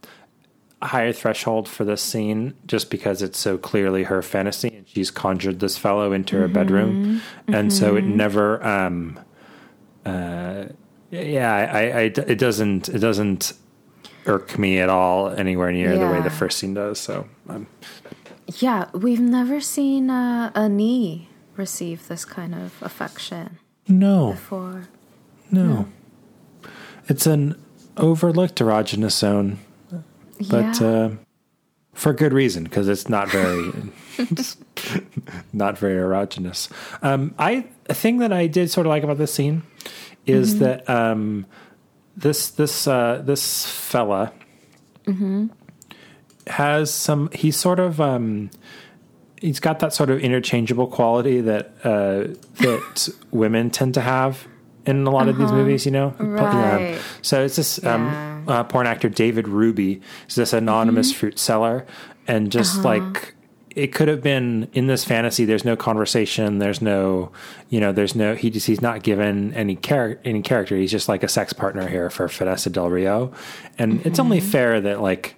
higher 0.85 1.11
threshold 1.11 1.67
for 1.67 1.83
this 1.83 2.01
scene 2.01 2.53
just 2.65 2.89
because 2.89 3.21
it's 3.21 3.37
so 3.37 3.57
clearly 3.57 4.03
her 4.03 4.21
fantasy 4.21 4.69
and 4.69 4.87
she's 4.87 5.11
conjured 5.11 5.59
this 5.59 5.77
fellow 5.77 6.11
into 6.13 6.37
her 6.37 6.47
bedroom, 6.47 7.21
and 7.47 7.71
so 7.73 7.95
it 7.95 8.03
never 8.03 8.63
um 8.65 9.19
uh 10.05 10.65
yeah 11.11 11.53
I, 11.53 11.81
I, 11.81 12.01
it 12.01 12.37
doesn't 12.39 12.89
it 12.89 12.99
doesn't 12.99 13.53
irk 14.25 14.57
me 14.57 14.79
at 14.79 14.89
all 14.89 15.29
anywhere 15.29 15.71
near 15.71 15.97
the 15.97 16.07
way 16.07 16.21
the 16.21 16.29
first 16.29 16.57
scene 16.57 16.73
does. 16.73 16.99
So 16.99 17.27
um, 17.47 17.67
Yeah, 18.57 18.89
we've 18.93 19.19
never 19.19 19.61
seen 19.61 20.09
uh, 20.09 20.51
a 20.55 20.67
knee 20.67 21.29
receive 21.55 22.07
this 22.07 22.25
kind 22.25 22.53
of 22.53 22.73
affection 22.81 23.59
no. 23.87 24.31
before. 24.31 24.87
No. 25.51 25.87
It's 27.07 27.27
an 27.27 27.55
overlooked 27.97 28.59
erogenous 28.59 29.11
zone, 29.11 29.59
but 30.49 30.79
yeah. 30.81 30.87
uh, 30.87 31.11
for 31.93 32.13
good 32.13 32.33
reason 32.33 32.63
because 32.63 32.87
it's 32.87 33.09
not 33.09 33.29
very, 33.29 33.71
it's 34.17 34.57
not 35.53 35.77
very 35.77 35.95
erogenous. 35.95 36.69
Um, 37.01 37.33
I 37.39 37.67
a 37.89 37.93
thing 37.93 38.17
that 38.19 38.33
I 38.33 38.47
did 38.47 38.69
sort 38.69 38.85
of 38.85 38.89
like 38.89 39.03
about 39.03 39.17
this 39.17 39.33
scene 39.33 39.63
is 40.25 40.59
that 40.59 40.89
um, 40.89 41.45
this 42.17 42.49
this 42.51 42.87
uh, 42.87 43.21
this 43.23 43.65
fella 43.65 44.33
mm-hmm. 45.05 45.47
has 46.47 46.93
some. 46.93 47.29
He's 47.33 47.57
sort 47.57 47.79
of. 47.79 47.99
Um, 47.99 48.49
He's 49.41 49.59
got 49.59 49.79
that 49.79 49.93
sort 49.93 50.09
of 50.09 50.21
interchangeable 50.21 50.87
quality 50.87 51.41
that 51.41 51.73
uh, 51.83 52.33
that 52.61 53.09
women 53.31 53.69
tend 53.69 53.93
to 53.95 54.01
have 54.01 54.47
in 54.85 55.05
a 55.05 55.11
lot 55.11 55.27
of 55.27 55.37
these 55.37 55.51
movies, 55.51 55.85
you 55.85 55.91
know. 55.91 56.15
Right. 56.17 56.97
So 57.21 57.43
it's 57.43 57.57
this 57.57 57.83
um, 57.85 58.05
Yeah. 58.05 58.34
Uh, 58.47 58.63
porn 58.63 58.87
actor 58.87 59.09
David 59.09 59.47
Ruby 59.47 60.01
is 60.27 60.35
this 60.35 60.53
anonymous 60.53 61.11
mm-hmm. 61.11 61.19
fruit 61.19 61.39
seller, 61.39 61.85
and 62.27 62.51
just 62.51 62.79
uh-huh. 62.79 62.87
like 62.87 63.35
it 63.75 63.93
could 63.93 64.07
have 64.07 64.21
been 64.21 64.69
in 64.73 64.87
this 64.87 65.03
fantasy. 65.03 65.43
There's 65.43 65.65
no 65.65 65.75
conversation. 65.75 66.59
There's 66.59 66.81
no, 66.81 67.31
you 67.69 67.79
know, 67.79 67.91
there's 67.91 68.15
no. 68.15 68.35
He 68.35 68.49
just 68.49 68.67
he's 68.67 68.81
not 68.81 69.03
given 69.03 69.53
any 69.53 69.75
char- 69.75 70.19
any 70.23 70.41
character. 70.41 70.77
He's 70.77 70.91
just 70.91 71.09
like 71.09 71.23
a 71.23 71.27
sex 71.27 71.53
partner 71.53 71.87
here 71.87 72.09
for 72.09 72.27
Vanessa 72.27 72.69
Del 72.69 72.89
Rio, 72.89 73.33
and 73.77 74.05
it's 74.05 74.19
only 74.19 74.39
mm-hmm. 74.39 74.49
fair 74.49 74.81
that 74.81 75.01
like 75.01 75.35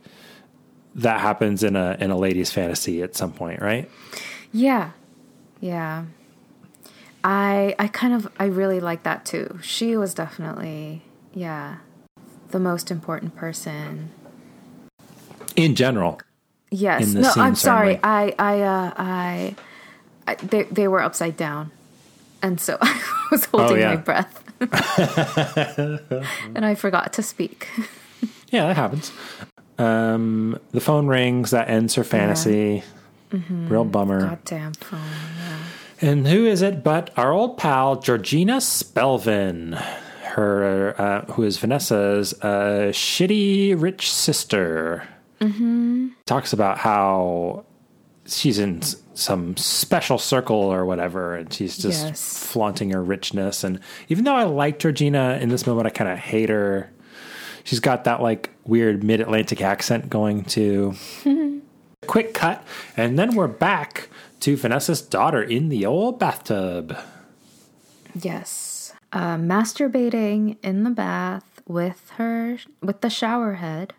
that 0.96 1.20
happens 1.20 1.64
in 1.64 1.76
a 1.76 1.98
in 2.00 2.12
a 2.12 2.18
lady's 2.18 2.52
fantasy 2.52 3.02
at 3.02 3.16
some 3.16 3.32
point, 3.32 3.62
right? 3.62 3.90
Yeah. 4.52 4.92
Yeah. 5.60 6.06
I 7.24 7.76
I 7.80 7.88
kind 7.88 8.14
of 8.14 8.28
I 8.40 8.46
really 8.46 8.80
like 8.80 9.04
that 9.04 9.26
too. 9.26 9.60
She 9.62 9.98
was 9.98 10.14
definitely 10.14 11.04
yeah, 11.34 11.78
the 12.52 12.60
most 12.60 12.92
important 12.92 13.36
person. 13.36 14.10
In 15.56 15.76
general, 15.76 16.20
Yes. 16.70 17.14
In 17.14 17.22
no, 17.22 17.30
scene, 17.32 17.44
I'm 17.44 17.56
sorry. 17.56 17.96
certainly. 17.96 18.00
I 18.04 18.36
I 18.38 18.62
uh 18.62 18.94
I, 18.98 19.56
I 20.28 20.36
they 20.36 20.64
they 20.64 20.88
were 20.88 21.02
upside 21.02 21.38
down. 21.38 21.72
And 22.42 22.60
so 22.62 22.78
I 22.82 23.28
was 23.32 23.46
holding 23.46 23.78
Oh, 23.78 23.80
yeah. 23.80 23.90
my 23.90 23.96
breath. 23.96 24.44
and 26.56 26.66
I 26.66 26.76
forgot 26.76 27.14
to 27.14 27.24
speak. 27.24 27.68
yeah, 28.50 28.68
that 28.68 28.76
happens. 28.76 29.12
Um, 29.78 30.60
the 30.72 30.82
phone 30.82 31.08
rings. 31.08 31.52
That 31.52 31.70
ends 31.70 31.96
her 31.96 32.04
fantasy. 32.04 32.84
Real 33.50 33.86
bummer. 33.86 34.22
Goddamn 34.22 34.74
phone. 34.74 35.00
Yeah. 35.02 35.58
And 36.10 36.28
who 36.28 36.46
is 36.46 36.62
it 36.62 36.84
but 36.84 37.10
our 37.18 37.32
old 37.32 37.58
pal 37.58 37.96
Georgina 37.98 38.58
Spelvin, 38.58 39.82
her 40.38 40.94
uh, 41.02 41.26
who 41.34 41.44
is 41.44 41.58
Vanessa's 41.58 42.34
uh, 42.42 42.90
shitty 42.92 43.74
rich 43.80 44.12
sister. 44.12 45.08
Mm-hmm. 45.42 46.10
Talks 46.26 46.54
about 46.54 46.78
how 46.78 47.66
she's 48.26 48.60
in 48.60 48.82
some 49.16 49.58
special 49.58 50.18
circle 50.20 50.56
or 50.58 50.86
whatever, 50.86 51.36
and 51.36 51.52
she's 51.52 51.78
just 51.78 52.06
Yes. 52.06 52.46
flaunting 52.52 52.92
her 52.92 53.04
richness. 53.04 53.64
And 53.64 53.80
even 54.10 54.26
though 54.26 54.36
I 54.36 54.44
like 54.44 54.78
Georgina 54.80 55.40
in 55.42 55.50
this 55.50 55.66
moment, 55.66 55.88
I 55.88 55.90
kind 55.90 56.10
of 56.12 56.20
hate 56.20 56.50
her. 56.50 56.92
She's 57.64 57.80
got 57.80 58.04
that 58.04 58.22
like 58.22 58.52
weird 58.66 59.04
mid 59.04 59.20
Atlantic 59.22 59.62
accent 59.62 60.10
going 60.10 60.44
to 60.46 60.94
quick 62.08 62.34
cut, 62.36 62.64
and 62.96 63.18
then 63.18 63.36
we're 63.36 63.48
back 63.48 64.10
to 64.42 64.56
Vanessa's 64.56 65.02
daughter 65.02 65.42
in 65.42 65.70
the 65.70 65.86
old 65.86 66.20
bathtub. 66.20 66.96
Yes. 68.14 68.67
Uh, 69.14 69.38
masturbating 69.38 70.58
in 70.62 70.84
the 70.84 70.90
bath 70.90 71.62
with 71.66 72.12
her, 72.18 72.58
with 72.82 73.02
the 73.02 73.10
shower 73.10 73.56
head. 73.56 73.94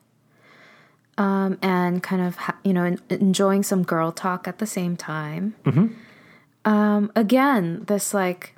Um, 1.16 1.58
and 1.62 2.00
kind 2.02 2.22
of, 2.22 2.36
you 2.62 2.72
know, 2.72 2.96
enjoying 3.10 3.62
some 3.64 3.82
girl 3.82 4.12
talk 4.12 4.46
at 4.46 4.58
the 4.58 4.66
same 4.66 4.96
time. 4.96 5.54
Um, 6.64 7.10
again, 7.16 7.84
this 7.88 8.14
like 8.14 8.54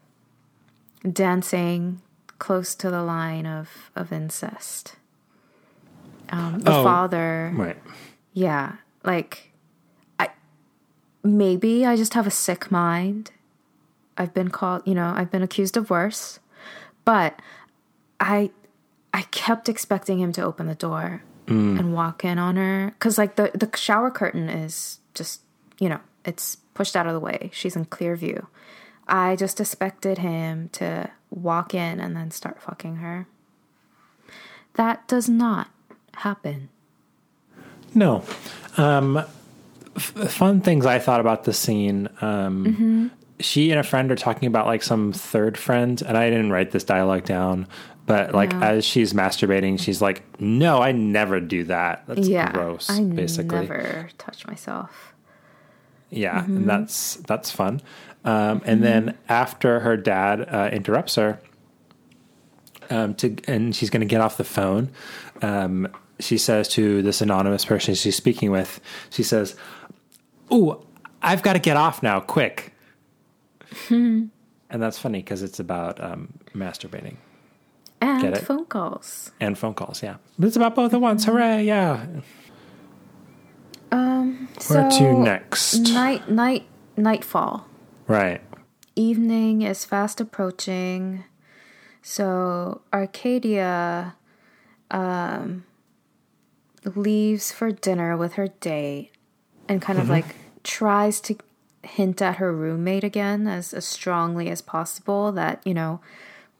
dancing 1.10 2.02
close 2.38 2.74
to 2.74 2.90
the 2.90 3.02
line 3.02 3.46
of, 3.46 3.90
of 3.96 4.12
incest. 4.12 4.96
Um, 6.30 6.58
the 6.60 6.72
Oh. 6.74 6.82
father. 6.84 7.52
Right. 7.56 7.78
Yeah, 8.34 8.72
like 9.04 9.52
I 10.18 10.28
maybe 11.24 11.84
I 11.86 11.96
just 11.96 12.14
have 12.14 12.26
a 12.26 12.30
sick 12.30 12.70
mind. 12.70 13.30
I've 14.16 14.34
been 14.34 14.48
called, 14.48 14.82
you 14.84 14.94
know, 14.94 15.12
I've 15.16 15.30
been 15.30 15.42
accused 15.42 15.76
of 15.76 15.90
worse. 15.90 16.38
But 17.04 17.40
I 18.18 18.50
I 19.12 19.22
kept 19.30 19.68
expecting 19.68 20.18
him 20.18 20.32
to 20.32 20.42
open 20.42 20.66
the 20.66 20.74
door 20.74 21.22
and 21.46 21.92
walk 21.92 22.24
in 22.24 22.38
on 22.38 22.54
her 22.56 22.94
cuz 23.00 23.18
like 23.18 23.34
the 23.34 23.50
the 23.54 23.68
shower 23.76 24.10
curtain 24.10 24.48
is 24.48 25.00
just, 25.14 25.40
you 25.80 25.88
know, 25.88 25.98
it's 26.24 26.56
pushed 26.74 26.94
out 26.94 27.06
of 27.06 27.12
the 27.12 27.18
way. 27.20 27.50
She's 27.52 27.74
in 27.74 27.86
clear 27.86 28.14
view. 28.14 28.46
I 29.08 29.34
just 29.34 29.60
expected 29.60 30.18
him 30.18 30.68
to 30.74 31.10
walk 31.30 31.74
in 31.74 31.98
and 31.98 32.14
then 32.14 32.30
start 32.30 32.62
fucking 32.62 32.96
her. 32.96 33.26
That 34.74 35.08
does 35.08 35.28
not 35.28 35.68
happen. 36.14 36.68
No. 37.94 38.22
Um, 38.76 39.16
f- 39.96 40.30
fun 40.30 40.60
things 40.60 40.86
I 40.86 41.00
thought 41.00 41.18
about 41.20 41.42
the 41.44 41.52
scene. 41.52 42.08
Um, 42.20 43.10
She 43.40 43.70
and 43.70 43.80
a 43.80 43.82
friend 43.82 44.10
are 44.12 44.16
talking 44.16 44.46
about 44.46 44.66
like 44.66 44.82
some 44.82 45.12
third 45.12 45.56
friend, 45.58 46.00
and 46.06 46.16
I 46.16 46.30
didn't 46.30 46.50
write 46.52 46.70
this 46.70 46.84
dialogue 46.84 47.24
down. 47.24 47.66
But 48.06 48.34
like 48.34 48.52
as 48.54 48.84
she's 48.84 49.12
masturbating, 49.12 49.78
she's 49.78 50.02
like, 50.02 50.22
"No, 50.40 50.82
I 50.82 50.92
never 50.92 51.38
do 51.40 51.64
that. 51.64 52.04
That's 52.06 52.26
yeah, 52.28 52.50
gross." 52.52 52.90
I 52.90 53.02
basically, 53.04 53.60
never 53.60 54.08
touch 54.18 54.46
myself. 54.46 55.14
yeah, 56.10 56.40
Mm-hmm. 56.42 56.56
and 56.56 56.68
that's 56.68 57.16
that's 57.26 57.50
fun. 57.50 57.80
Um, 58.24 58.62
And 58.64 58.82
then 58.82 59.16
after 59.28 59.80
her 59.80 59.96
dad 59.96 60.40
uh, 60.52 60.68
interrupts 60.72 61.14
her, 61.14 61.40
um, 62.90 63.14
to 63.14 63.36
and 63.46 63.74
she's 63.74 63.90
going 63.90 64.00
to 64.00 64.06
get 64.06 64.20
off 64.20 64.36
the 64.36 64.44
phone. 64.44 64.90
Um, 65.42 65.88
she 66.18 66.36
says 66.36 66.68
to 66.70 67.00
this 67.02 67.20
anonymous 67.22 67.64
person 67.64 67.94
she's 67.94 68.16
speaking 68.16 68.50
with, 68.50 68.80
she 69.10 69.22
says, 69.22 69.54
"Ooh, 70.52 70.84
I've 71.22 71.42
got 71.42 71.52
to 71.54 71.58
get 71.60 71.76
off 71.76 72.02
now, 72.02 72.18
quick." 72.20 72.72
And 73.90 74.30
that's 74.68 74.98
funny 74.98 75.18
because 75.20 75.42
it's 75.42 75.58
about 75.60 76.02
um, 76.02 76.32
masturbating 76.54 77.16
And 78.00 78.36
phone 78.38 78.66
calls. 78.66 79.30
and 79.40 79.56
phone 79.58 79.74
calls. 79.74 80.02
Yeah, 80.02 80.16
but 80.38 80.46
it's 80.48 80.56
about 80.56 80.74
both 80.74 80.92
at 80.94 81.00
once. 81.00 81.24
Hooray! 81.24 81.64
Yeah. 81.64 82.06
Um, 83.92 84.48
Where 84.68 84.90
so 84.90 84.98
to 84.98 85.18
next? 85.18 85.78
Night, 85.92 86.30
night, 86.30 86.66
nightfall. 86.96 87.66
Right. 88.06 88.40
Evening 88.96 89.62
is 89.62 89.84
fast 89.84 90.20
approaching. 90.20 91.24
So 92.02 92.82
Arcadia 92.92 94.14
um, 94.90 95.64
leaves 96.94 97.50
for 97.52 97.70
dinner 97.72 98.16
with 98.16 98.34
her 98.34 98.48
date 98.60 99.10
and 99.68 99.82
kind 99.82 99.98
of 99.98 100.04
Mm-hmm. 100.04 100.12
like 100.12 100.36
tries 100.62 101.20
to 101.22 101.36
hint 101.82 102.20
at 102.20 102.36
her 102.36 102.52
roommate 102.52 103.04
again 103.04 103.46
as, 103.46 103.72
as 103.72 103.84
strongly 103.84 104.48
as 104.48 104.62
possible 104.62 105.32
that, 105.32 105.66
you 105.66 105.74
know, 105.74 106.00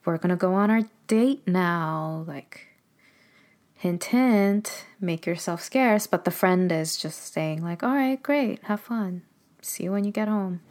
we're 0.05 0.17
going 0.17 0.29
to 0.29 0.35
go 0.35 0.53
on 0.53 0.71
our 0.71 0.83
date 1.07 1.47
now. 1.47 2.23
Like, 2.27 2.67
hint, 3.75 4.03
hint, 4.05 4.85
make 4.99 5.25
yourself 5.25 5.61
scarce. 5.61 6.07
But 6.07 6.25
the 6.25 6.31
friend 6.31 6.71
is 6.71 6.97
just 6.97 7.33
saying, 7.33 7.63
like, 7.63 7.83
all 7.83 7.93
right, 7.95 8.21
great, 8.21 8.63
have 8.63 8.81
fun. 8.81 9.23
See 9.61 9.83
you 9.83 9.91
when 9.91 10.03
you 10.03 10.11
get 10.11 10.27
home. 10.27 10.61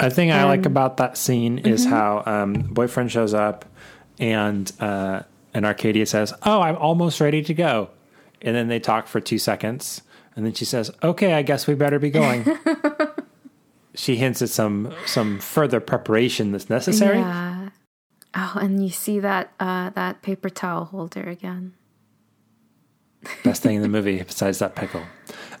A 0.00 0.10
thing 0.10 0.32
I 0.32 0.42
Um, 0.42 0.48
like 0.48 0.64
about 0.64 0.96
that 0.96 1.18
scene 1.18 1.58
is 1.58 1.82
mm-hmm. 1.82 1.94
how 1.94 2.22
um, 2.24 2.54
boyfriend 2.54 3.12
shows 3.12 3.34
up 3.34 3.66
and 4.18 4.70
uh, 4.80 5.22
and 5.52 5.66
Arcadia 5.66 6.06
says, 6.06 6.32
"Oh, 6.42 6.60
I'm 6.60 6.76
almost 6.76 7.20
ready 7.20 7.42
to 7.42 7.54
go," 7.54 7.90
and 8.40 8.56
then 8.56 8.68
they 8.68 8.80
talk 8.80 9.08
for 9.08 9.20
two 9.20 9.38
seconds, 9.38 10.02
and 10.36 10.46
then 10.46 10.52
she 10.52 10.64
says, 10.64 10.90
"Okay, 11.02 11.34
I 11.34 11.42
guess 11.42 11.66
we 11.66 11.74
better 11.74 11.98
be 11.98 12.10
going." 12.10 12.44
she 13.94 14.16
hints 14.16 14.42
at 14.42 14.48
some 14.48 14.92
some 15.06 15.38
further 15.38 15.80
preparation 15.80 16.52
that's 16.52 16.70
necessary. 16.70 17.18
Yeah. 17.18 17.70
Oh, 18.34 18.58
and 18.60 18.82
you 18.82 18.90
see 18.90 19.18
that 19.20 19.52
uh, 19.58 19.90
that 19.90 20.22
paper 20.22 20.50
towel 20.50 20.84
holder 20.86 21.28
again. 21.28 21.74
Best 23.44 23.62
thing 23.62 23.76
in 23.76 23.82
the 23.82 23.88
movie 23.88 24.22
besides 24.22 24.58
that 24.60 24.74
pickle. 24.74 25.02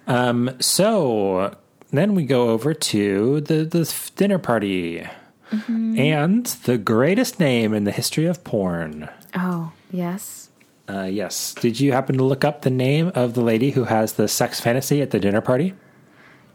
Um, 0.06 0.56
so 0.60 1.56
then 1.90 2.14
we 2.14 2.24
go 2.24 2.50
over 2.50 2.72
to 2.74 3.40
the 3.40 3.64
the 3.64 3.92
dinner 4.16 4.38
party. 4.38 5.06
And 5.52 6.46
the 6.46 6.78
greatest 6.78 7.40
name 7.40 7.74
in 7.74 7.82
the 7.82 7.90
history 7.90 8.26
of 8.26 8.44
porn. 8.44 9.08
Oh, 9.34 9.72
yes. 9.90 10.50
Uh, 10.88 11.08
yes. 11.10 11.54
Did 11.54 11.80
you 11.80 11.92
happen 11.92 12.16
to 12.18 12.24
look 12.24 12.44
up 12.44 12.62
the 12.62 12.70
name 12.70 13.10
of 13.16 13.34
the 13.34 13.40
lady 13.40 13.72
who 13.72 13.84
has 13.84 14.12
the 14.12 14.28
sex 14.28 14.60
fantasy 14.60 15.02
at 15.02 15.10
the 15.10 15.18
dinner 15.18 15.40
party? 15.40 15.74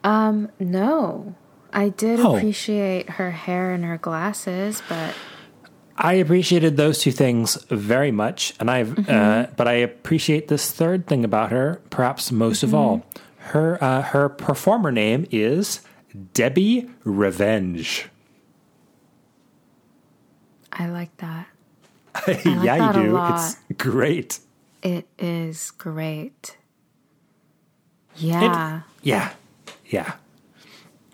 Um, 0.05 0.49
no. 0.59 1.35
I 1.75 1.89
did 1.89 2.19
Oh. 2.21 2.37
appreciate 2.37 3.09
her 3.19 3.31
hair 3.31 3.73
and 3.73 3.83
her 3.83 3.97
glasses, 3.97 4.81
but 4.89 5.13
I 5.97 6.13
appreciated 6.13 6.77
those 6.77 6.99
two 6.99 7.11
things 7.11 7.57
very 7.69 8.11
much, 8.11 8.53
and 8.59 8.71
I 8.71 8.83
Mm-hmm. 8.85 9.11
uh, 9.11 9.47
but 9.57 9.67
I 9.67 9.73
appreciate 9.73 10.47
this 10.47 10.71
third 10.71 11.05
thing 11.05 11.23
about 11.25 11.51
her 11.51 11.81
perhaps 11.89 12.31
most 12.31 12.63
of 12.63 12.73
all. 12.73 12.99
Mm-hmm. 12.99 13.49
Her 13.51 13.77
uh, 13.83 14.01
her 14.01 14.29
performer 14.29 14.91
name 14.91 15.27
is 15.31 15.81
Debbie 16.33 16.89
Revenge. 17.03 18.07
I 20.73 20.87
like 20.87 21.15
that. 21.17 21.47
yeah, 22.27 22.77
that 22.77 22.95
you 22.95 23.03
do. 23.03 23.17
It's 23.33 23.55
great. 23.77 24.39
It 24.81 25.07
is 25.19 25.71
great. 25.71 26.57
Yeah. 28.17 28.81
Yeah, 29.03 29.31
yeah. 29.89 30.13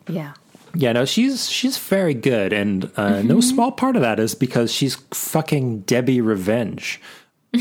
yeah. 0.07 0.33
Yeah, 0.73 0.93
no, 0.93 1.05
she's 1.05 1.49
she's 1.49 1.77
very 1.77 2.13
good, 2.13 2.53
and 2.53 2.85
uh, 2.95 3.09
Mm-hmm. 3.11 3.27
no 3.27 3.41
small 3.41 3.71
part 3.71 3.95
of 3.95 4.01
that 4.01 4.19
is 4.19 4.35
because 4.35 4.71
she's 4.71 4.95
fucking 5.11 5.81
Debbie 5.81 6.21
Revenge. 6.21 7.01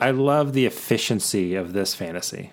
I 0.00 0.10
love 0.10 0.52
the 0.52 0.66
efficiency 0.66 1.54
of 1.54 1.72
this 1.72 1.94
fantasy. 1.94 2.52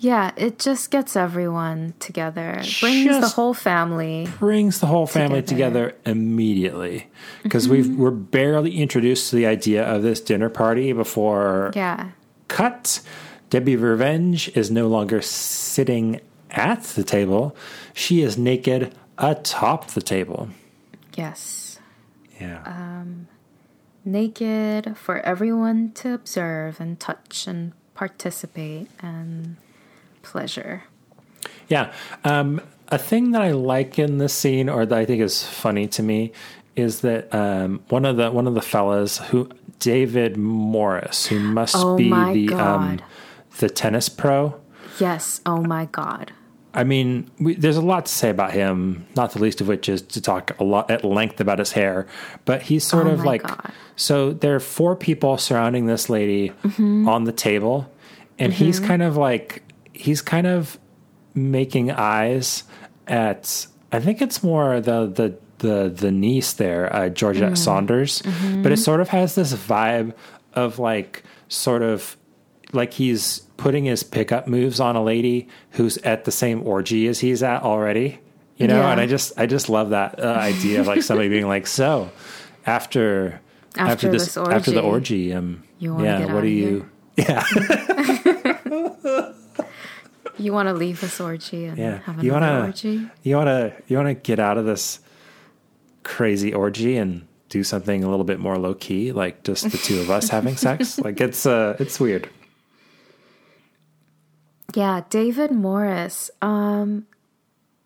Yeah, 0.00 0.30
it 0.36 0.60
just 0.60 0.92
gets 0.92 1.16
everyone 1.16 1.94
together. 1.98 2.60
It 2.62 2.76
brings 2.80 3.20
the 3.20 3.26
whole 3.28 3.52
family. 3.54 4.28
Brings 4.38 4.78
the 4.78 4.86
whole 4.86 5.08
family 5.08 5.42
Together. 5.42 5.88
together, 5.90 5.98
immediately 6.06 7.08
because 7.42 7.68
we've 7.68 7.88
we're 7.96 8.12
barely 8.12 8.78
introduced 8.78 9.30
to 9.30 9.36
the 9.36 9.46
idea 9.46 9.84
of 9.84 10.02
this 10.04 10.20
dinner 10.20 10.48
party 10.48 10.92
before 10.92 11.72
Yeah. 11.74 12.10
cut. 12.46 13.00
Debbie 13.50 13.74
Revenge 13.76 14.48
is 14.56 14.70
no 14.70 14.86
longer 14.86 15.20
sitting 15.20 16.20
at 16.50 16.82
the 16.82 17.04
table; 17.04 17.56
she 17.94 18.22
is 18.22 18.38
naked 18.38 18.94
atop 19.18 19.90
the 19.90 20.02
table. 20.02 20.48
Yes. 21.16 21.78
Yeah. 22.40 22.62
Um, 22.64 23.26
naked 24.04 24.96
for 24.96 25.18
everyone 25.20 25.90
to 25.92 26.14
observe 26.14 26.80
and 26.80 26.98
touch 26.98 27.46
and 27.46 27.72
participate 27.94 28.88
and 29.00 29.56
pleasure. 30.22 30.84
Yeah. 31.68 31.92
Um, 32.24 32.60
a 32.88 32.98
thing 32.98 33.32
that 33.32 33.42
I 33.42 33.50
like 33.50 33.98
in 33.98 34.18
this 34.18 34.32
scene, 34.32 34.68
or 34.68 34.86
that 34.86 34.98
I 34.98 35.04
think 35.04 35.20
is 35.20 35.44
funny 35.44 35.86
to 35.88 36.02
me, 36.02 36.32
is 36.76 37.00
that 37.00 37.32
um, 37.34 37.80
one 37.88 38.04
of 38.04 38.16
the 38.16 38.30
one 38.30 38.46
of 38.46 38.54
the 38.54 38.62
fellas 38.62 39.18
who 39.18 39.50
David 39.78 40.36
Morris, 40.36 41.26
who 41.26 41.38
must 41.38 41.76
Oh 41.76 41.96
be 41.96 42.10
the 42.10 42.54
um, 42.54 43.00
the 43.58 43.68
tennis 43.68 44.08
pro. 44.08 44.58
Yes. 45.00 45.40
Oh 45.46 45.62
my 45.62 45.86
God. 45.86 46.32
I 46.74 46.84
mean, 46.84 47.30
we, 47.40 47.54
there's 47.54 47.78
a 47.78 47.82
lot 47.82 48.06
to 48.06 48.12
say 48.12 48.28
about 48.30 48.52
him, 48.52 49.06
not 49.16 49.32
the 49.32 49.38
least 49.40 49.60
of 49.60 49.68
which 49.68 49.88
is 49.88 50.02
to 50.02 50.20
talk 50.20 50.58
a 50.60 50.64
lot 50.64 50.90
at 50.90 51.02
length 51.02 51.40
about 51.40 51.58
his 51.58 51.72
hair. 51.72 52.06
But 52.44 52.62
he's 52.62 52.84
sort 52.84 53.06
Oh 53.06 53.10
of 53.10 53.18
my 53.20 53.24
like 53.24 53.42
God. 53.42 53.72
so. 53.96 54.32
There 54.32 54.54
are 54.54 54.60
four 54.60 54.94
people 54.94 55.38
surrounding 55.38 55.86
this 55.86 56.08
lady 56.10 56.50
Mm-hmm. 56.62 57.08
on 57.08 57.24
the 57.24 57.32
table, 57.32 57.90
and 58.38 58.52
he's 58.52 58.78
kind 58.80 59.02
of 59.02 59.16
like 59.16 59.62
he's 59.94 60.20
kind 60.20 60.46
of 60.46 60.78
making 61.34 61.90
eyes 61.90 62.64
at. 63.06 63.66
I 63.90 64.00
think 64.00 64.20
it's 64.20 64.42
more 64.42 64.80
the 64.80 65.06
the 65.06 65.38
the 65.66 65.88
the 65.88 66.12
niece 66.12 66.52
there, 66.52 66.94
uh, 66.94 67.08
Georgette 67.08 67.52
Mm. 67.54 67.58
Saunders, 67.58 68.22
Mm-hmm. 68.22 68.62
but 68.62 68.72
it 68.72 68.76
sort 68.76 69.00
of 69.00 69.08
has 69.08 69.34
this 69.34 69.54
vibe 69.54 70.12
of 70.52 70.78
like 70.78 71.22
sort 71.48 71.82
of 71.82 72.16
like 72.72 72.92
he's 72.92 73.42
putting 73.58 73.84
his 73.84 74.02
pickup 74.02 74.46
moves 74.48 74.80
on 74.80 74.96
a 74.96 75.02
lady 75.02 75.46
who's 75.72 75.98
at 75.98 76.24
the 76.24 76.30
same 76.32 76.66
orgy 76.66 77.06
as 77.08 77.18
he's 77.20 77.42
at 77.42 77.62
already. 77.62 78.18
You 78.56 78.66
know, 78.68 78.80
Yeah. 78.80 78.90
and 78.92 79.00
I 79.00 79.06
just 79.06 79.32
I 79.38 79.44
just 79.46 79.68
love 79.68 79.90
that 79.90 80.18
uh, 80.18 80.26
idea 80.26 80.80
of 80.80 80.86
like 80.86 81.02
somebody 81.02 81.28
being 81.28 81.46
like, 81.46 81.66
so 81.66 82.10
after 82.66 83.40
After 83.76 84.10
this, 84.10 84.24
this 84.24 84.36
after 84.36 84.70
the 84.70 84.80
orgy, 84.80 85.32
orgy, 85.32 85.34
um, 85.34 85.62
you 85.78 86.00
yeah, 86.02 86.32
what 86.32 86.40
do 86.40 86.48
you? 86.48 86.88
Yeah, 87.18 87.42
You 90.40 90.52
want 90.52 90.68
to 90.68 90.72
leave 90.72 91.00
this 91.00 91.20
orgy 91.20 91.64
and 91.64 91.76
yeah. 91.76 91.98
have 92.04 92.22
You 92.22 92.32
another 92.34 92.52
wanna 92.58 92.66
orgy? 92.66 93.08
you 93.24 93.34
wanna 93.36 93.72
you 93.88 93.96
wanna 93.96 94.14
get 94.14 94.38
out 94.38 94.56
of 94.56 94.66
this 94.66 95.00
crazy 96.04 96.54
orgy 96.54 96.96
and 96.96 97.26
do 97.48 97.64
something 97.64 98.04
a 98.04 98.08
little 98.10 98.24
bit 98.24 98.38
more 98.38 98.56
low 98.56 98.74
key, 98.74 99.10
like 99.10 99.42
just 99.42 99.68
the 99.70 99.78
two 99.78 99.98
of 100.00 100.10
us 100.10 100.28
having 100.28 100.56
sex. 100.56 100.98
Like 101.04 101.20
it's 101.20 101.44
uh 101.44 101.74
it's 101.80 101.98
weird. 101.98 102.28
Yeah, 104.74 105.02
David 105.08 105.50
Morris. 105.50 106.30
Um, 106.42 107.06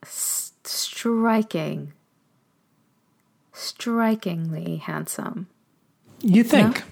s- 0.02 0.52
striking, 0.64 1.92
strikingly 3.52 4.76
handsome. 4.76 5.46
You 6.20 6.42
think? 6.44 6.82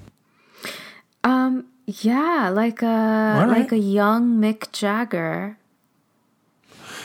Um, 1.25 1.67
yeah, 1.87 2.51
like 2.53 2.83
a 2.83 2.87
right. 2.87 3.47
like 3.49 3.73
a 3.73 3.79
young 3.79 4.41
Mick 4.41 4.73
Jagger. 4.73 5.59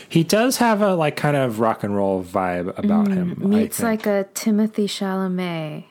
He 0.08 0.24
does 0.24 0.58
have 0.58 0.82
a 0.82 0.94
like 0.94 1.16
kind 1.16 1.36
of 1.36 1.60
rock 1.60 1.84
and 1.84 1.96
roll 1.96 2.24
vibe 2.24 2.78
about 2.78 3.08
him. 3.08 3.40
I 3.44 3.46
meets 3.46 3.82
like 3.82 4.06
a 4.06 4.28
Timothy 4.34 4.88
Chalamet. 4.88 5.86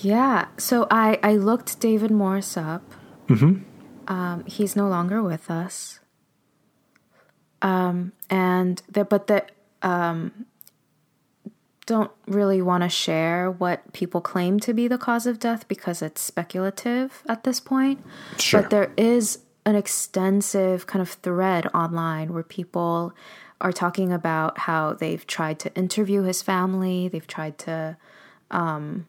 Yeah, 0.00 0.46
so 0.56 0.86
I 0.90 1.18
I 1.22 1.34
looked 1.34 1.80
David 1.80 2.10
Morris 2.10 2.56
up. 2.56 2.82
Mm-hmm. 3.28 3.62
Um, 4.08 4.44
he's 4.46 4.76
no 4.76 4.88
longer 4.88 5.22
with 5.22 5.50
us. 5.50 6.00
Um, 7.62 8.12
and 8.28 8.82
the 8.90 9.04
but 9.04 9.26
the 9.26 9.44
um, 9.82 10.46
don't 11.86 12.10
really 12.26 12.62
want 12.62 12.82
to 12.82 12.88
share 12.88 13.50
what 13.50 13.92
people 13.92 14.20
claim 14.20 14.58
to 14.60 14.72
be 14.72 14.88
the 14.88 14.98
cause 14.98 15.26
of 15.26 15.38
death 15.38 15.68
because 15.68 16.02
it's 16.02 16.20
speculative 16.20 17.22
at 17.28 17.44
this 17.44 17.60
point. 17.60 18.04
Sure. 18.38 18.62
But 18.62 18.70
there 18.70 18.92
is 18.96 19.40
an 19.66 19.76
extensive 19.76 20.86
kind 20.86 21.02
of 21.02 21.10
thread 21.10 21.66
online 21.74 22.32
where 22.32 22.42
people 22.42 23.14
are 23.60 23.72
talking 23.72 24.12
about 24.12 24.58
how 24.58 24.92
they've 24.94 25.26
tried 25.26 25.58
to 25.60 25.74
interview 25.74 26.22
his 26.22 26.42
family, 26.42 27.08
they've 27.08 27.26
tried 27.26 27.56
to 27.58 27.96
um, 28.50 29.06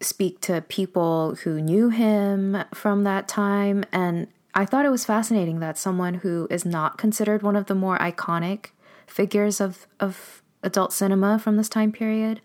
speak 0.00 0.40
to 0.40 0.62
people 0.62 1.36
who 1.44 1.60
knew 1.60 1.90
him 1.90 2.64
from 2.72 3.04
that 3.04 3.28
time. 3.28 3.84
And 3.92 4.28
I 4.54 4.64
thought 4.64 4.86
it 4.86 4.90
was 4.90 5.04
fascinating 5.04 5.60
that 5.60 5.78
someone 5.78 6.14
who 6.14 6.46
is 6.50 6.64
not 6.64 6.98
considered 6.98 7.42
one 7.42 7.56
of 7.56 7.66
the 7.66 7.74
more 7.74 7.98
iconic 7.98 8.68
figures 9.06 9.60
of, 9.60 9.86
of 9.98 10.42
adult 10.62 10.92
cinema 10.92 11.38
from 11.38 11.56
this 11.56 11.68
time 11.68 11.92
period 11.92 12.40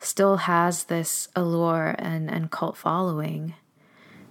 still 0.00 0.38
has 0.38 0.84
this 0.84 1.28
allure 1.34 1.94
and, 1.98 2.30
and 2.30 2.50
cult 2.50 2.76
following. 2.76 3.54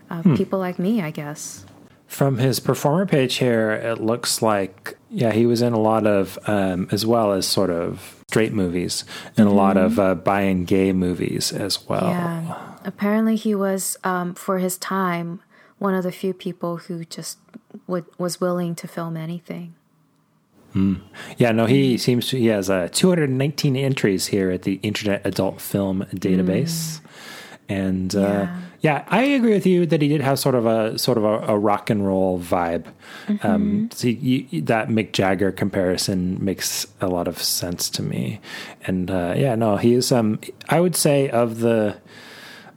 Uh, 0.09 0.23
People 0.35 0.59
like 0.59 0.79
me, 0.79 1.01
I 1.01 1.11
guess. 1.11 1.65
From 2.07 2.37
his 2.37 2.61
performer 2.61 3.05
page 3.05 3.35
here, 3.35 3.71
it 3.71 3.99
looks 3.99 4.41
like 4.41 4.96
yeah, 5.09 5.31
he 5.31 5.45
was 5.45 5.61
in 5.61 5.73
a 5.73 5.79
lot 5.79 6.05
of 6.05 6.37
um, 6.47 6.87
as 6.91 7.05
well 7.05 7.31
as 7.31 7.47
sort 7.47 7.69
of 7.69 8.23
straight 8.29 8.53
movies 8.53 9.05
and 9.37 9.47
a 9.47 9.51
lot 9.51 9.77
of 9.77 9.99
uh, 9.99 10.15
bi 10.15 10.41
and 10.41 10.67
gay 10.67 10.91
movies 10.91 11.51
as 11.51 11.87
well. 11.87 12.09
Yeah. 12.09 12.75
Apparently, 12.83 13.35
he 13.35 13.55
was, 13.55 13.97
um, 14.03 14.33
for 14.33 14.59
his 14.59 14.77
time, 14.77 15.41
one 15.79 15.93
of 15.93 16.03
the 16.03 16.11
few 16.11 16.33
people 16.33 16.77
who 16.77 17.05
just 17.05 17.37
would, 17.85 18.05
was 18.17 18.41
willing 18.41 18.75
to 18.75 18.87
film 18.87 19.15
anything. 19.17 19.75
Yeah, 21.37 21.51
no, 21.51 21.65
he 21.65 21.97
seems 21.97 22.27
to 22.29 22.37
he 22.37 22.47
has 22.47 22.69
uh, 22.69 22.89
219 22.91 23.75
entries 23.75 24.27
here 24.27 24.51
at 24.51 24.63
the 24.63 24.79
Internet 24.83 25.25
Adult 25.25 25.59
Film 25.61 26.05
Database. 26.13 26.99
And 27.67 28.15
uh, 28.15 28.19
yeah. 28.19 28.61
Yeah. 28.87 29.03
I 29.07 29.23
agree 29.23 29.53
with 29.53 29.65
you 29.65 29.85
that 29.85 30.01
he 30.01 30.07
did 30.07 30.21
have 30.21 30.39
sort 30.39 30.55
of 30.55 30.65
a 30.65 30.97
sort 30.97 31.17
of 31.17 31.23
a, 31.23 31.53
a 31.53 31.57
rock 31.57 31.89
and 31.89 32.05
roll 32.05 32.39
vibe. 32.39 32.85
Um, 33.43 33.89
so 33.91 34.07
you, 34.07 34.45
you- 34.49 34.61
that 34.61 34.87
Mick 34.89 35.11
Jagger 35.11 35.51
comparison 35.51 36.43
makes 36.43 36.87
a 37.01 37.07
lot 37.07 37.27
of 37.27 37.41
sense 37.41 37.89
to 37.91 38.01
me. 38.03 38.39
And 38.85 39.11
uh, 39.11 39.33
yeah, 39.35 39.55
no, 39.55 39.75
he 39.77 39.93
is. 39.93 40.11
Um, 40.11 40.39
I 40.69 40.79
would 40.79 40.95
say 40.95 41.29
of 41.29 41.59
the 41.59 41.97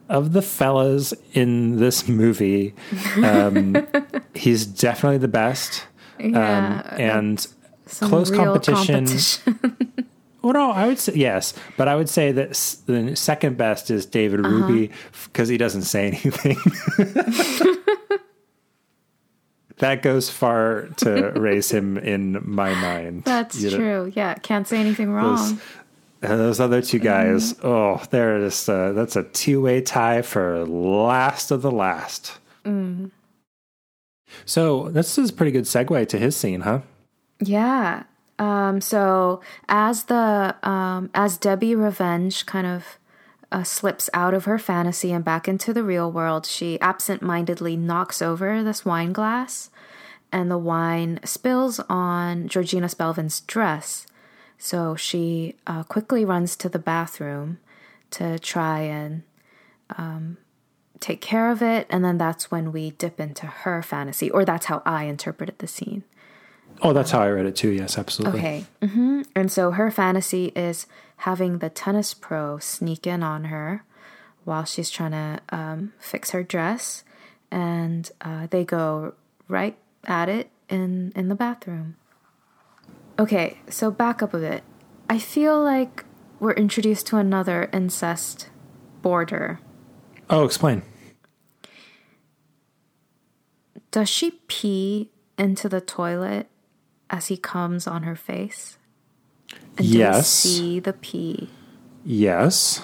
of 0.08 0.32
the 0.32 0.42
fellas 0.42 1.14
in 1.32 1.76
this 1.78 2.08
movie, 2.08 2.74
um, 3.22 3.76
he's 4.34 4.66
definitely 4.66 5.18
the 5.18 5.28
best. 5.28 5.86
Yeah, 6.18 6.82
um, 6.90 7.00
and 7.00 7.46
close 8.00 8.30
competition. 8.30 9.06
competition. 9.06 10.06
Well, 10.42 10.52
no, 10.54 10.70
I 10.70 10.86
would 10.86 10.98
say 10.98 11.12
yes, 11.14 11.52
but 11.76 11.86
I 11.88 11.96
would 11.96 12.08
say 12.08 12.32
that 12.32 12.50
s- 12.50 12.76
the 12.86 13.14
second 13.14 13.56
best 13.58 13.90
is 13.90 14.06
David 14.06 14.40
Uh-huh. 14.40 14.48
Ruby 14.54 14.90
because 15.24 15.48
he 15.48 15.58
doesn't 15.58 15.82
say 15.82 16.06
anything. 16.08 16.56
that 19.78 20.02
goes 20.02 20.28
far 20.30 20.88
to 20.98 21.30
raise 21.36 21.70
him 21.70 21.96
in 21.98 22.38
my 22.44 22.74
mind. 22.74 23.24
That's 23.24 23.60
You 23.62 23.70
know, 23.70 23.76
true. 23.76 24.12
Yeah, 24.14 24.34
can't 24.34 24.66
say 24.68 24.78
anything 24.78 25.14
Those, 25.14 25.52
wrong. 25.52 25.60
and 26.22 26.38
those 26.40 26.60
other 26.60 26.82
two 26.82 26.98
guys, 26.98 27.54
Mm-hmm. 27.54 27.66
oh, 27.66 28.02
they're 28.10 28.40
just 28.40 28.68
uh, 28.68 28.92
that's 28.92 29.16
a 29.16 29.22
two 29.24 29.60
way 29.62 29.80
tie 29.80 30.22
for 30.22 30.64
last 30.66 31.50
of 31.50 31.62
the 31.62 31.70
last. 31.70 32.38
Mm-hmm. 32.64 33.06
So 34.44 34.90
this 34.90 35.16
is 35.18 35.30
a 35.30 35.32
pretty 35.32 35.52
good 35.52 35.64
segue 35.64 36.08
to 36.08 36.18
his 36.18 36.36
scene, 36.36 36.60
huh? 36.60 36.80
Yeah. 37.40 38.04
Um, 38.40 38.80
so 38.80 39.42
as 39.68 40.04
the 40.04 40.56
um, 40.62 41.10
as 41.12 41.36
Debbie 41.36 41.74
Revenge 41.74 42.46
kind 42.46 42.66
of 42.66 42.98
uh, 43.52 43.64
slips 43.64 44.08
out 44.14 44.32
of 44.32 44.46
her 44.46 44.58
fantasy 44.58 45.12
and 45.12 45.22
back 45.22 45.46
into 45.46 45.74
the 45.74 45.84
real 45.84 46.10
world, 46.10 46.46
she 46.46 46.80
absent-mindedly 46.80 47.76
knocks 47.76 48.22
over 48.22 48.62
this 48.62 48.82
wine 48.82 49.12
glass, 49.12 49.68
and 50.32 50.50
the 50.50 50.56
wine 50.56 51.20
spills 51.22 51.80
on 51.90 52.48
Georgina 52.48 52.88
Spelvin's 52.88 53.40
dress. 53.40 54.06
So 54.56 54.96
she 54.96 55.56
uh, 55.66 55.82
quickly 55.82 56.24
runs 56.24 56.56
to 56.56 56.68
the 56.70 56.78
bathroom 56.78 57.58
to 58.12 58.38
try 58.38 58.80
and 58.80 59.22
um, 59.98 60.38
take 60.98 61.20
care 61.20 61.50
of 61.50 61.60
it, 61.60 61.86
and 61.90 62.02
then 62.02 62.16
that's 62.16 62.50
when 62.50 62.72
we 62.72 62.92
dip 62.92 63.20
into 63.20 63.46
her 63.46 63.82
fantasy, 63.82 64.30
or 64.30 64.46
that's 64.46 64.66
how 64.66 64.80
I 64.86 65.04
interpreted 65.04 65.58
the 65.58 65.66
scene. 65.66 66.04
Oh, 66.82 66.92
that's 66.92 67.10
how 67.10 67.20
I 67.20 67.28
read 67.28 67.46
it 67.46 67.56
too. 67.56 67.70
Yes, 67.70 67.98
absolutely. 67.98 68.40
Okay. 68.40 68.64
Mm-hmm. 68.82 69.22
And 69.34 69.52
so 69.52 69.72
her 69.72 69.90
fantasy 69.90 70.46
is 70.56 70.86
having 71.18 71.58
the 71.58 71.68
tennis 71.68 72.14
pro 72.14 72.58
sneak 72.58 73.06
in 73.06 73.22
on 73.22 73.44
her 73.44 73.84
while 74.44 74.64
she's 74.64 74.90
trying 74.90 75.10
to 75.10 75.40
um, 75.50 75.92
fix 75.98 76.30
her 76.30 76.42
dress, 76.42 77.04
and 77.50 78.10
uh, 78.22 78.46
they 78.48 78.64
go 78.64 79.14
right 79.48 79.76
at 80.06 80.28
it 80.28 80.50
in 80.68 81.12
in 81.14 81.28
the 81.28 81.34
bathroom. 81.34 81.96
Okay, 83.18 83.58
so 83.68 83.90
back 83.90 84.22
up 84.22 84.32
a 84.32 84.38
bit. 84.38 84.62
I 85.10 85.18
feel 85.18 85.62
like 85.62 86.04
we're 86.38 86.52
introduced 86.52 87.06
to 87.08 87.18
another 87.18 87.68
incest 87.72 88.48
border. 89.02 89.60
Oh, 90.30 90.44
explain. 90.44 90.82
Does 93.90 94.08
she 94.08 94.40
pee 94.46 95.10
into 95.36 95.68
the 95.68 95.80
toilet 95.80 96.46
as 97.10 97.26
he 97.26 97.36
comes 97.36 97.86
on 97.86 98.04
her 98.04 98.16
face? 98.16 98.78
And 99.76 99.86
do 99.90 99.98
Yes. 99.98 100.28
see 100.28 100.78
the 100.80 100.92
pee 100.92 101.50
Yes. 102.04 102.82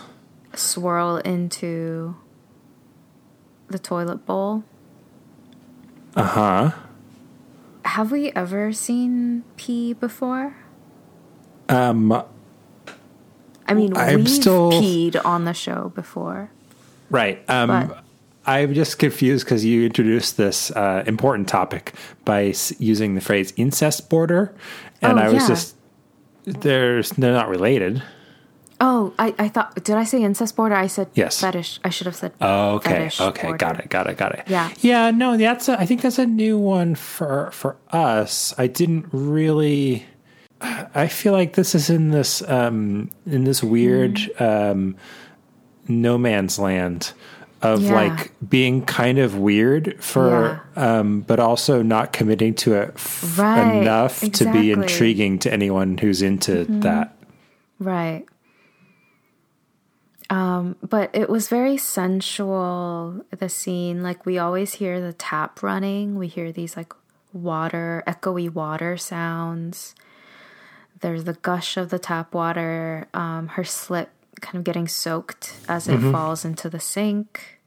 swirl 0.55 1.17
into 1.19 2.17
the 3.69 3.79
toilet 3.79 4.27
bowl? 4.27 4.65
Uh 6.17 6.23
huh. 6.23 6.71
Have 7.85 8.11
we 8.11 8.31
ever 8.33 8.73
seen 8.73 9.45
pee 9.57 9.93
before? 9.93 10.57
Um. 11.69 12.13
I 13.69 13.75
mean, 13.75 13.97
I'm 13.97 14.17
we've 14.21 14.29
still- 14.29 14.71
peed 14.73 15.21
on 15.25 15.45
the 15.45 15.55
show 15.55 15.93
before. 15.95 16.51
Right. 17.11 17.45
Um. 17.49 17.69
But- 17.69 18.03
I'm 18.47 18.75
just 18.75 18.99
confused 18.99 19.45
because 19.45 19.65
you 19.65 19.85
introduced 19.85 20.37
this 20.37 20.71
uh, 20.71 21.03
important 21.07 21.49
topic 21.49 21.93
by 22.25 22.47
s- 22.47 22.73
using 22.79 23.15
the 23.15 23.21
phrase 23.21 23.53
incest 23.57 24.09
border, 24.09 24.55
and 25.03 25.19
Oh, 25.19 25.23
I 25.23 25.29
was 25.29 25.43
yeah. 25.43 25.49
just 25.49 25.77
there's 26.45 27.11
they're 27.11 27.33
not 27.33 27.49
related. 27.49 28.03
Oh, 28.79 29.15
I, 29.19 29.35
I 29.39 29.49
thought 29.49 29.75
did 29.85 29.97
I 29.97 30.05
say 30.05 30.23
incest 30.23 30.55
border? 30.55 30.75
I 30.75 30.87
said 30.87 31.09
Yes. 31.15 31.41
fetish. 31.41 31.81
I 31.83 31.89
should 31.89 32.07
have 32.07 32.15
said 32.17 32.33
Oh, 32.41 32.75
okay, 32.77 32.91
fetish 32.91 33.21
okay, 33.21 33.53
got 33.57 33.81
it, 33.81 33.89
got 33.89 34.07
it, 34.07 34.17
got 34.19 34.35
it. 34.39 34.45
Yeah. 34.49 34.71
yeah. 34.81 35.11
No, 35.11 35.37
that's 35.37 35.69
a, 35.69 35.81
I 35.81 35.87
think 35.87 36.03
that's 36.03 36.19
a 36.19 36.27
new 36.27 36.59
one 36.59 36.95
for 36.95 37.51
for 37.53 37.77
us. 37.91 38.55
I 38.59 38.67
didn't 38.67 39.07
really. 39.13 40.05
I 40.61 41.07
feel 41.09 41.33
like 41.33 41.55
this 41.55 41.75
is 41.75 41.91
in 41.91 42.11
this 42.11 42.43
um 42.49 43.11
in 43.27 43.45
this 43.45 43.63
weird 43.63 44.17
Mm. 44.17 44.71
um 44.71 44.97
no 45.89 46.19
man's 46.19 46.59
land 46.59 47.13
of 47.63 47.83
Yeah. 47.83 47.95
like 47.95 48.33
being 48.49 48.83
kind 48.85 49.19
of 49.19 49.37
weird 49.39 49.97
for 50.03 50.63
um 50.77 51.21
but 51.23 51.41
also 51.41 51.83
not 51.83 52.13
committing 52.13 52.55
to 52.55 52.75
it 52.75 52.93
f- 52.95 53.39
Right, 53.39 53.81
enough 53.83 54.21
to 54.21 54.53
be 54.53 54.71
intriguing 54.73 55.39
to 55.41 55.53
anyone 55.53 55.99
who's 55.99 56.21
into 56.23 56.65
that. 56.67 57.17
Right. 57.79 58.25
Um, 60.29 60.75
but 60.83 61.11
it 61.15 61.29
was 61.31 61.49
very 61.49 61.77
sensual, 61.77 63.25
the 63.31 63.49
scene. 63.49 64.03
Like, 64.03 64.27
we 64.27 64.39
always 64.39 64.75
hear 64.75 65.01
the 65.01 65.13
tap 65.13 65.63
running. 65.63 66.17
We 66.19 66.27
hear 66.27 66.51
these, 66.51 66.77
like, 66.77 66.93
water, 67.33 68.03
echoey 68.09 68.53
water 68.53 68.97
sounds. 68.97 69.95
There's 71.01 71.25
the 71.25 71.35
gush 71.35 71.77
of 71.77 71.91
the 71.91 71.99
tap 72.01 72.35
water, 72.35 73.07
um, 73.15 73.49
her 73.49 73.63
slip 73.63 74.11
kind 74.41 74.57
of 74.57 74.65
getting 74.65 74.89
soaked 74.89 75.55
as 75.69 75.89
it 75.89 76.01
falls 76.13 76.45
into 76.45 76.69
the 76.69 76.81
sink. 76.81 77.59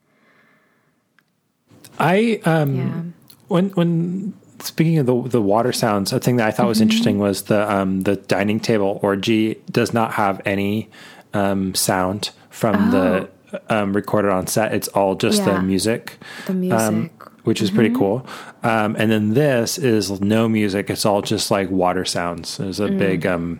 I 1.99 2.39
um 2.45 2.76
Yeah. 2.76 3.01
when 3.47 3.70
when 3.72 4.34
speaking 4.59 4.97
of 4.99 5.05
the 5.05 5.22
the 5.24 5.41
water 5.41 5.72
sounds, 5.72 6.13
a 6.13 6.20
thing 6.20 6.38
that 6.38 6.47
I 6.47 6.51
thought 6.51 6.67
was 6.67 6.82
interesting 6.82 7.20
was 7.20 7.43
the 7.43 7.70
um 7.72 8.01
the 8.01 8.15
dining 8.15 8.59
table 8.59 8.99
orgy 9.01 9.61
does 9.72 9.93
not 9.93 10.13
have 10.13 10.41
any 10.45 10.89
um 11.34 11.76
sound 11.76 12.32
from 12.49 12.91
the 12.91 13.30
um 13.70 13.93
recorded 13.93 14.32
on 14.32 14.47
set. 14.47 14.74
It's 14.74 14.88
all 14.89 15.15
just 15.15 15.39
Yeah. 15.39 15.55
the 15.55 15.61
music. 15.61 16.17
The 16.45 16.53
music. 16.53 17.11
Which 17.50 17.64
is 17.64 17.72
pretty 17.72 17.95
cool. 17.95 18.28
Um, 18.62 18.95
and 19.00 19.10
then 19.12 19.34
this 19.34 19.80
is 19.80 20.22
no 20.22 20.47
music. 20.47 20.91
It's 20.91 21.04
all 21.04 21.24
just 21.24 21.50
like 21.50 21.68
water 21.72 22.06
sounds. 22.06 22.58
There's 22.58 22.80
a 22.80 22.89
big, 22.89 23.26
um, 23.26 23.60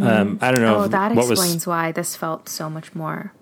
um, 0.00 0.38
I 0.40 0.50
don't 0.52 0.62
know 0.62 0.76
oh, 0.78 0.84
if- 0.84 0.90
that 0.92 1.14
what 1.14 1.30
explains 1.30 1.56
was, 1.56 1.66
why 1.66 1.92
this 1.92 2.16
felt 2.16 2.48
so 2.48 2.70
much 2.70 2.94
more, 2.94 3.34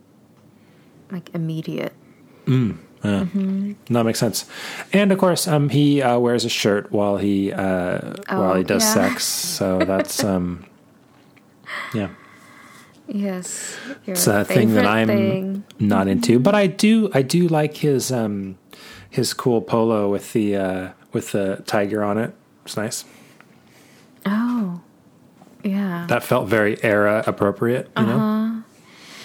like, 1.13 1.31
immediate. 1.33 1.93
No, 2.49 2.77
it 3.05 4.05
makes 4.05 4.19
sense. 4.19 4.47
And 4.93 5.13
of 5.13 5.19
course, 5.19 5.47
um, 5.47 5.69
he 5.69 6.03
uh, 6.03 6.19
wears 6.19 6.45
a 6.45 6.49
shirt 6.49 6.91
while 6.91 7.19
he 7.19 7.53
uh, 7.53 8.15
while 8.29 8.55
he 8.55 8.61
Oh, 8.61 8.63
does 8.65 8.83
yeah. 8.83 8.95
sex. 8.95 9.25
So 9.25 9.79
that's 9.79 10.25
um, 10.33 10.65
yeah, 11.95 12.09
Yes. 13.07 13.77
It's 14.07 14.27
a 14.27 14.45
thing 14.45 14.75
that 14.75 14.87
I'm 14.87 15.07
thing. 15.09 15.65
not 15.79 16.09
into. 16.09 16.39
But 16.39 16.55
I 16.55 16.67
do 16.67 17.11
I 17.13 17.23
do 17.23 17.47
like 17.49 17.77
his 17.77 18.11
um, 18.11 18.57
his 19.15 19.33
cool 19.33 19.61
polo 19.62 20.11
with 20.11 20.33
the 20.33 20.57
uh, 20.57 20.89
with 21.12 21.31
the 21.33 21.62
tiger 21.67 22.03
on 22.03 22.19
it. 22.19 22.35
It's 22.65 22.77
nice. 22.77 23.05
Oh, 24.27 24.81
yeah. 25.62 26.07
That 26.09 26.23
felt 26.25 26.49
very 26.49 26.83
era 26.83 27.23
appropriate. 27.27 27.91
You 27.97 28.07
know, 28.07 28.17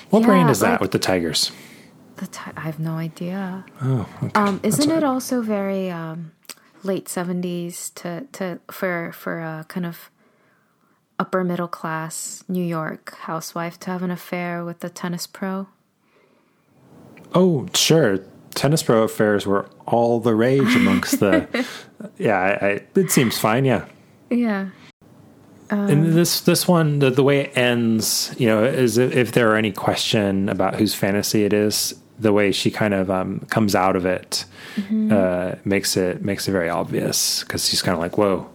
what 0.10 0.20
Uh-huh. 0.20 0.20
Yeah, 0.20 0.26
brand 0.26 0.50
is 0.50 0.60
that 0.60 0.72
like- 0.72 0.82
with 0.82 0.92
the 0.92 1.00
tigers? 1.00 1.52
the 2.18 2.28
ti- 2.28 2.52
I 2.58 2.62
have 2.62 2.80
no 2.80 2.96
idea. 3.00 3.64
Oh, 3.82 4.06
okay. 4.24 4.32
Um, 4.36 4.60
isn't 4.62 4.92
it 4.92 5.04
also 5.06 5.42
very 5.42 5.90
um, 5.90 6.32
late 6.84 7.08
seventies 7.08 7.92
to 8.02 8.28
to 8.34 8.60
for 8.70 9.12
for 9.14 9.40
a 9.40 9.64
kind 9.70 9.86
of 9.86 10.12
upper 11.18 11.44
middle 11.46 11.70
class 11.70 12.44
New 12.50 12.64
York 12.64 13.16
housewife 13.28 13.80
to 13.80 13.92
have 13.92 14.04
an 14.04 14.12
affair 14.12 14.66
with 14.66 14.80
the 14.82 14.90
tennis 14.90 15.28
pro? 15.28 15.68
Oh, 17.34 17.68
sure. 17.74 18.20
Tennis 18.60 18.84
pro 18.84 19.04
affairs 19.04 19.48
were 19.48 19.70
all 19.86 20.20
the 20.20 20.36
rage 20.36 20.76
amongst 20.76 21.22
the. 21.22 21.66
yeah, 22.18 22.38
I, 22.38 22.66
I, 22.66 22.82
it 22.94 23.10
seems 23.10 23.38
fine. 23.38 23.64
Yeah. 23.64 23.86
Yeah. 24.30 24.70
and 25.72 26.14
this 26.14 26.42
this 26.42 26.68
one, 26.68 27.00
the, 27.00 27.10
the 27.10 27.24
way 27.24 27.40
it 27.40 27.58
ends, 27.58 28.36
you 28.38 28.48
know, 28.48 28.66
is 28.66 28.98
if, 28.98 29.16
if 29.16 29.32
there 29.32 29.50
are 29.52 29.56
any 29.56 29.72
question 29.72 30.50
about 30.50 30.76
whose 30.76 30.94
fantasy 30.94 31.46
it 31.46 31.54
is, 31.54 31.96
the 32.20 32.34
way 32.34 32.52
she 32.52 32.70
kind 32.70 32.94
of 32.94 33.10
um, 33.10 33.40
comes 33.50 33.76
out 33.76 33.96
of 33.96 34.06
it 34.06 34.44
uh, 35.10 35.56
makes 35.64 35.96
it 35.96 36.22
makes 36.22 36.48
it 36.48 36.52
very 36.52 36.70
obvious 36.70 37.44
because 37.44 37.68
she's 37.68 37.82
kind 37.82 37.96
of 37.96 38.02
like, 38.02 38.18
"Whoa, 38.18 38.50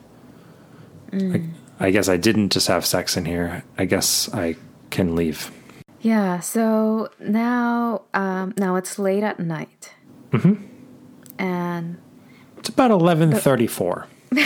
like, 1.13 1.43
I 1.81 1.91
guess 1.91 2.11
I 2.11 2.19
didn't 2.19 2.53
just 2.53 2.69
have 2.69 2.85
sex 2.85 3.17
in 3.17 3.25
here. 3.25 3.65
I 3.79 3.87
guess 3.87 4.33
I 4.35 4.57
can 4.91 5.17
leave." 5.17 5.51
Yeah. 6.01 6.41
So 6.41 7.09
now, 7.19 8.03
um, 8.13 8.53
now 8.59 8.77
it's 8.77 8.99
late 8.99 9.23
at 9.23 9.41
night, 9.41 9.94
mm-hmm. 10.35 10.55
and 11.39 11.99
It's 12.59 12.69
about 12.69 12.91
eleven 12.91 13.33
thirty 13.33 13.67
four. 13.67 14.07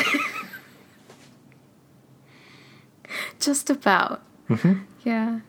Just 3.41 3.71
about. 3.71 4.23
Mhm. 4.49 4.85
Yeah. 5.05 5.41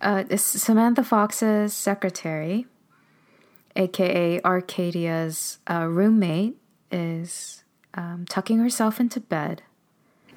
Uh, 0.00 0.24
it's 0.28 0.42
Samantha 0.42 1.04
Fox's 1.04 1.72
secretary, 1.72 2.66
aka 3.76 4.40
Arcadia's 4.42 5.58
uh, 5.70 5.86
roommate, 5.88 6.56
is 6.90 7.62
um, 7.94 8.26
tucking 8.28 8.58
herself 8.58 8.98
into 8.98 9.20
bed, 9.20 9.62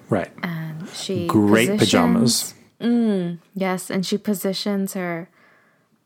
Right. 0.09 0.29
and 0.43 0.87
she 0.89 1.25
Great 1.25 1.79
pajamas. 1.79 2.53
Yes, 3.55 3.89
and 3.89 4.05
she 4.05 4.17
positions 4.19 4.93
her 4.93 5.29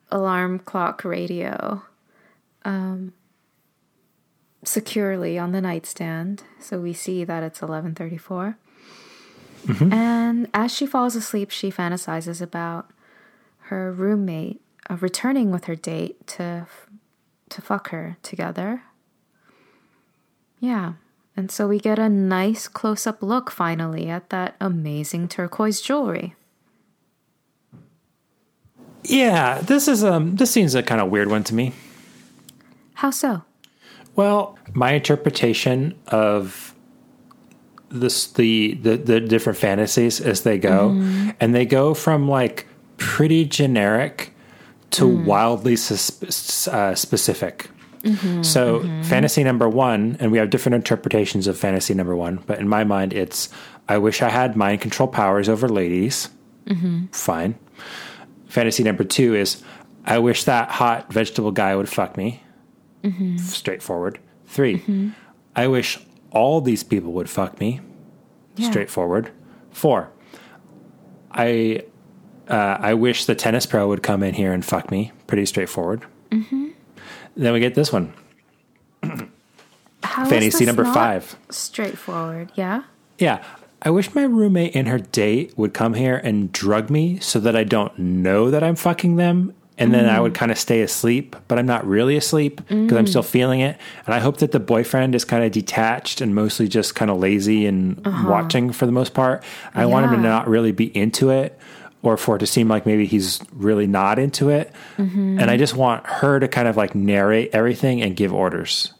alarm 0.09 0.59
clock 0.59 1.03
radio 1.03 1.83
um, 2.63 3.11
securely 4.63 5.39
on 5.39 5.51
the 5.51 5.61
nightstand, 5.61 6.43
so 6.59 6.79
we 6.79 6.93
see 6.93 7.23
that 7.23 7.43
it's 7.43 7.61
eleven 7.61 7.95
thirty-four. 7.95 8.57
And 9.79 10.47
as 10.53 10.73
she 10.73 10.85
falls 10.85 11.15
asleep, 11.15 11.51
she 11.51 11.69
fantasizes 11.69 12.41
about 12.41 12.89
her 13.63 13.91
roommate 13.91 14.61
uh, 14.89 14.95
returning 14.95 15.51
with 15.51 15.65
her 15.65 15.75
date 15.75 16.25
to 16.27 16.65
to 17.49 17.61
fuck 17.61 17.89
her 17.89 18.17
together. 18.23 18.83
Yeah. 20.59 20.93
And 21.37 21.51
so 21.51 21.67
we 21.67 21.79
get 21.79 21.99
a 21.99 22.09
nice 22.09 22.67
close 22.67 23.07
up 23.07 23.21
look 23.21 23.51
finally 23.51 24.09
at 24.09 24.29
that 24.29 24.55
amazing 24.59 25.27
turquoise 25.27 25.81
jewelry. 25.81 26.35
Yeah, 29.03 29.61
this 29.61 29.87
is 29.87 30.03
um 30.03 30.35
this 30.35 30.51
seems 30.51 30.75
a 30.75 30.83
kind 30.83 30.99
of 30.99 31.09
weird 31.09 31.29
one 31.29 31.43
to 31.45 31.53
me. 31.53 31.73
How 32.95 33.11
so? 33.11 33.43
Well, 34.15 34.57
my 34.73 34.93
interpretation 34.93 35.97
of 36.07 36.75
this 37.89 38.27
the 38.27 38.75
the, 38.75 38.97
the 38.97 39.19
different 39.19 39.57
fantasies 39.57 40.21
as 40.21 40.43
they 40.43 40.57
go, 40.57 40.89
mm-hmm. 40.89 41.31
and 41.39 41.55
they 41.55 41.65
go 41.65 41.93
from 41.93 42.27
like 42.27 42.67
pretty 42.97 43.45
generic 43.45 44.33
to 44.91 45.05
mm. 45.05 45.25
wildly 45.25 45.75
sus- 45.75 46.67
uh, 46.67 46.95
specific. 46.95 47.69
Mm-hmm. 47.99 48.43
so 48.43 48.79
mm-hmm. 48.79 49.01
fantasy 49.03 49.43
number 49.43 49.67
one, 49.67 50.15
and 50.21 50.31
we 50.31 50.37
have 50.37 50.49
different 50.49 50.75
interpretations 50.75 51.47
of 51.47 51.57
fantasy 51.57 51.93
number 51.93 52.15
one, 52.15 52.41
but 52.47 52.57
in 52.57 52.69
my 52.69 52.85
mind, 52.85 53.11
it's 53.11 53.49
I 53.89 53.97
wish 53.97 54.21
I 54.21 54.29
had 54.29 54.55
mind 54.55 54.79
control 54.79 55.09
powers 55.09 55.49
over 55.49 55.67
ladies. 55.67 56.29
Fine. 57.11 57.55
Fantasy 58.47 58.83
number 58.83 59.03
two 59.03 59.35
is 59.35 59.61
I 60.05 60.19
wish 60.19 60.45
that 60.45 60.69
hot 60.69 61.11
vegetable 61.11 61.51
guy 61.51 61.75
would 61.75 61.89
fuck 61.89 62.15
me 62.15 62.41
Mm-hmm. 63.03 63.37
straightforward. 63.37 64.19
3 64.47 64.75
mm-hmm. 64.75 65.09
I 65.55 65.67
wish 65.67 65.99
all 66.31 66.61
these 66.61 66.83
people 66.83 67.13
would 67.13 67.29
fuck 67.29 67.59
me. 67.59 67.81
Yeah. 68.55 68.69
Straightforward. 68.69 69.31
Four, 69.71 70.11
I 71.31 71.83
uh, 72.47 72.77
I 72.79 72.93
wish 72.95 73.25
the 73.25 73.35
tennis 73.35 73.65
pro 73.65 73.87
would 73.87 74.03
come 74.03 74.23
in 74.23 74.33
here 74.33 74.51
and 74.51 74.65
fuck 74.65 74.91
me. 74.91 75.11
Pretty 75.27 75.45
straightforward. 75.45 76.03
Mm-hmm. 76.31 76.69
Then 77.37 77.53
we 77.53 77.59
get 77.59 77.75
this 77.75 77.93
one, 77.93 78.13
How 80.03 80.23
is 80.23 80.29
fantasy 80.29 80.49
this 80.49 80.67
number 80.67 80.83
not 80.83 80.93
five. 80.93 81.35
Straightforward, 81.49 82.51
yeah. 82.55 82.83
Yeah. 83.17 83.43
I 83.81 83.91
wish 83.91 84.13
my 84.13 84.23
roommate 84.23 84.75
and 84.75 84.89
her 84.89 84.99
date 84.99 85.57
would 85.57 85.73
come 85.73 85.93
here 85.93 86.17
and 86.17 86.51
drug 86.51 86.89
me 86.89 87.19
so 87.19 87.39
that 87.39 87.55
I 87.55 87.63
don't 87.63 87.97
know 87.97 88.51
that 88.51 88.61
I'm 88.61 88.75
fucking 88.75 89.15
them. 89.15 89.53
And 89.79 89.93
then 89.93 90.09
I 90.09 90.19
would 90.19 90.33
mm. 90.33 90.35
kind 90.35 90.51
of 90.51 90.59
stay 90.59 90.81
asleep, 90.81 91.35
but 91.47 91.57
I'm 91.57 91.65
not 91.65 91.87
really 91.87 92.17
asleep 92.17 92.57
because 92.67 92.97
I'm 92.97 93.07
still 93.07 93.23
mm. 93.23 93.29
feeling 93.29 93.61
it. 93.61 93.77
And 94.05 94.13
I 94.13 94.19
hope 94.19 94.37
that 94.37 94.51
the 94.51 94.59
boyfriend 94.59 95.15
is 95.15 95.25
kind 95.25 95.43
of 95.43 95.51
detached 95.51 96.21
and 96.21 96.35
mostly 96.35 96.67
just 96.67 96.95
kind 96.95 97.09
of 97.09 97.17
lazy 97.17 97.65
and 97.65 98.05
uh-huh. 98.05 98.29
watching 98.29 98.71
for 98.71 98.85
the 98.85 98.91
most 98.91 99.13
part. 99.13 99.43
I 99.73 99.85
want 99.85 100.05
him 100.05 100.11
to 100.11 100.17
not 100.21 100.47
really 100.47 100.73
be 100.73 100.95
into 100.95 101.29
it. 101.31 101.57
or 102.01 102.15
for 102.17 102.37
it 102.37 102.39
to 102.39 102.47
seem 102.47 102.67
like 102.69 102.85
maybe 102.85 103.05
he's 103.05 103.41
really 103.51 103.85
not 103.87 104.19
into 104.19 104.49
it. 104.49 104.71
And 104.97 105.41
I 105.41 105.47
mm-hmm. 105.47 105.57
just 105.57 105.75
want 105.75 106.05
her 106.07 106.39
to 106.39 106.47
kind 106.47 106.67
of 106.67 106.77
like 106.77 106.95
narrate 106.95 107.49
everything 107.53 108.01
and 108.01 108.15
give 108.15 108.33
orders. 108.33 108.93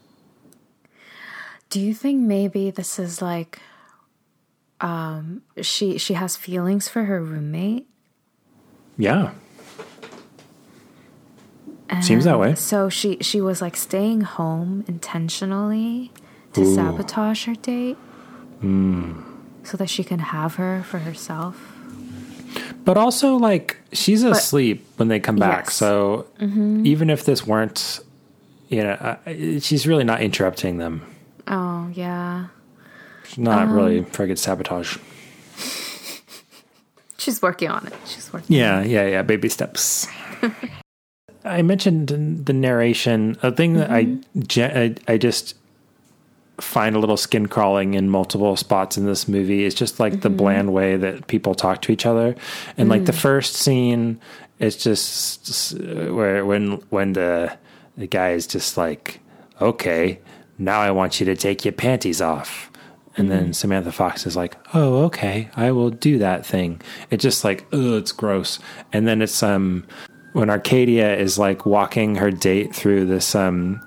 Do 1.70 1.80
you 1.80 1.94
think 1.94 2.20
maybe 2.20 2.70
this 2.70 2.98
is 2.98 3.22
like 3.22 3.60
um 4.80 5.42
she 5.62 5.98
she 5.98 6.14
has 6.14 6.36
feelings 6.36 6.88
for 6.88 7.04
her 7.04 7.22
roommate? 7.22 7.86
Yeah. 8.98 9.32
Seems 12.02 12.24
that 12.24 12.38
way. 12.38 12.54
So 12.54 12.88
she 12.88 13.18
she 13.20 13.40
was 13.40 13.60
like 13.60 13.76
staying 13.76 14.20
home 14.22 14.84
intentionally 14.86 16.12
to 16.52 16.62
Ooh. 16.62 16.74
sabotage 16.74 17.46
her 17.46 17.54
date. 17.54 17.96
Hmm. 18.60 19.22
So 19.64 19.76
that 19.76 19.90
she 19.90 20.04
can 20.04 20.20
have 20.20 20.54
her 20.54 20.82
for 20.84 20.98
herself. 20.98 21.56
But 22.84 22.96
also, 22.96 23.36
like, 23.36 23.76
she's 23.92 24.22
asleep 24.24 24.84
when 24.96 25.08
they 25.08 25.20
come 25.20 25.36
back. 25.36 25.66
Yes. 25.66 25.80
Mm-hmm. 25.80 26.78
So 26.78 26.84
even 26.84 27.10
if 27.10 27.24
this 27.24 27.46
weren't, 27.46 28.00
you 28.68 28.82
know, 28.82 28.92
uh, 28.92 29.16
she's 29.60 29.86
really 29.86 30.02
not 30.04 30.22
interrupting 30.22 30.78
them. 30.78 31.02
Oh 31.46 31.90
yeah. 31.92 32.46
She's 33.24 33.38
not 33.38 33.62
Um, 33.68 33.72
really 33.74 34.02
friggin' 34.02 34.38
sabotage. 34.38 34.96
She's 37.18 37.42
working 37.42 37.68
on 37.68 37.86
it. 37.86 37.92
She's 38.06 38.32
working. 38.32 38.56
Yeah, 38.56 38.82
yeah, 38.82 39.06
yeah. 39.06 39.22
Baby 39.22 39.48
steps. 39.50 40.08
I 41.44 41.62
mentioned 41.62 42.44
the 42.46 42.52
narration 42.52 43.36
a 43.42 43.50
thing 43.50 43.74
that 43.74 43.90
I, 43.90 44.04
mm-hmm. 44.04 44.40
ge- 44.42 44.58
I 44.58 44.94
I 45.08 45.16
just 45.16 45.56
find 46.58 46.94
a 46.94 46.98
little 46.98 47.16
skin 47.16 47.46
crawling 47.46 47.94
in 47.94 48.10
multiple 48.10 48.56
spots 48.56 48.98
in 48.98 49.06
this 49.06 49.26
movie. 49.26 49.64
is 49.64 49.74
just 49.74 49.98
like 49.98 50.20
the 50.20 50.28
mm-hmm. 50.28 50.36
bland 50.36 50.72
way 50.72 50.96
that 50.96 51.26
people 51.26 51.54
talk 51.54 51.82
to 51.82 51.92
each 51.92 52.06
other, 52.06 52.34
and 52.76 52.88
like 52.88 53.06
the 53.06 53.12
mm. 53.12 53.20
first 53.20 53.54
scene, 53.54 54.20
it's 54.58 54.76
just 54.76 55.78
where 55.78 56.44
when 56.44 56.72
when 56.90 57.14
the 57.14 57.56
the 57.96 58.06
guy 58.06 58.30
is 58.30 58.46
just 58.46 58.76
like, 58.76 59.20
okay, 59.60 60.18
now 60.58 60.80
I 60.80 60.90
want 60.90 61.20
you 61.20 61.26
to 61.26 61.36
take 61.36 61.64
your 61.64 61.72
panties 61.72 62.20
off. 62.20 62.70
And 63.16 63.30
then 63.30 63.42
mm-hmm. 63.44 63.52
Samantha 63.52 63.90
Fox 63.90 64.24
is 64.24 64.36
like, 64.36 64.56
"Oh, 64.72 65.04
okay, 65.06 65.50
I 65.56 65.72
will 65.72 65.90
do 65.90 66.18
that 66.18 66.46
thing." 66.46 66.80
It's 67.10 67.22
just 67.22 67.42
like, 67.42 67.66
"Oh, 67.72 67.96
it's 67.96 68.12
gross." 68.12 68.60
And 68.92 69.06
then 69.06 69.20
it's 69.20 69.42
um 69.42 69.84
when 70.32 70.50
Arcadia 70.50 71.16
is 71.16 71.38
like 71.38 71.66
walking 71.66 72.16
her 72.16 72.30
date 72.30 72.74
through 72.74 73.06
this 73.06 73.34
um 73.34 73.80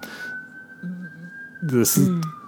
this 1.62 1.98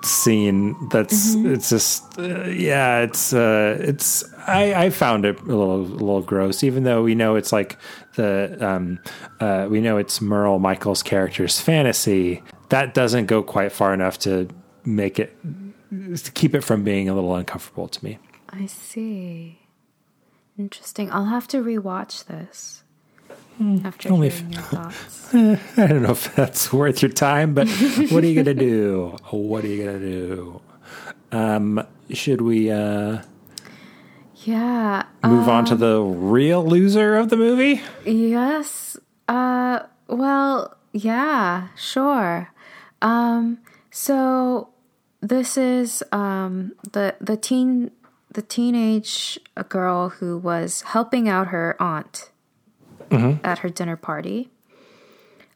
scene 0.03 0.75
that's 0.89 1.35
it's 1.35 1.69
just 1.69 2.19
uh, 2.19 2.45
yeah, 2.45 2.99
it's 2.99 3.33
uh 3.33 3.77
it's 3.79 4.23
I 4.47 4.85
I 4.85 4.89
found 4.89 5.25
it 5.25 5.39
a 5.39 5.45
little 5.45 5.81
a 5.81 5.97
little 5.97 6.21
gross 6.21 6.63
even 6.63 6.83
though 6.83 7.01
we 7.03 7.15
know 7.15 7.35
it's 7.35 7.51
like 7.51 7.77
the 8.15 8.57
um 8.65 8.99
uh 9.39 9.67
we 9.69 9.81
know 9.81 9.97
it's 9.97 10.21
Merle 10.21 10.59
Michaels' 10.59 11.01
character's 11.01 11.59
fantasy. 11.59 12.43
That 12.69 12.93
doesn't 12.93 13.27
go 13.27 13.41
quite 13.41 13.71
far 13.71 13.93
enough 13.93 14.19
to 14.19 14.47
make 14.83 15.19
it 15.19 15.35
to 15.91 16.31
keep 16.31 16.53
it 16.53 16.61
from 16.61 16.83
being 16.83 17.09
a 17.09 17.15
little 17.15 17.35
uncomfortable 17.35 17.87
to 17.87 18.03
me. 18.03 18.19
I 18.49 18.65
see. 18.67 19.59
Interesting. 20.57 21.11
I'll 21.11 21.25
have 21.25 21.47
to 21.49 21.63
rewatch 21.63 22.25
this. 22.25 22.83
After 23.83 24.11
only 24.11 24.29
hearing 24.29 24.53
your 24.53 24.61
thoughts. 24.73 25.33
I 25.33 25.87
don't 25.87 26.03
know 26.03 26.11
if 26.11 26.35
that's 26.35 26.73
worth 26.73 27.01
your 27.01 27.11
time, 27.11 27.53
but 27.53 27.67
what 28.09 28.23
are 28.23 28.27
you 28.27 28.35
gonna 28.43 28.53
do? 28.53 29.15
What 29.31 29.63
are 29.63 29.67
you 29.67 29.85
gonna 29.85 29.99
do? 29.99 30.61
Um, 31.31 31.85
should 32.11 32.41
we 32.41 32.69
uh, 32.71 33.21
Yeah. 34.43 35.03
move 35.23 35.47
on 35.49 35.65
to 35.65 35.75
the 35.75 36.01
real 36.01 36.65
loser 36.65 37.15
of 37.15 37.29
the 37.29 37.37
movie? 37.37 37.81
Yes. 38.05 38.97
Uh 39.27 39.79
well, 40.07 40.75
yeah, 40.91 41.69
sure. 41.75 42.51
Um 43.01 43.59
so 43.89 44.69
this 45.21 45.57
is 45.57 46.03
um 46.11 46.73
the 46.91 47.15
the 47.19 47.37
teen 47.37 47.91
the 48.31 48.41
teenage 48.41 49.39
girl 49.69 50.09
who 50.09 50.37
was 50.37 50.81
helping 50.81 51.27
out 51.29 51.47
her 51.47 51.75
aunt 51.81 52.29
at 53.43 53.59
her 53.59 53.69
dinner 53.69 53.95
party. 53.95 54.49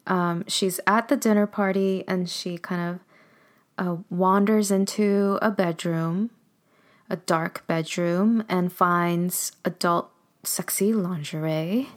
Um 0.08 0.44
she's 0.48 0.80
at 0.88 1.08
the 1.08 1.18
dinner 1.18 1.48
party 1.48 2.04
and 2.08 2.30
she 2.30 2.58
kind 2.58 2.90
of 2.90 3.00
uh, 3.78 3.96
wanders 4.10 4.72
into 4.72 5.40
a 5.42 5.50
bedroom, 5.50 6.32
a 7.10 7.16
dark 7.16 7.66
bedroom 7.66 8.44
and 8.50 8.74
finds 8.74 9.54
adult 9.64 10.12
sexy 10.44 10.94
lingerie 10.94 11.90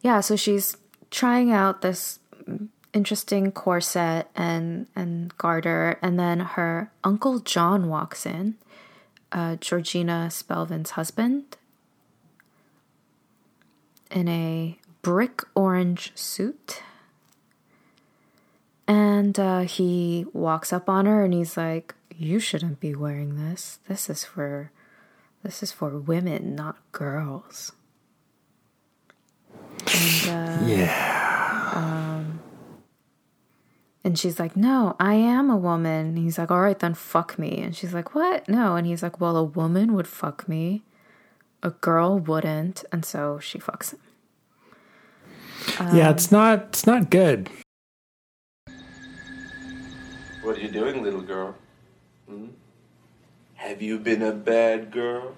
yeah 0.00 0.20
so 0.20 0.34
she's 0.36 0.76
trying 1.10 1.52
out 1.52 1.82
this 1.82 2.18
interesting 2.92 3.52
corset 3.52 4.28
and 4.34 4.86
and 4.96 5.36
garter 5.38 5.98
and 6.02 6.18
then 6.18 6.40
her 6.40 6.90
uncle 7.04 7.38
john 7.38 7.88
walks 7.88 8.26
in 8.26 8.56
uh, 9.32 9.56
georgina 9.56 10.30
spelvin's 10.30 10.90
husband 10.90 11.56
in 14.10 14.28
a 14.28 14.78
brick 15.06 15.42
orange 15.54 16.10
suit 16.16 16.82
and 18.88 19.38
uh, 19.38 19.60
he 19.60 20.26
walks 20.32 20.72
up 20.72 20.88
on 20.88 21.06
her 21.06 21.24
and 21.24 21.32
he's 21.32 21.56
like 21.56 21.94
you 22.16 22.40
shouldn't 22.40 22.80
be 22.80 22.92
wearing 22.92 23.36
this 23.36 23.78
this 23.86 24.10
is 24.10 24.24
for 24.24 24.72
this 25.44 25.62
is 25.62 25.70
for 25.70 25.96
women 25.96 26.56
not 26.56 26.76
girls 26.90 27.70
and 29.86 30.28
uh, 30.28 30.66
Yeah. 30.66 32.24
And 34.06 34.16
she's 34.16 34.38
like, 34.38 34.56
No, 34.56 34.94
I 35.00 35.14
am 35.14 35.50
a 35.50 35.56
woman. 35.56 36.06
And 36.06 36.18
he's 36.18 36.38
like, 36.38 36.52
All 36.52 36.60
right, 36.60 36.78
then 36.78 36.94
fuck 36.94 37.40
me. 37.40 37.58
And 37.58 37.74
she's 37.74 37.92
like, 37.92 38.14
What? 38.14 38.48
No. 38.48 38.76
And 38.76 38.86
he's 38.86 39.02
like, 39.02 39.20
Well, 39.20 39.36
a 39.36 39.42
woman 39.42 39.94
would 39.94 40.06
fuck 40.06 40.48
me, 40.48 40.84
a 41.60 41.70
girl 41.70 42.16
wouldn't. 42.16 42.84
And 42.92 43.04
so 43.04 43.40
she 43.40 43.58
fucks 43.58 43.92
him. 43.92 43.98
Yeah, 45.92 46.10
it's 46.10 46.30
not 46.30 46.58
it's 46.68 46.86
not 46.86 47.10
good. 47.10 47.48
What 50.42 50.56
are 50.58 50.60
you 50.60 50.68
doing, 50.68 51.02
little 51.02 51.22
girl? 51.22 51.56
Hmm? 52.28 52.46
Have 53.54 53.82
you 53.82 53.98
been 53.98 54.22
a 54.22 54.32
bad 54.32 54.92
girl? 54.92 55.34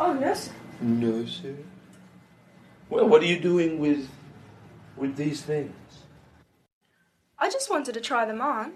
Oh, 0.00 0.14
no, 0.14 0.32
sir. 0.32 0.52
No, 0.80 1.26
sir. 1.26 1.54
Well, 2.88 3.06
what 3.06 3.22
are 3.22 3.26
you 3.26 3.38
doing 3.38 3.78
with 3.78 4.08
with 4.96 5.16
these 5.16 5.42
things? 5.42 5.74
I 7.38 7.50
just 7.50 7.70
wanted 7.70 7.94
to 7.94 8.00
try 8.00 8.24
them 8.24 8.40
on. 8.40 8.72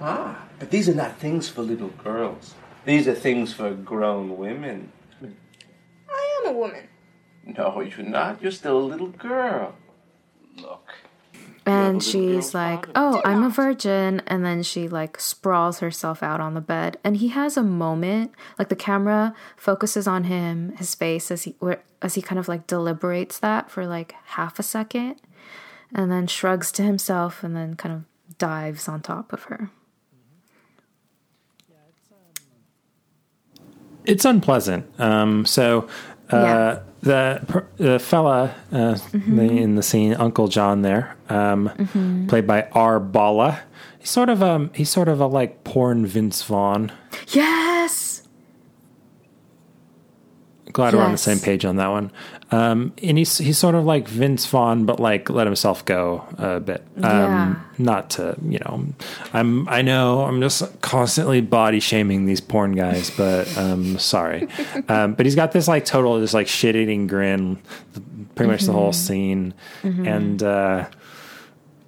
Ah, 0.00 0.46
but 0.58 0.70
these 0.70 0.88
are 0.88 0.94
not 0.94 1.18
things 1.18 1.48
for 1.48 1.62
little 1.62 1.90
girls. 2.02 2.54
These 2.84 3.08
are 3.08 3.14
things 3.14 3.52
for 3.52 3.74
grown 3.74 4.36
women. 4.36 4.90
I 5.22 6.40
am 6.40 6.54
a 6.54 6.58
woman. 6.58 6.88
No, 7.46 7.80
you're 7.80 8.06
not. 8.06 8.42
You're 8.42 8.50
still 8.52 8.78
a 8.78 8.80
little 8.80 9.08
girl. 9.08 9.74
Look. 10.60 10.94
And 11.64 12.00
she's 12.02 12.54
like, 12.54 12.86
father. 12.86 12.92
Oh, 12.94 13.22
I'm 13.24 13.42
a 13.42 13.48
virgin. 13.48 14.22
And 14.26 14.44
then 14.44 14.62
she 14.62 14.86
like 14.88 15.18
sprawls 15.20 15.80
herself 15.80 16.22
out 16.22 16.40
on 16.40 16.54
the 16.54 16.60
bed. 16.60 16.98
And 17.02 17.16
he 17.16 17.28
has 17.28 17.56
a 17.56 17.62
moment, 17.62 18.32
like 18.58 18.68
the 18.68 18.76
camera 18.76 19.34
focuses 19.56 20.06
on 20.06 20.24
him, 20.24 20.76
his 20.76 20.94
face 20.94 21.30
as 21.30 21.42
he 21.44 21.56
as 22.02 22.14
he 22.14 22.22
kind 22.22 22.38
of 22.38 22.46
like 22.46 22.66
deliberates 22.66 23.38
that 23.40 23.70
for 23.70 23.86
like 23.86 24.14
half 24.26 24.58
a 24.58 24.62
second, 24.62 25.16
and 25.92 26.10
then 26.12 26.26
shrugs 26.28 26.70
to 26.72 26.82
himself 26.82 27.42
and 27.42 27.56
then 27.56 27.74
kind 27.74 27.94
of 27.94 28.38
dives 28.38 28.86
on 28.88 29.00
top 29.00 29.32
of 29.32 29.44
her. 29.44 29.70
It's 34.04 34.24
unpleasant. 34.24 34.86
Um, 35.00 35.44
so 35.46 35.88
uh, 36.30 36.36
Yeah. 36.36 36.78
The 37.06 37.64
the 37.76 37.98
fella 38.00 38.52
uh, 38.72 38.98
the- 39.12 39.42
in 39.62 39.76
the 39.76 39.82
scene, 39.82 40.12
Uncle 40.14 40.48
John, 40.48 40.82
there, 40.82 41.16
um, 41.28 42.26
played 42.28 42.46
by 42.48 42.66
R. 42.72 42.98
Bolla. 43.00 43.60
He's 44.00 44.10
sort 44.10 44.28
of 44.28 44.42
um 44.42 44.70
he's 44.74 44.90
sort 44.90 45.08
of 45.08 45.20
a 45.20 45.26
like 45.26 45.62
porn 45.62 46.04
Vince 46.04 46.42
Vaughn. 46.42 46.90
Yes. 47.28 48.05
Glad 50.76 50.92
we're 50.94 51.00
on 51.00 51.12
the 51.12 51.16
same 51.16 51.38
page 51.38 51.64
on 51.64 51.76
that 51.76 51.88
one. 51.88 52.10
Um, 52.50 52.92
and 53.02 53.16
he's 53.16 53.38
he's 53.38 53.56
sort 53.56 53.74
of 53.74 53.86
like 53.86 54.06
Vince 54.08 54.44
Vaughn, 54.44 54.84
but 54.84 55.00
like 55.00 55.30
let 55.30 55.46
himself 55.46 55.82
go 55.86 56.22
a 56.36 56.60
bit. 56.60 56.84
Um, 56.98 57.02
Yeah. 57.02 57.54
Not 57.78 58.10
to 58.10 58.36
you 58.46 58.58
know, 58.58 58.84
I'm 59.32 59.66
I 59.70 59.80
know 59.80 60.20
I'm 60.24 60.38
just 60.42 60.82
constantly 60.82 61.40
body 61.40 61.80
shaming 61.80 62.26
these 62.26 62.42
porn 62.42 62.72
guys, 62.72 63.08
but 63.08 63.48
um, 63.56 63.98
sorry. 63.98 64.48
um, 64.88 65.14
but 65.14 65.24
he's 65.24 65.34
got 65.34 65.52
this 65.52 65.66
like 65.66 65.86
total 65.86 66.20
just 66.20 66.34
like 66.34 66.46
shit 66.46 66.76
eating 66.76 67.06
grin, 67.06 67.58
pretty 68.34 68.52
much 68.52 68.62
the 68.64 68.72
whole 68.72 68.92
scene, 68.92 69.54
and 69.82 70.42
uh, 70.42 70.86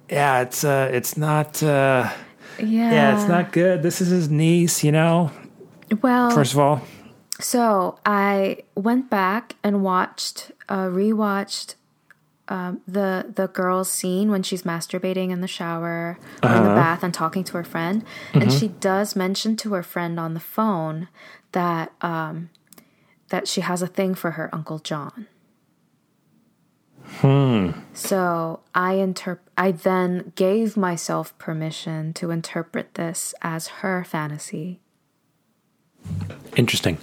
yeah, 0.09 0.41
it's 0.41 0.63
uh, 0.63 0.89
it's 0.91 1.15
not. 1.15 1.61
Uh, 1.61 2.09
Yeah. 2.57 2.91
yeah, 2.91 3.15
it's 3.19 3.29
not 3.29 3.51
good. 3.53 3.83
This 3.83 4.01
is 4.01 4.09
his 4.09 4.29
niece, 4.29 4.83
you 4.83 4.91
know. 4.91 5.29
Well, 6.01 6.31
First 6.31 6.53
of 6.53 6.59
all, 6.59 6.81
So 7.39 7.97
I 8.05 8.63
went 8.75 9.09
back 9.09 9.55
and 9.63 9.81
watched, 9.81 10.51
uh, 10.67 10.87
rewatched 10.87 11.75
um, 12.49 12.81
the 12.87 13.31
the 13.33 13.47
girl's 13.47 13.89
scene 13.89 14.31
when 14.31 14.41
she's 14.41 14.63
masturbating 14.63 15.29
in 15.29 15.41
the 15.41 15.47
shower 15.47 16.17
or 16.41 16.49
in 16.49 16.63
the 16.63 16.69
bath 16.69 17.03
and 17.03 17.13
talking 17.13 17.43
to 17.45 17.53
her 17.53 17.63
friend, 17.63 18.03
and 18.33 18.51
she 18.51 18.67
does 18.67 19.15
mention 19.15 19.55
to 19.57 19.73
her 19.73 19.83
friend 19.83 20.19
on 20.19 20.33
the 20.33 20.39
phone 20.39 21.09
that 21.51 21.93
um, 22.01 22.49
that 23.29 23.47
she 23.47 23.61
has 23.61 23.81
a 23.83 23.87
thing 23.87 24.15
for 24.15 24.31
her 24.31 24.49
uncle 24.51 24.79
John. 24.79 25.27
Hmm. 27.17 27.71
So 27.93 28.61
I 28.73 28.95
interp- 28.95 29.39
I 29.57 29.71
then 29.71 30.33
gave 30.35 30.75
myself 30.75 31.37
permission 31.37 32.13
to 32.13 32.31
interpret 32.31 32.95
this 32.95 33.33
as 33.41 33.67
her 33.67 34.03
fantasy. 34.03 34.79
Interesting. 36.55 36.97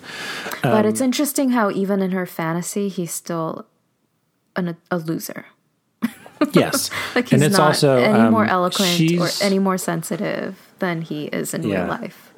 But 0.63 0.85
it's 0.85 1.01
interesting 1.01 1.51
how 1.51 1.71
even 1.71 2.03
in 2.03 2.11
her 2.11 2.27
fantasy, 2.27 2.89
he's 2.89 3.13
still 3.13 3.67
an, 4.57 4.77
a 4.91 4.99
loser. 4.99 5.47
Yes. 6.53 6.91
Like 7.15 7.33
and 7.33 7.41
he's 7.41 7.51
it's 7.53 7.59
not 7.59 7.69
also 7.69 7.97
any 7.97 8.19
um, 8.19 8.31
more 8.33 8.45
eloquent 8.45 9.01
or 9.19 9.29
any 9.41 9.59
more 9.59 9.79
sensitive 9.79 10.61
than 10.81 11.01
he 11.01 11.25
is 11.27 11.55
in 11.55 11.63
Yeah. 11.63 11.79
real 11.85 11.89
life. 11.89 12.35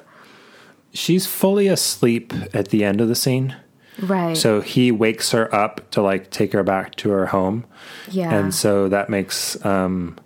She's 0.93 1.25
fully 1.25 1.67
asleep 1.67 2.31
at 2.53 2.69
the 2.69 2.85
end 2.85 3.01
of 3.01 3.09
the 3.09 3.15
scene. 3.15 3.57
Right. 4.01 4.37
So 4.37 4.61
he 4.61 4.89
wakes 4.93 5.31
her 5.31 5.53
up 5.53 5.91
to 5.91 6.01
like 6.01 6.29
take 6.31 6.53
her 6.53 6.63
back 6.63 6.95
to 6.95 7.09
her 7.09 7.25
home. 7.25 7.65
yeah. 8.09 8.33
And 8.33 8.55
so 8.55 8.87
that 8.87 9.09
makes 9.09 9.63
um 9.65 10.17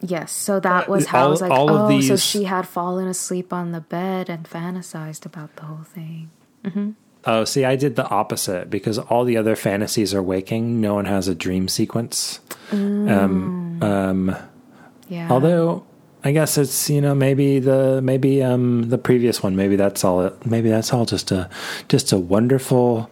yes. 0.00 0.32
So 0.32 0.60
that 0.60 0.88
was 0.88 1.06
how 1.06 1.26
I 1.26 1.28
was 1.28 1.40
like, 1.40 1.50
all 1.50 1.70
oh, 1.70 2.00
so 2.00 2.16
she 2.16 2.44
had 2.44 2.66
fallen 2.68 3.08
asleep 3.08 3.52
on 3.52 3.72
the 3.72 3.80
bed 3.80 4.28
and 4.28 4.48
fantasized 4.48 5.24
about 5.26 5.54
the 5.56 5.62
whole 5.62 5.84
thing. 5.84 6.30
oh 7.24 7.44
see 7.44 7.64
I 7.64 7.76
did 7.76 7.96
the 7.96 8.08
opposite 8.08 8.68
because 8.70 8.98
all 8.98 9.24
the 9.24 9.36
other 9.36 9.56
fantasies 9.56 10.14
are 10.14 10.22
waking. 10.22 10.80
No 10.80 10.94
one 10.94 11.04
has 11.06 11.28
a 11.28 11.34
dream 11.34 11.68
sequence. 11.68 12.40
Um 12.72 13.82
um 13.82 14.36
Yeah. 15.08 15.28
although 15.30 15.84
I 16.24 16.32
guess 16.32 16.58
it's 16.58 16.90
you 16.90 17.00
know 17.00 17.14
maybe 17.14 17.60
the 17.60 18.00
maybe 18.02 18.42
um 18.42 18.88
the 18.88 18.98
previous 18.98 19.42
one 19.44 19.54
maybe 19.54 19.76
that's 19.76 20.02
all 20.04 20.22
it, 20.22 20.44
maybe 20.46 20.68
that's 20.70 20.92
all 20.92 21.04
just 21.06 21.30
a 21.30 21.48
just 21.88 22.10
a 22.12 22.18
wonderful 22.18 23.08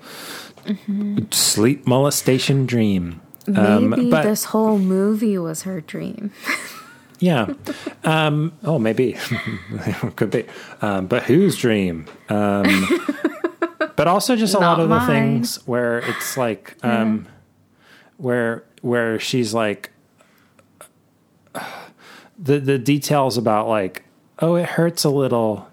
sleep 1.31 1.87
molestation 1.87 2.67
dream. 2.67 3.21
Um, 3.55 3.91
maybe 3.91 4.11
but- 4.11 4.23
this 4.25 4.45
whole 4.47 4.79
movie 4.79 5.39
was 5.39 5.63
her 5.63 5.81
dream. 5.81 6.33
Yeah. 7.25 7.55
Um, 8.05 8.53
oh, 8.65 8.79
maybe. 8.79 9.15
Could 10.17 10.31
be. 10.31 10.45
Um, 10.83 11.07
but 11.07 11.23
whose 11.23 11.57
dream? 11.57 12.07
Um, 12.29 12.65
but 13.97 14.07
also 14.07 14.37
just 14.37 14.55
a 14.55 14.59
lot 14.59 14.77
Not 14.79 14.81
of 14.81 14.89
the 14.91 15.01
things 15.07 15.57
where 15.67 16.01
it's 16.01 16.37
like, 16.37 16.77
um, 16.83 17.27
where 18.19 18.65
where 18.83 19.19
she's 19.19 19.55
like, 19.55 19.91
the 22.39 22.59
the 22.61 22.79
details 22.79 23.39
about 23.39 23.69
like, 23.69 24.05
oh, 24.41 24.57
it 24.57 24.69
hurts 24.69 25.05
a 25.05 25.11
little. 25.11 25.69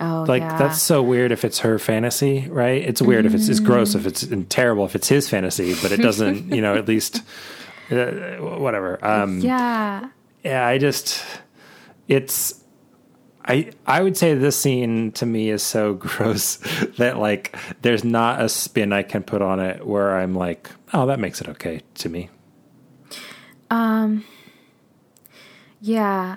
Oh, 0.00 0.24
Like 0.28 0.42
yeah. 0.42 0.58
that's 0.58 0.80
so 0.82 1.02
weird 1.02 1.32
if 1.32 1.44
it's 1.44 1.60
her 1.60 1.78
fantasy, 1.78 2.48
right? 2.48 2.82
It's 2.82 3.00
weird 3.00 3.26
if 3.26 3.34
it's 3.34 3.48
it's 3.48 3.60
gross 3.60 3.94
if 3.94 4.06
it's 4.06 4.26
terrible 4.48 4.84
if 4.84 4.94
it's 4.94 5.08
his 5.08 5.28
fantasy, 5.28 5.74
but 5.82 5.92
it 5.92 5.98
doesn't, 6.00 6.52
you 6.52 6.60
know, 6.60 6.74
at 6.74 6.86
least 6.88 7.22
uh, 7.90 8.36
whatever. 8.38 9.04
Um, 9.04 9.40
yeah. 9.40 10.08
Yeah, 10.44 10.66
I 10.66 10.78
just 10.78 11.24
it's 12.06 12.62
I 13.44 13.72
I 13.86 14.02
would 14.02 14.16
say 14.16 14.34
this 14.34 14.56
scene 14.58 15.12
to 15.12 15.26
me 15.26 15.50
is 15.50 15.62
so 15.62 15.94
gross 15.94 16.56
that 16.98 17.18
like 17.18 17.56
there's 17.82 18.04
not 18.04 18.40
a 18.40 18.48
spin 18.48 18.92
I 18.92 19.02
can 19.02 19.22
put 19.22 19.42
on 19.42 19.58
it 19.58 19.86
where 19.86 20.18
I'm 20.18 20.34
like, 20.34 20.70
oh, 20.92 21.06
that 21.06 21.18
makes 21.18 21.40
it 21.40 21.48
okay 21.48 21.80
to 21.94 22.08
me. 22.08 22.30
Um 23.70 24.24
yeah. 25.84 26.36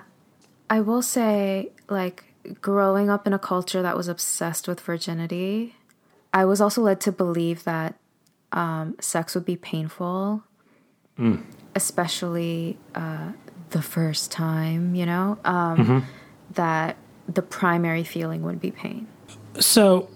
I 0.68 0.82
will 0.82 1.00
say, 1.00 1.70
like, 1.88 2.34
growing 2.60 3.08
up 3.08 3.26
in 3.26 3.32
a 3.32 3.38
culture 3.38 3.80
that 3.80 3.96
was 3.96 4.06
obsessed 4.06 4.68
with 4.68 4.78
virginity, 4.80 5.74
I 6.34 6.44
was 6.44 6.60
also 6.60 6.82
led 6.82 7.00
to 7.02 7.12
believe 7.12 7.64
that 7.64 7.98
um, 8.52 8.96
sex 9.00 9.34
would 9.34 9.46
be 9.46 9.56
painful, 9.56 10.44
mm. 11.18 11.42
especially 11.74 12.76
uh, 12.94 13.32
the 13.70 13.82
first 13.82 14.30
time, 14.30 14.94
you 14.94 15.06
know? 15.06 15.38
Um, 15.44 16.06
That 16.54 16.96
the 17.28 17.42
primary 17.42 18.04
feeling 18.04 18.42
would 18.42 18.60
be 18.60 18.70
pain. 18.70 19.06
So 19.60 20.08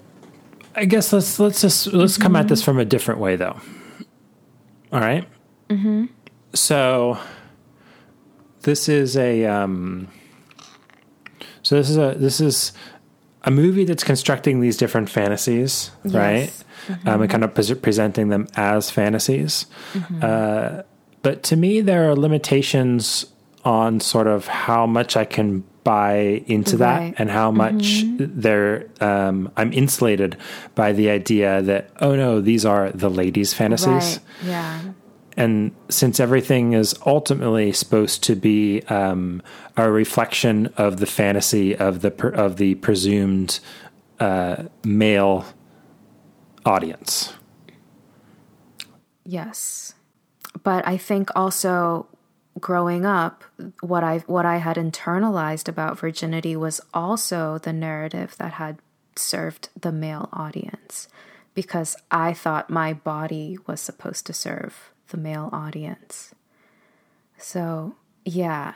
I 0.74 0.86
guess 0.86 1.12
let's 1.12 1.38
let's 1.38 1.60
just 1.60 1.92
let's 1.92 2.16
come 2.16 2.36
at 2.36 2.48
this 2.48 2.62
from 2.62 2.78
a 2.78 2.84
different 2.84 3.20
way 3.20 3.36
though. 3.36 3.60
All 4.92 5.00
right? 5.00 5.28
Mm-hmm. 5.68 6.06
So 6.54 7.18
this 8.62 8.88
is 8.88 9.16
a 9.16 9.44
um 9.44 10.08
so 11.62 11.76
this 11.76 11.90
is 11.90 11.98
a 11.98 12.14
this 12.16 12.40
is 12.40 12.72
a 13.42 13.50
movie 13.50 13.84
that's 13.84 14.04
constructing 14.04 14.60
these 14.60 14.76
different 14.76 15.10
fantasies, 15.10 15.90
right? 16.04 16.50
Um, 17.04 17.22
and 17.22 17.30
kind 17.30 17.44
of 17.44 17.54
pres 17.54 17.72
presenting 17.74 18.28
them 18.28 18.46
as 18.56 18.90
fantasies. 18.90 19.66
Uh, 20.22 20.82
but 21.22 21.42
to 21.44 21.56
me, 21.56 21.80
there 21.80 22.08
are 22.10 22.16
limitations 22.16 23.26
on 23.64 24.00
sort 24.00 24.26
of 24.26 24.46
how 24.46 24.86
much 24.86 25.16
I 25.16 25.24
can 25.24 25.64
buy 25.84 26.44
into 26.46 26.76
that 26.76 27.14
and 27.18 27.28
how 27.30 27.50
much 27.50 28.02
there 28.18 28.86
um, 29.00 29.50
I'm 29.56 29.72
insulated 29.72 30.36
by 30.76 30.92
the 30.92 31.10
idea 31.10 31.60
that 31.62 31.90
oh 32.00 32.14
no, 32.14 32.40
these 32.40 32.64
are 32.64 32.90
the 32.92 33.10
ladies' 33.10 33.52
fantasies 33.52 33.88
Right. 33.88 34.20
Yeah. 34.44 34.80
and 35.36 35.72
since 35.88 36.20
everything 36.20 36.72
is 36.74 36.94
ultimately 37.04 37.72
supposed 37.72 38.22
to 38.24 38.36
be 38.36 38.82
um, 38.82 39.42
a 39.76 39.90
reflection 39.90 40.68
of 40.76 40.98
the 40.98 41.06
fantasy 41.06 41.74
of 41.76 42.00
the 42.00 42.12
per, 42.12 42.28
of 42.28 42.58
the 42.58 42.76
presumed 42.76 43.58
uh, 44.20 44.64
male 44.84 45.44
audience, 46.64 47.32
Yes. 49.24 49.94
But 50.62 50.86
I 50.86 50.96
think 50.96 51.30
also 51.34 52.06
growing 52.60 53.06
up 53.06 53.44
what 53.80 54.04
I 54.04 54.18
what 54.26 54.46
I 54.46 54.58
had 54.58 54.76
internalized 54.76 55.68
about 55.68 55.98
virginity 55.98 56.54
was 56.56 56.80
also 56.92 57.58
the 57.58 57.72
narrative 57.72 58.36
that 58.38 58.54
had 58.54 58.78
served 59.16 59.68
the 59.78 59.92
male 59.92 60.28
audience 60.32 61.08
because 61.54 61.96
I 62.10 62.32
thought 62.32 62.70
my 62.70 62.92
body 62.92 63.58
was 63.66 63.80
supposed 63.80 64.26
to 64.26 64.32
serve 64.32 64.92
the 65.08 65.16
male 65.16 65.50
audience. 65.52 66.34
So, 67.36 67.96
yeah. 68.24 68.74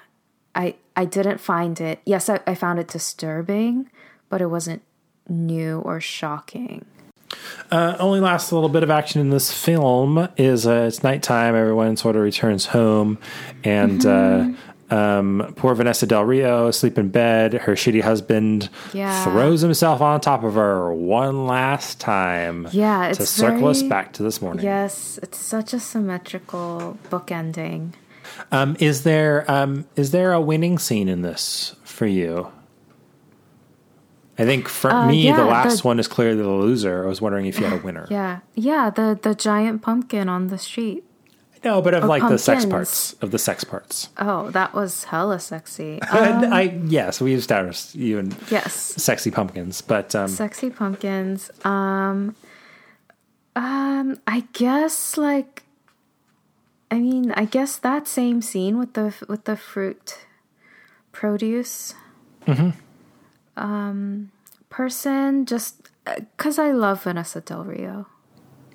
I 0.54 0.76
I 0.96 1.04
didn't 1.04 1.38
find 1.38 1.80
it. 1.80 2.00
Yes, 2.06 2.28
I, 2.30 2.40
I 2.46 2.54
found 2.54 2.78
it 2.78 2.88
disturbing, 2.88 3.90
but 4.30 4.40
it 4.40 4.46
wasn't 4.46 4.82
new 5.28 5.80
or 5.80 6.00
shocking. 6.00 6.86
Uh, 7.70 7.96
only 7.98 8.20
last 8.20 8.50
a 8.52 8.54
little 8.54 8.68
bit 8.68 8.82
of 8.82 8.90
action 8.90 9.20
in 9.20 9.30
this 9.30 9.52
film 9.52 10.28
is 10.36 10.66
uh, 10.66 10.84
it's 10.88 11.02
nighttime. 11.02 11.54
Everyone 11.54 11.96
sort 11.96 12.16
of 12.16 12.22
returns 12.22 12.66
home, 12.66 13.18
and 13.64 14.04
uh, 14.06 14.48
um, 14.90 15.52
poor 15.56 15.74
Vanessa 15.74 16.06
Del 16.06 16.24
Rio 16.24 16.68
asleep 16.68 16.96
in 16.98 17.08
bed. 17.08 17.54
Her 17.54 17.72
shitty 17.74 18.02
husband 18.02 18.68
Yeah. 18.92 19.24
throws 19.24 19.60
himself 19.60 20.00
on 20.00 20.20
top 20.20 20.44
of 20.44 20.54
her 20.54 20.92
one 20.94 21.46
last 21.46 21.98
time. 21.98 22.68
Yeah, 22.70 23.12
to 23.12 23.26
circle 23.26 23.66
us 23.68 23.82
back 23.82 24.12
to 24.14 24.22
this 24.22 24.40
morning. 24.40 24.64
Yes, 24.64 25.18
it's 25.22 25.38
such 25.38 25.72
a 25.72 25.80
symmetrical 25.80 26.98
book 27.10 27.32
ending. 27.32 27.94
Um, 28.52 28.76
is 28.78 29.02
there 29.02 29.44
um, 29.50 29.86
is 29.96 30.10
there 30.12 30.32
a 30.32 30.40
winning 30.40 30.78
scene 30.78 31.08
in 31.08 31.22
this 31.22 31.74
for 31.84 32.06
you? 32.06 32.48
I 34.38 34.44
think 34.44 34.68
for 34.68 34.90
Uh, 34.92 35.06
me, 35.08 35.24
yeah, 35.26 35.36
the 35.36 35.44
last 35.44 35.82
the- 35.82 35.88
one 35.88 35.98
is 35.98 36.06
clearly 36.08 36.42
the 36.42 36.48
loser. 36.48 37.04
I 37.04 37.08
was 37.08 37.20
wondering 37.22 37.46
if 37.46 37.58
you 37.58 37.64
had 37.66 37.80
a 37.80 37.82
winner. 37.82 38.06
Yeah, 38.10 38.40
yeah, 38.54 38.90
the 38.90 39.18
the 39.20 39.34
giant 39.34 39.80
pumpkin 39.82 40.28
on 40.28 40.48
the 40.48 40.58
street. 40.58 41.04
No, 41.64 41.80
but 41.82 41.94
of 41.94 42.04
like 42.04 42.22
the 42.28 42.38
sex 42.38 42.64
parts 42.66 43.14
of 43.22 43.30
the 43.30 43.38
sex 43.38 43.64
parts. 43.64 44.10
Oh, 44.18 44.50
that 44.50 44.74
was 44.74 45.04
hella 45.04 45.40
sexy. 45.40 46.00
Um, 46.12 46.52
I, 46.52 46.78
yes, 46.86 47.20
we 47.20 47.32
established 47.34 47.94
you 47.96 48.18
and 48.18 48.36
yes, 48.50 48.72
sexy 49.02 49.30
pumpkins, 49.30 49.80
but 49.80 50.14
um, 50.14 50.28
sexy 50.28 50.70
pumpkins. 50.70 51.50
Um, 51.64 52.36
um, 53.56 54.20
I 54.26 54.44
guess 54.52 55.16
like, 55.16 55.64
I 56.90 56.98
mean, 57.00 57.32
I 57.32 57.46
guess 57.46 57.78
that 57.78 58.06
same 58.06 58.42
scene 58.42 58.78
with 58.78 58.92
the 58.92 59.14
with 59.26 59.44
the 59.44 59.56
fruit 59.56 60.18
produce. 61.10 61.94
Um, 63.56 64.30
person 64.68 65.46
just 65.46 65.88
because 66.04 66.58
I 66.58 66.72
love 66.72 67.02
Vanessa 67.04 67.40
Del 67.40 67.64
Rio. 67.64 68.06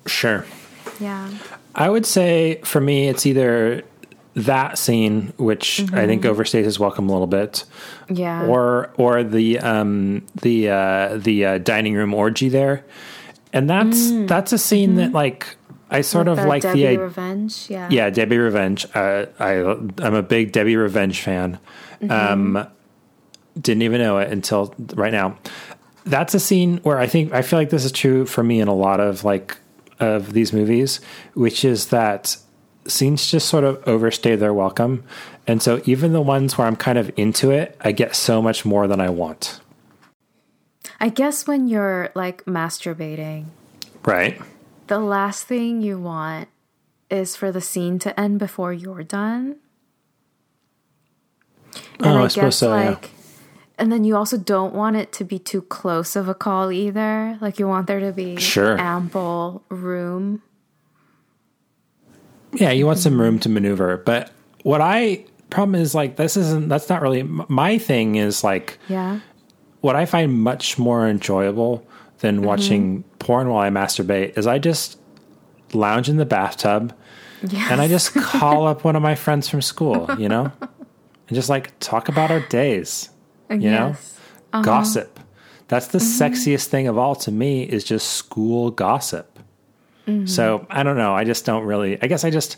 sure. 0.06 0.44
Yeah. 1.00 1.28
I 1.74 1.88
would 1.88 2.04
say 2.06 2.60
for 2.64 2.80
me, 2.80 3.08
it's 3.08 3.24
either 3.24 3.82
that 4.34 4.78
scene, 4.78 5.32
which 5.36 5.80
I 5.80 5.84
Mm-hmm. 5.84 6.06
think 6.06 6.22
overstays 6.24 6.64
his 6.64 6.78
welcome 6.80 7.08
a 7.08 7.12
little 7.12 7.26
bit, 7.26 7.64
Yeah. 8.08 8.46
or 8.46 8.90
or 8.96 9.22
the 9.22 9.58
um, 9.60 10.26
the 10.42 10.70
uh, 10.70 11.16
the 11.18 11.44
uh, 11.46 11.58
dining 11.58 11.94
room 11.94 12.14
orgy 12.14 12.48
there. 12.48 12.84
and 13.52 13.68
that's 13.70 14.10
that's 14.26 14.52
a 14.52 14.58
scene 14.58 14.94
that 14.96 15.12
like 15.12 15.56
I 15.90 16.00
sort 16.00 16.26
With 16.26 16.38
of 16.40 16.46
like 16.46 16.62
Debbie 16.62 16.80
the 16.82 16.88
i- 16.88 16.94
Revenge. 16.94 17.66
Yeah. 17.70 17.88
yeah 17.90 18.10
Debbie 18.10 18.38
Revenge. 18.38 18.86
Uh, 18.94 19.26
I 19.38 19.52
I'm 20.02 20.14
a 20.14 20.22
big 20.22 20.52
Debbie 20.52 20.76
Revenge 20.76 21.20
fan. 21.20 21.58
Um, 22.08 22.66
didn't 23.60 23.82
even 23.82 24.00
know 24.00 24.18
it 24.18 24.30
until 24.30 24.74
right 24.94 25.12
now. 25.12 25.36
That's 26.04 26.34
a 26.34 26.40
scene 26.40 26.78
where 26.78 26.98
I 26.98 27.06
think 27.06 27.32
I 27.32 27.42
feel 27.42 27.58
like 27.58 27.70
this 27.70 27.84
is 27.84 27.92
true 27.92 28.26
for 28.26 28.42
me 28.42 28.60
in 28.60 28.68
a 28.68 28.74
lot 28.74 28.98
of 29.00 29.24
like 29.24 29.56
of 30.00 30.32
these 30.32 30.52
movies, 30.52 31.00
which 31.34 31.64
is 31.64 31.88
that 31.88 32.36
scenes 32.88 33.30
just 33.30 33.48
sort 33.48 33.62
of 33.62 33.80
overstay 33.86 34.34
their 34.34 34.52
welcome, 34.52 35.04
and 35.46 35.62
so 35.62 35.80
even 35.84 36.12
the 36.12 36.20
ones 36.20 36.58
where 36.58 36.66
I'm 36.66 36.74
kind 36.76 36.98
of 36.98 37.12
into 37.16 37.50
it, 37.52 37.76
I 37.80 37.92
get 37.92 38.16
so 38.16 38.42
much 38.42 38.64
more 38.64 38.88
than 38.88 39.00
I 39.00 39.08
want. 39.10 39.60
I 40.98 41.08
guess 41.08 41.46
when 41.46 41.68
you're 41.68 42.10
like 42.16 42.44
masturbating, 42.44 43.46
Right. 44.04 44.40
the 44.88 44.98
last 44.98 45.44
thing 45.44 45.80
you 45.82 45.98
want 46.00 46.48
is 47.10 47.36
for 47.36 47.52
the 47.52 47.60
scene 47.60 47.98
to 48.00 48.18
end 48.18 48.40
before 48.40 48.72
you're 48.72 49.04
done. 49.04 49.56
Oh, 52.00 52.24
I 52.24 52.28
suppose 52.28 52.56
so, 52.56 52.76
yeah. 52.76 52.96
And 53.78 53.90
then 53.90 54.04
you 54.04 54.16
also 54.16 54.36
don't 54.36 54.74
want 54.74 54.96
it 54.96 55.12
to 55.12 55.24
be 55.24 55.38
too 55.38 55.62
close 55.62 56.16
of 56.16 56.28
a 56.28 56.34
call 56.34 56.70
either. 56.70 57.38
Like 57.40 57.58
you 57.58 57.66
want 57.66 57.86
there 57.86 58.00
to 58.00 58.12
be 58.12 58.36
Sure. 58.36 58.78
ample 58.78 59.62
room. 59.68 60.42
Yeah, 62.54 62.70
you 62.70 62.86
want 62.86 62.98
some 62.98 63.20
room 63.20 63.38
to 63.40 63.48
maneuver. 63.48 63.96
But 63.96 64.30
what 64.62 64.80
I 64.80 65.24
problem 65.50 65.74
is 65.74 65.94
like 65.94 66.16
this 66.16 66.36
isn't 66.36 66.68
that's 66.68 66.88
not 66.88 67.02
really 67.02 67.22
my 67.22 67.76
thing 67.76 68.16
is 68.16 68.42
like 68.42 68.78
Yeah. 68.88 69.20
what 69.82 69.96
I 69.96 70.06
find 70.06 70.32
much 70.32 70.78
more 70.78 71.06
enjoyable 71.06 71.86
than 72.20 72.36
mm-hmm. 72.36 72.46
watching 72.46 73.04
porn 73.18 73.48
while 73.48 73.62
I 73.62 73.68
masturbate 73.68 74.38
is 74.38 74.46
I 74.46 74.58
just 74.58 74.98
lounge 75.74 76.08
in 76.08 76.16
the 76.16 76.24
bathtub 76.24 76.94
and 77.42 77.80
I 77.80 77.88
just 77.88 78.14
call 78.14 78.66
up 78.66 78.84
one 78.84 78.96
of 78.96 79.02
my 79.02 79.14
friends 79.14 79.48
from 79.48 79.62
school, 79.62 80.08
you 80.18 80.28
know? 80.28 80.52
And 80.60 81.34
just 81.34 81.48
like 81.48 81.78
talk 81.80 82.08
about 82.08 82.30
our 82.30 82.40
days, 82.40 83.10
Oh, 83.52 83.56
you 83.56 83.70
yes. 83.70 84.18
know? 84.52 84.62
Gossip. 84.62 85.20
That's 85.68 85.88
the 85.88 85.98
mm-hmm. 85.98 86.22
sexiest 86.22 86.66
thing 86.66 86.86
of 86.88 86.98
all 86.98 87.14
to 87.16 87.32
me 87.32 87.62
is 87.62 87.84
just 87.84 88.12
school 88.12 88.70
gossip. 88.70 89.38
Mm-hmm. 90.06 90.26
So 90.26 90.66
I 90.68 90.82
don't 90.82 90.96
know. 90.96 91.14
I 91.14 91.24
just 91.24 91.44
don't 91.44 91.64
really, 91.64 92.00
I 92.02 92.06
guess 92.06 92.24
I 92.24 92.30
just, 92.30 92.56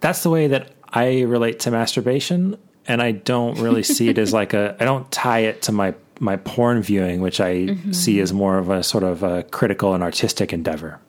that's 0.00 0.22
the 0.22 0.30
way 0.30 0.46
that 0.48 0.72
I 0.88 1.22
relate 1.22 1.60
to 1.60 1.70
masturbation. 1.70 2.56
And 2.86 3.02
I 3.02 3.12
don't 3.12 3.58
really 3.58 3.82
see 3.96 4.08
it 4.08 4.18
as 4.18 4.32
like 4.32 4.54
a, 4.54 4.76
I 4.78 4.84
don't 4.84 5.10
tie 5.10 5.40
it 5.40 5.62
to 5.62 5.72
my, 5.72 5.94
my 6.20 6.36
porn 6.36 6.82
viewing, 6.82 7.20
which 7.20 7.40
I 7.40 7.54
mm-hmm. 7.54 7.92
see 7.92 8.20
as 8.20 8.32
more 8.32 8.58
of 8.58 8.70
a 8.70 8.82
sort 8.82 9.04
of 9.04 9.22
a 9.22 9.42
critical 9.42 9.94
and 9.94 10.02
artistic 10.02 10.52
endeavor. 10.52 11.00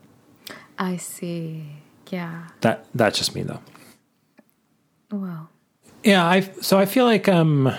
I 0.77 0.97
see. 0.97 1.65
Yeah. 2.09 2.47
That, 2.61 2.85
that's 2.93 3.17
just 3.17 3.35
me 3.35 3.43
though. 3.43 3.61
Well. 5.11 5.49
Yeah, 6.03 6.23
I 6.23 6.41
so 6.61 6.77
I 6.77 6.85
feel 6.85 7.05
like 7.05 7.27
um 7.27 7.73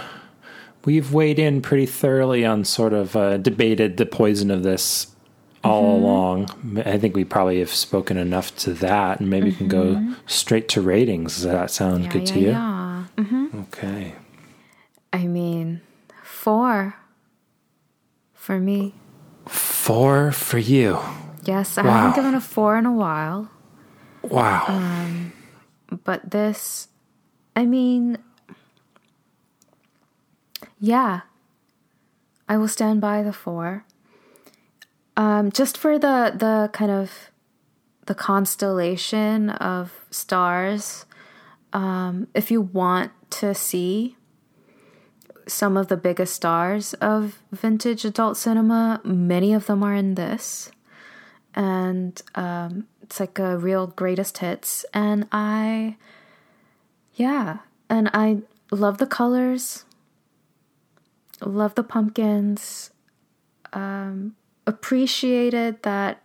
we've 0.86 1.12
weighed 1.12 1.38
in 1.38 1.60
pretty 1.60 1.84
thoroughly 1.84 2.46
on 2.46 2.64
sort 2.64 2.94
of 2.94 3.14
uh, 3.14 3.36
debated 3.36 3.98
the 3.98 4.06
poison 4.06 4.50
of 4.50 4.62
this 4.62 5.08
all 5.62 5.96
along. 5.98 6.48
I 6.86 6.96
think 6.96 7.14
we 7.14 7.24
probably 7.24 7.58
have 7.58 7.70
spoken 7.74 8.16
enough 8.16 8.56
to 8.58 8.72
that, 8.74 9.20
and 9.20 9.28
maybe 9.28 9.50
we 9.50 9.52
can 9.56 9.68
go 9.68 10.14
straight 10.26 10.68
to 10.70 10.80
ratings. 10.80 11.34
Does 11.34 11.42
that 11.44 11.70
sound 11.70 12.04
Yeah, 12.04 12.10
good 12.12 12.28
yeah, 12.28 12.34
to 12.34 12.40
you? 12.40 12.50
yeah. 12.50 13.02
Okay, 13.62 14.14
I 15.12 15.26
mean, 15.26 15.80
four 16.22 16.94
for 18.32 18.58
me. 18.60 18.94
four 19.46 20.30
for 20.32 20.58
you. 20.58 20.98
Yes, 21.44 21.78
I 21.78 21.82
Wow. 21.82 21.90
haven't 21.92 22.16
given 22.16 22.34
a 22.34 22.40
four 22.40 22.76
in 22.78 22.86
a 22.86 22.92
while, 22.92 23.50
Wow. 24.22 24.64
Um, 24.68 25.32
but 26.04 26.30
this, 26.32 26.88
I 27.54 27.64
mean, 27.64 28.18
yeah, 30.78 31.22
I 32.48 32.56
will 32.56 32.68
stand 32.68 33.00
by 33.00 33.22
the 33.22 33.32
four. 33.32 33.84
Um, 35.16 35.50
just 35.50 35.78
for 35.78 35.98
the 35.98 36.34
the 36.36 36.70
kind 36.72 36.90
of 36.90 37.30
the 38.06 38.14
constellation 38.14 39.50
of 39.50 40.06
stars. 40.10 41.06
Um, 41.72 42.28
if 42.34 42.50
you 42.50 42.60
want 42.60 43.12
to 43.30 43.54
see 43.54 44.16
some 45.46 45.76
of 45.76 45.88
the 45.88 45.96
biggest 45.96 46.34
stars 46.34 46.94
of 46.94 47.42
vintage 47.52 48.04
adult 48.04 48.36
cinema, 48.36 49.00
many 49.04 49.52
of 49.52 49.66
them 49.66 49.82
are 49.82 49.94
in 49.94 50.14
this. 50.14 50.70
And 51.54 52.20
um, 52.34 52.86
it's 53.02 53.20
like 53.20 53.38
a 53.38 53.56
real 53.56 53.86
greatest 53.86 54.38
hits. 54.38 54.84
And 54.92 55.26
I, 55.32 55.96
yeah, 57.14 57.58
and 57.88 58.10
I 58.12 58.38
love 58.70 58.98
the 58.98 59.06
colors, 59.06 59.84
love 61.40 61.74
the 61.74 61.82
pumpkins, 61.82 62.90
um, 63.72 64.36
appreciated 64.66 65.82
that 65.82 66.22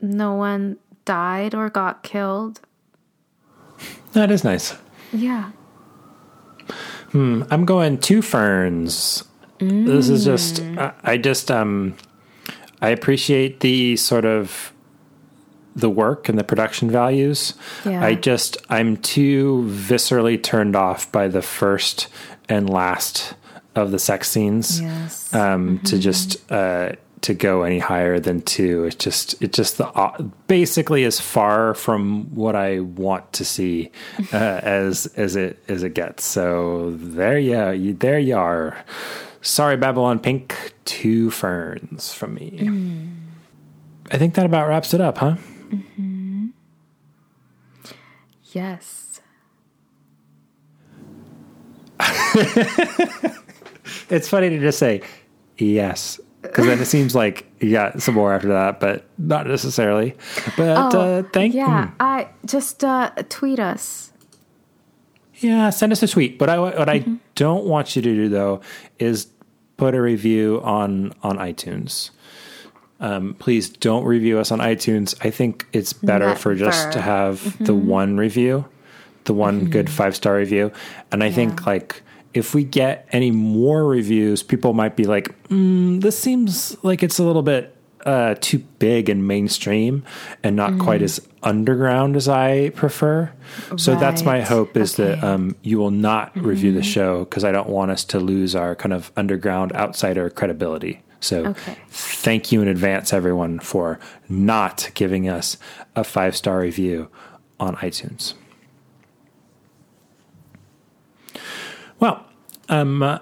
no 0.00 0.34
one 0.34 0.78
died 1.04 1.54
or 1.54 1.68
got 1.70 2.02
killed. 2.02 2.60
that 4.12 4.30
is 4.30 4.44
nice. 4.44 4.74
Yeah. 5.12 5.50
Hmm. 7.12 7.42
I'm 7.50 7.64
going 7.64 7.98
two 7.98 8.20
ferns. 8.22 9.24
This 9.58 10.08
is 10.08 10.24
just 10.24 10.60
I, 10.60 10.92
I 11.02 11.16
just 11.16 11.50
um 11.50 11.96
I 12.80 12.90
appreciate 12.90 13.60
the 13.60 13.96
sort 13.96 14.24
of 14.24 14.72
the 15.74 15.90
work 15.90 16.28
and 16.28 16.38
the 16.38 16.44
production 16.44 16.90
values. 16.90 17.54
Yeah. 17.84 18.04
I 18.04 18.14
just 18.14 18.56
I'm 18.68 18.96
too 18.98 19.64
viscerally 19.68 20.40
turned 20.42 20.76
off 20.76 21.10
by 21.10 21.28
the 21.28 21.42
first 21.42 22.08
and 22.48 22.68
last 22.68 23.34
of 23.78 23.90
the 23.90 23.98
sex 23.98 24.30
scenes. 24.30 24.80
Yes. 24.80 25.32
Um 25.34 25.78
to 25.80 25.98
just 25.98 26.50
uh 26.50 26.92
to 27.22 27.34
go 27.34 27.62
any 27.62 27.78
higher 27.78 28.20
than 28.20 28.42
two. 28.42 28.84
It 28.84 28.98
just 28.98 29.40
it's 29.42 29.56
just 29.56 29.78
the 29.78 29.88
uh, 29.88 30.22
basically 30.46 31.04
as 31.04 31.20
far 31.20 31.74
from 31.74 32.34
what 32.34 32.56
I 32.56 32.80
want 32.80 33.32
to 33.34 33.44
see 33.44 33.90
uh, 34.32 34.36
as 34.62 35.06
as 35.16 35.36
it 35.36 35.62
as 35.68 35.82
it 35.82 35.94
gets. 35.94 36.24
So 36.24 36.92
there 36.96 37.38
you, 37.38 37.70
you 37.70 37.94
there 37.94 38.18
you 38.18 38.36
are. 38.36 38.84
Sorry, 39.40 39.76
Babylon 39.76 40.18
Pink. 40.18 40.74
Two 40.84 41.30
ferns 41.30 42.12
from 42.14 42.34
me. 42.34 43.08
I 44.10 44.16
think 44.16 44.34
that 44.34 44.46
about 44.46 44.68
wraps 44.68 44.94
it 44.94 45.00
up, 45.00 45.18
huh? 45.18 45.36
Yes. 48.52 49.20
It's 54.10 54.28
funny 54.28 54.50
to 54.50 54.58
just 54.58 54.78
say 54.78 55.02
yes 55.56 56.20
because 56.42 56.66
then 56.66 56.80
it 56.80 56.86
seems 56.96 57.14
like 57.14 57.46
you 57.60 57.72
got 57.72 58.02
some 58.02 58.14
more 58.14 58.32
after 58.32 58.48
that, 58.48 58.80
but 58.80 59.04
not 59.18 59.46
necessarily. 59.46 60.14
But 60.56 60.94
uh, 60.94 61.22
thank 61.32 61.54
Oh, 61.54 61.58
Yeah, 61.58 61.86
mm. 61.88 61.92
I 62.00 62.28
just 62.46 62.84
uh, 62.84 63.10
tweet 63.28 63.58
us. 63.58 64.12
Yeah, 65.36 65.70
send 65.70 65.92
us 65.92 66.02
a 66.02 66.08
tweet. 66.08 66.38
But 66.38 66.48
I, 66.50 66.58
what 66.58 66.74
Mm-hmm. 66.74 67.12
I 67.12 67.18
don't 67.34 67.64
want 67.64 67.94
you 67.94 68.02
to 68.02 68.14
do 68.14 68.28
though 68.28 68.60
is 68.98 69.28
put 69.76 69.94
a 69.94 70.02
review 70.02 70.60
on 70.64 71.14
on 71.22 71.38
iTunes. 71.38 72.10
Um, 73.00 73.34
please 73.38 73.68
don't 73.68 74.04
review 74.04 74.38
us 74.40 74.50
on 74.50 74.58
iTunes. 74.58 75.14
I 75.24 75.30
think 75.30 75.66
it's 75.72 75.92
better 75.92 76.34
for 76.34 76.56
just 76.56 76.92
to 76.92 77.00
have 77.00 77.56
the 77.64 77.74
one 77.74 78.16
review, 78.16 78.64
the 79.24 79.34
one 79.34 79.66
good 79.70 79.88
five 79.88 80.16
star 80.16 80.34
review. 80.36 80.72
And 81.12 81.22
I 81.22 81.30
think 81.30 81.64
like 81.64 82.02
if 82.38 82.54
we 82.54 82.64
get 82.64 83.06
any 83.12 83.30
more 83.30 83.84
reviews, 83.84 84.42
people 84.42 84.72
might 84.72 84.96
be 84.96 85.04
like, 85.04 85.28
mm, 85.48 86.00
"This 86.00 86.18
seems 86.18 86.76
like 86.82 87.02
it's 87.02 87.18
a 87.18 87.24
little 87.24 87.42
bit 87.42 87.74
uh, 88.06 88.34
too 88.40 88.58
big 88.78 89.08
and 89.08 89.26
mainstream, 89.26 90.04
and 90.42 90.56
not 90.56 90.78
quite 90.78 91.02
as 91.02 91.20
underground 91.42 92.16
as 92.16 92.28
I 92.28 92.70
prefer." 92.70 93.30
So 93.76 93.96
that's 93.96 94.24
my 94.24 94.40
hope 94.40 94.76
is 94.76 94.94
that 94.96 95.22
um, 95.22 95.56
you 95.62 95.78
will 95.78 95.90
not 95.90 96.34
review 96.36 96.72
the 96.72 96.82
show 96.82 97.24
because 97.24 97.44
I 97.44 97.52
don't 97.52 97.68
want 97.68 97.90
us 97.90 98.04
to 98.04 98.20
lose 98.20 98.54
our 98.54 98.74
kind 98.76 98.92
of 98.92 99.10
underground 99.16 99.72
outsider 99.74 100.30
credibility. 100.30 101.02
So 101.20 101.46
Okay. 101.46 101.74
thank 101.90 102.52
you 102.52 102.62
in 102.62 102.68
advance, 102.68 103.12
everyone, 103.12 103.58
for 103.58 103.98
not 104.28 104.90
giving 104.94 105.28
us 105.28 105.56
a 105.96 106.04
five 106.04 106.36
star 106.36 106.60
review 106.60 107.08
on 107.58 107.74
iTunes. 107.76 108.34
Well, 112.00 112.24
um, 112.68 113.02
uh, 113.02 113.18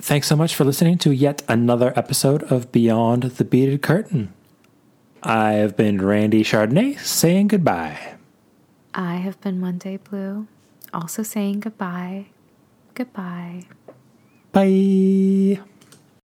thanks 0.00 0.26
so 0.26 0.36
much 0.36 0.54
for 0.54 0.64
listening 0.64 0.98
to 0.98 1.12
yet 1.12 1.42
another 1.48 1.92
episode 1.96 2.42
of 2.44 2.72
Beyond 2.72 3.24
the 3.24 3.44
Beaded 3.44 3.82
Curtain. 3.82 4.32
I 5.22 5.52
have 5.52 5.76
been 5.76 6.04
Randy 6.04 6.42
Chardonnay 6.42 6.98
saying 6.98 7.48
goodbye. 7.48 8.14
I 8.94 9.16
have 9.16 9.40
been 9.40 9.60
Monday 9.60 9.96
Blue, 9.96 10.48
also 10.92 11.22
saying 11.22 11.60
goodbye. 11.60 12.26
Goodbye. 12.94 13.64
Bye. 14.52 15.60